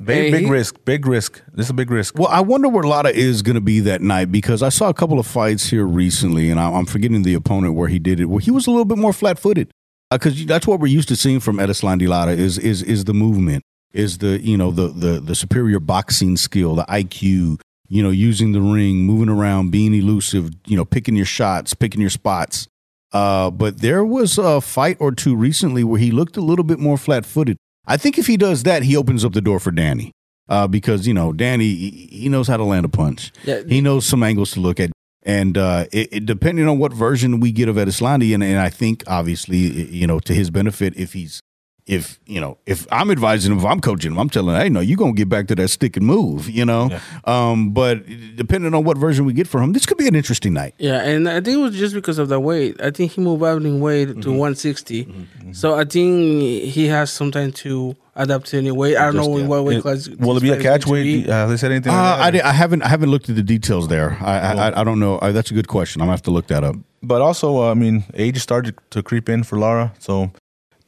big 0.02 0.32
big 0.32 0.44
he- 0.46 0.50
risk. 0.50 0.74
Big 0.84 1.06
risk. 1.06 1.40
This 1.54 1.66
is 1.66 1.70
a 1.70 1.74
big 1.74 1.90
risk. 1.92 2.18
Well, 2.18 2.28
I 2.28 2.40
wonder 2.40 2.68
where 2.68 2.82
Lara 2.82 3.10
is 3.10 3.42
going 3.42 3.54
to 3.54 3.60
be 3.60 3.78
that 3.80 4.00
night 4.02 4.32
because 4.32 4.62
I 4.62 4.68
saw 4.70 4.88
a 4.88 4.94
couple 4.94 5.18
of 5.20 5.26
fights 5.26 5.68
here 5.70 5.86
recently, 5.86 6.50
and 6.50 6.58
I- 6.58 6.72
I'm 6.72 6.86
forgetting 6.86 7.22
the 7.22 7.34
opponent 7.34 7.74
where 7.74 7.86
he 7.88 7.98
did 8.00 8.18
it. 8.18 8.24
Where 8.26 8.40
he 8.40 8.50
was 8.50 8.66
a 8.66 8.70
little 8.70 8.84
bit 8.84 8.98
more 8.98 9.12
flat-footed 9.12 9.70
because 10.10 10.44
that's 10.46 10.66
what 10.66 10.80
we're 10.80 10.88
used 10.88 11.08
to 11.08 11.16
seeing 11.16 11.40
from 11.40 11.56
Erislandy 11.58 12.08
Lara 12.08 12.32
is 12.32 12.58
is 12.58 12.82
is 12.82 13.04
the 13.04 13.14
movement, 13.14 13.62
is 13.92 14.18
the 14.18 14.40
you 14.40 14.56
know 14.56 14.70
the 14.70 14.88
the 14.88 15.20
the 15.20 15.34
superior 15.34 15.80
boxing 15.80 16.36
skill, 16.36 16.74
the 16.74 16.84
IQ, 16.84 17.60
you 17.88 18.02
know, 18.02 18.10
using 18.10 18.52
the 18.52 18.60
ring, 18.60 18.98
moving 18.98 19.28
around, 19.28 19.70
being 19.70 19.94
elusive, 19.94 20.50
you 20.66 20.76
know, 20.76 20.84
picking 20.84 21.16
your 21.16 21.26
shots, 21.26 21.74
picking 21.74 22.00
your 22.00 22.10
spots. 22.10 22.66
Uh, 23.12 23.50
but 23.50 23.80
there 23.80 24.04
was 24.04 24.38
a 24.38 24.60
fight 24.60 24.96
or 25.00 25.10
two 25.10 25.34
recently 25.34 25.82
where 25.82 25.98
he 25.98 26.12
looked 26.12 26.36
a 26.36 26.40
little 26.40 26.64
bit 26.64 26.78
more 26.78 26.96
flat-footed. 26.96 27.56
I 27.84 27.96
think 27.96 28.18
if 28.18 28.28
he 28.28 28.36
does 28.36 28.62
that, 28.62 28.84
he 28.84 28.96
opens 28.96 29.24
up 29.24 29.32
the 29.32 29.40
door 29.40 29.58
for 29.58 29.72
Danny 29.72 30.12
uh, 30.48 30.68
because 30.68 31.06
you 31.06 31.14
know 31.14 31.32
Danny 31.32 31.74
he 31.74 32.08
he 32.12 32.28
knows 32.28 32.48
how 32.48 32.56
to 32.56 32.64
land 32.64 32.84
a 32.84 32.88
punch. 32.88 33.32
Yeah. 33.44 33.62
He 33.66 33.80
knows 33.80 34.06
some 34.06 34.22
angles 34.22 34.52
to 34.52 34.60
look 34.60 34.78
at, 34.78 34.90
and 35.22 35.58
uh, 35.58 35.86
it, 35.92 36.08
it, 36.12 36.26
depending 36.26 36.68
on 36.68 36.78
what 36.78 36.92
version 36.92 37.40
we 37.40 37.52
get 37.52 37.68
of 37.68 37.76
Erislandy, 37.76 38.34
and, 38.34 38.42
and 38.42 38.58
I 38.58 38.70
think 38.70 39.04
obviously 39.06 39.58
you 39.58 40.06
know 40.06 40.20
to 40.20 40.34
his 40.34 40.50
benefit 40.50 40.96
if 40.96 41.12
he's 41.12 41.42
if 41.86 42.20
you 42.26 42.40
know 42.40 42.58
if 42.66 42.86
I'm 42.92 43.10
advising 43.10 43.52
him, 43.52 43.58
if 43.58 43.64
I'm 43.64 43.80
coaching 43.80 44.12
him, 44.12 44.18
I'm 44.18 44.30
telling 44.30 44.54
him, 44.54 44.60
hey, 44.60 44.68
no, 44.68 44.80
you're 44.80 44.96
gonna 44.96 45.12
get 45.12 45.28
back 45.28 45.48
to 45.48 45.54
that 45.56 45.68
stick 45.68 45.96
and 45.96 46.06
move, 46.06 46.48
you 46.48 46.64
know. 46.64 46.90
Um, 47.24 47.70
but 47.70 48.04
depending 48.36 48.74
on 48.74 48.84
what 48.84 48.96
version 48.96 49.24
we 49.24 49.32
get 49.32 49.48
for 49.48 49.60
him, 49.62 49.72
this 49.72 49.86
could 49.86 49.98
be 49.98 50.06
an 50.08 50.14
interesting 50.14 50.52
night. 50.52 50.74
Yeah, 50.78 51.02
and 51.02 51.28
I 51.28 51.40
think 51.40 51.58
it 51.58 51.60
was 51.60 51.76
just 51.76 51.94
because 51.94 52.18
of 52.18 52.28
the 52.28 52.38
weight. 52.40 52.80
I 52.82 52.90
think 52.90 53.12
he 53.12 53.20
moved 53.20 53.42
up 53.42 53.60
in 53.62 53.80
weight 53.80 54.08
Mm-hmm. 54.08 54.20
to 54.22 54.30
160. 54.30 55.26
So 55.52 55.74
I 55.74 55.84
think 55.84 56.64
he 56.64 56.86
has 56.86 57.10
some 57.12 57.30
time 57.30 57.52
to 57.52 57.96
adapt 58.14 58.46
to 58.46 58.58
any 58.58 58.70
weight. 58.70 58.96
I 58.96 59.06
don't 59.06 59.16
know 59.16 59.36
in 59.36 59.48
what 59.48 59.64
weight 59.64 59.78
It- 59.78 59.82
class. 59.82 60.08
will 60.08 60.36
it 60.36 60.42
be 60.42 60.50
a 60.50 60.56
this 60.56 60.64
fight 60.64 60.76
is 60.76 60.84
catch 60.84 60.86
weight? 60.90 61.28
Uh, 61.28 61.46
they 61.46 61.56
said 61.56 61.70
anything? 61.72 61.92
Uh, 61.92 61.96
like? 61.96 62.20
I, 62.20 62.30
di- 62.30 62.40
I 62.42 62.52
haven't 62.52 62.82
I 62.82 62.88
haven't 62.88 63.10
looked 63.10 63.28
at 63.28 63.36
the 63.36 63.42
details 63.42 63.88
there. 63.88 64.16
I 64.20 64.38
I, 64.38 64.52
I, 64.70 64.80
I 64.80 64.84
don't 64.84 65.00
know. 65.00 65.18
Uh, 65.18 65.32
that's 65.32 65.50
a 65.50 65.54
good 65.54 65.68
question. 65.68 66.00
I'm 66.00 66.06
gonna 66.06 66.12
have 66.12 66.22
to 66.22 66.30
look 66.30 66.46
that 66.48 66.62
up. 66.64 66.76
But 67.02 67.22
also, 67.22 67.62
uh, 67.62 67.70
I 67.70 67.74
mean, 67.74 68.04
age 68.14 68.38
started 68.40 68.74
to 68.90 69.02
creep 69.02 69.28
in 69.28 69.42
for 69.42 69.58
Lara, 69.58 69.92
so 69.98 70.30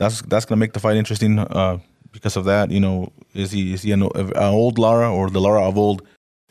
that's 0.03 0.23
that's 0.31 0.45
gonna 0.47 0.59
make 0.65 0.73
the 0.73 0.81
fight 0.81 0.97
interesting. 0.97 1.39
Uh, 1.39 1.79
because 2.13 2.37
of 2.37 2.45
that, 2.45 2.71
you 2.71 2.81
know, 2.81 3.11
is 3.35 3.51
he 3.53 3.73
is 3.75 3.83
he 3.83 3.93
an, 3.93 4.03
an 4.03 4.37
old 4.37 4.79
Lara 4.79 5.09
or 5.13 5.31
the 5.31 5.41
Lara 5.41 5.63
of 5.69 5.77
old? 5.79 6.03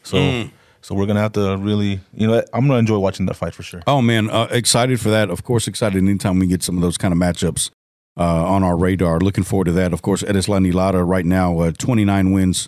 So 0.04 0.18
Mm. 0.18 0.50
so 0.82 0.96
we're 0.96 1.06
gonna 1.06 1.22
have 1.22 1.34
to 1.34 1.58
really, 1.58 2.00
you 2.14 2.28
know, 2.28 2.42
I'm 2.54 2.66
gonna 2.68 2.80
enjoy 2.80 2.98
watching 2.98 3.28
that 3.28 3.36
fight 3.36 3.54
for 3.54 3.64
sure. 3.64 3.82
Oh 3.86 4.02
man, 4.02 4.30
uh, 4.30 4.48
excited 4.50 5.00
for 5.00 5.10
that. 5.12 5.30
Of 5.30 5.44
course, 5.44 5.68
excited 5.68 5.98
anytime 6.04 6.40
we 6.40 6.48
get 6.48 6.64
some 6.64 6.76
of 6.78 6.82
those 6.82 6.98
kind 6.98 7.14
of 7.14 7.20
matchups 7.20 7.70
uh, 8.18 8.46
on 8.56 8.64
our 8.64 8.76
radar. 8.78 9.20
Looking 9.20 9.44
forward 9.44 9.66
to 9.66 9.72
that. 9.74 9.94
Of 9.94 10.02
course, 10.02 10.24
Erislandy 10.24 10.74
Lara 10.74 11.04
right 11.04 11.26
now, 11.26 11.60
uh, 11.60 11.72
29 11.78 12.32
wins, 12.32 12.68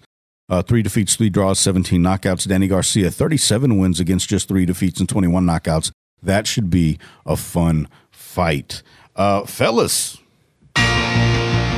Uh, 0.50 0.62
three 0.62 0.84
defeats, 0.84 1.16
three 1.16 1.30
draws, 1.32 1.58
17 1.58 2.02
knockouts. 2.04 2.46
Danny 2.48 2.68
Garcia, 2.68 3.10
37 3.10 3.78
wins 3.80 4.00
against 4.00 4.30
just 4.30 4.48
three 4.48 4.66
defeats 4.66 5.00
and 5.00 5.08
21 5.10 5.46
knockouts. 5.46 5.90
That 6.22 6.46
should 6.48 6.70
be 6.70 7.00
a 7.26 7.36
fun 7.38 7.88
fight. 8.12 8.84
Uh, 9.16 9.46
fellas, 9.46 10.18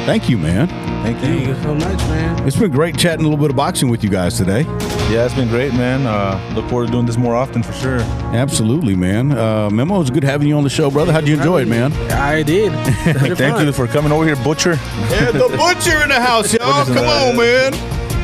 thank 0.06 0.30
you, 0.30 0.38
man. 0.38 0.68
Thank 1.06 1.20
Thank 1.20 1.42
you. 1.42 1.54
you 1.54 1.62
so 1.62 1.76
much, 1.76 2.00
man. 2.08 2.48
It's 2.48 2.58
been 2.58 2.72
great 2.72 2.98
chatting 2.98 3.26
a 3.26 3.30
little 3.30 3.44
bit 3.44 3.52
of 3.52 3.56
boxing 3.56 3.90
with 3.90 4.04
you 4.04 4.10
guys 4.10 4.38
today. 4.38 4.62
Yeah, 5.12 5.26
it's 5.26 5.36
been 5.36 5.50
great, 5.50 5.72
man. 5.74 6.08
Uh, 6.08 6.54
look 6.56 6.68
forward 6.68 6.88
to 6.88 6.92
doing 6.92 7.06
this 7.06 7.16
more 7.16 7.36
often 7.36 7.62
for 7.62 7.74
sure. 7.74 8.00
Absolutely, 8.34 8.96
man. 8.96 9.32
Uh, 9.32 9.70
Memo, 9.70 10.02
it's 10.02 10.10
good 10.10 10.24
having 10.24 10.48
you 10.48 10.58
on 10.58 10.64
the 10.64 10.70
show, 10.70 10.90
brother. 10.90 11.12
How'd 11.14 11.28
you 11.28 11.36
enjoy 11.36 11.62
it, 11.62 11.68
man? 11.68 11.94
I 12.12 12.42
did. 12.42 12.72
Thank 13.38 13.60
you 13.62 13.72
for 13.72 13.86
coming 13.86 14.12
over 14.12 14.26
here, 14.26 14.36
Butcher. 14.38 14.80
Yeah, 15.12 15.30
the 15.30 15.48
butcher 15.58 16.02
in 16.02 16.10
the 16.10 16.20
house, 16.20 16.52
y'all. 16.54 16.86
Come 16.86 17.06
on, 17.06 17.38
man. 17.38 17.74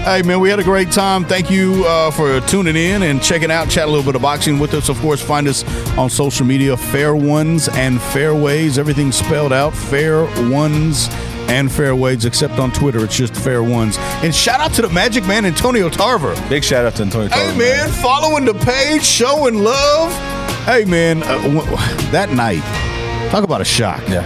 Hey, 0.04 0.24
man, 0.24 0.40
we 0.40 0.50
had 0.50 0.60
a 0.60 0.64
great 0.64 0.92
time. 0.92 1.24
Thank 1.24 1.52
you 1.52 1.86
uh, 1.86 2.10
for 2.10 2.42
tuning 2.48 2.76
in 2.76 3.04
and 3.04 3.22
checking 3.22 3.52
out, 3.52 3.70
chat 3.70 3.88
a 3.88 3.92
little 3.92 4.04
bit 4.04 4.16
of 4.16 4.24
boxing 4.24 4.58
with 4.58 4.74
us. 4.74 4.90
Of 4.90 5.00
course, 5.02 5.22
find 5.22 5.48
us 5.48 5.64
on 5.96 6.10
social 6.10 6.48
media, 6.48 6.76
Fair 6.76 7.16
Ones 7.16 7.70
and 7.70 8.02
Fairways. 8.02 8.80
Everything 8.80 9.12
spelled 9.12 9.54
out, 9.54 9.76
Fair 9.76 10.24
Ones 10.50 11.08
and 11.52 11.72
Fairways, 11.72 12.24
except 12.26 12.58
on 12.60 12.72
Twitter, 12.72 13.04
it's 13.04 13.16
just 13.16 13.36
Fair 13.36 13.62
Ones. 13.62 13.98
And 14.24 14.34
shout 14.34 14.60
out 14.62 14.74
to 14.76 14.82
the 14.82 14.90
Magic 14.90 15.26
Man, 15.28 15.46
Antonio 15.46 15.90
Tarver. 15.90 16.34
Big 16.50 16.64
shout 16.64 16.86
out 16.86 16.96
to 16.96 17.04
Antonio. 17.04 17.28
Tarver. 17.28 17.44
Hey, 17.44 17.58
Tarver, 17.58 17.88
man, 17.88 17.90
following 18.02 18.46
the 18.46 18.54
page, 18.54 19.04
showing 19.04 19.64
love. 19.64 20.12
Hey, 20.66 20.86
man, 20.86 21.22
uh, 21.24 21.42
w- 21.42 21.62
that 22.12 22.30
night, 22.32 22.62
talk 23.32 23.44
about 23.44 23.62
a 23.62 23.66
shock. 23.66 24.02
Yeah, 24.08 24.26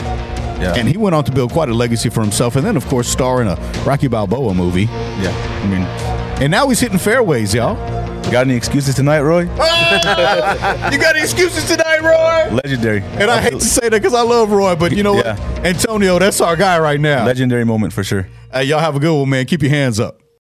yeah, 0.61 0.73
And 0.76 0.88
he 0.88 0.97
went 0.97 1.15
on 1.15 1.23
to 1.23 1.32
build 1.32 1.51
quite 1.51 1.69
a 1.69 1.73
legacy 1.73 2.09
for 2.09 2.21
himself, 2.21 2.55
and 2.55 2.65
then, 2.65 2.78
of 2.78 2.86
course, 2.88 3.07
star 3.09 3.41
in 3.41 3.47
a 3.47 3.55
Rocky 3.86 4.07
Balboa 4.07 4.53
movie. 4.53 4.84
yeah. 4.84 5.61
I 5.63 5.67
mean, 5.67 6.24
And 6.41 6.51
now 6.51 6.67
he's 6.67 6.79
hitting 6.79 6.97
fairways, 6.97 7.53
y'all. 7.53 7.75
got 8.31 8.45
any 8.47 8.55
excuses 8.55 8.95
tonight, 8.95 9.21
Roy? 9.21 9.47
Ah! 9.57 10.91
you 10.91 10.97
got 10.99 11.15
any 11.15 11.23
excuses 11.23 11.65
tonight, 11.65 12.01
Roy? 12.01 12.53
Legendary. 12.55 13.01
And 13.01 13.29
I 13.31 13.39
hate 13.39 13.53
to 13.53 13.61
say 13.61 13.88
that 13.88 13.91
because 14.01 14.13
I 14.13 14.21
love 14.21 14.51
Roy, 14.51 14.75
but 14.75 14.91
you 14.91 15.03
know 15.03 15.15
Yeah. 15.15 15.39
what? 15.39 15.65
Antonio, 15.65 16.19
that's 16.19 16.41
our 16.41 16.55
guy 16.55 16.77
right 16.79 16.99
now. 16.99 17.25
Legendary 17.25 17.63
moment 17.63 17.93
for 17.93 18.03
sure. 18.03 18.27
Hey, 18.51 18.65
y'all 18.65 18.79
have 18.79 18.95
a 18.95 18.99
good 18.99 19.17
one, 19.17 19.29
man. 19.29 19.45
Keep 19.45 19.61
your 19.61 19.71
hands 19.71 19.99
up. 19.99 20.19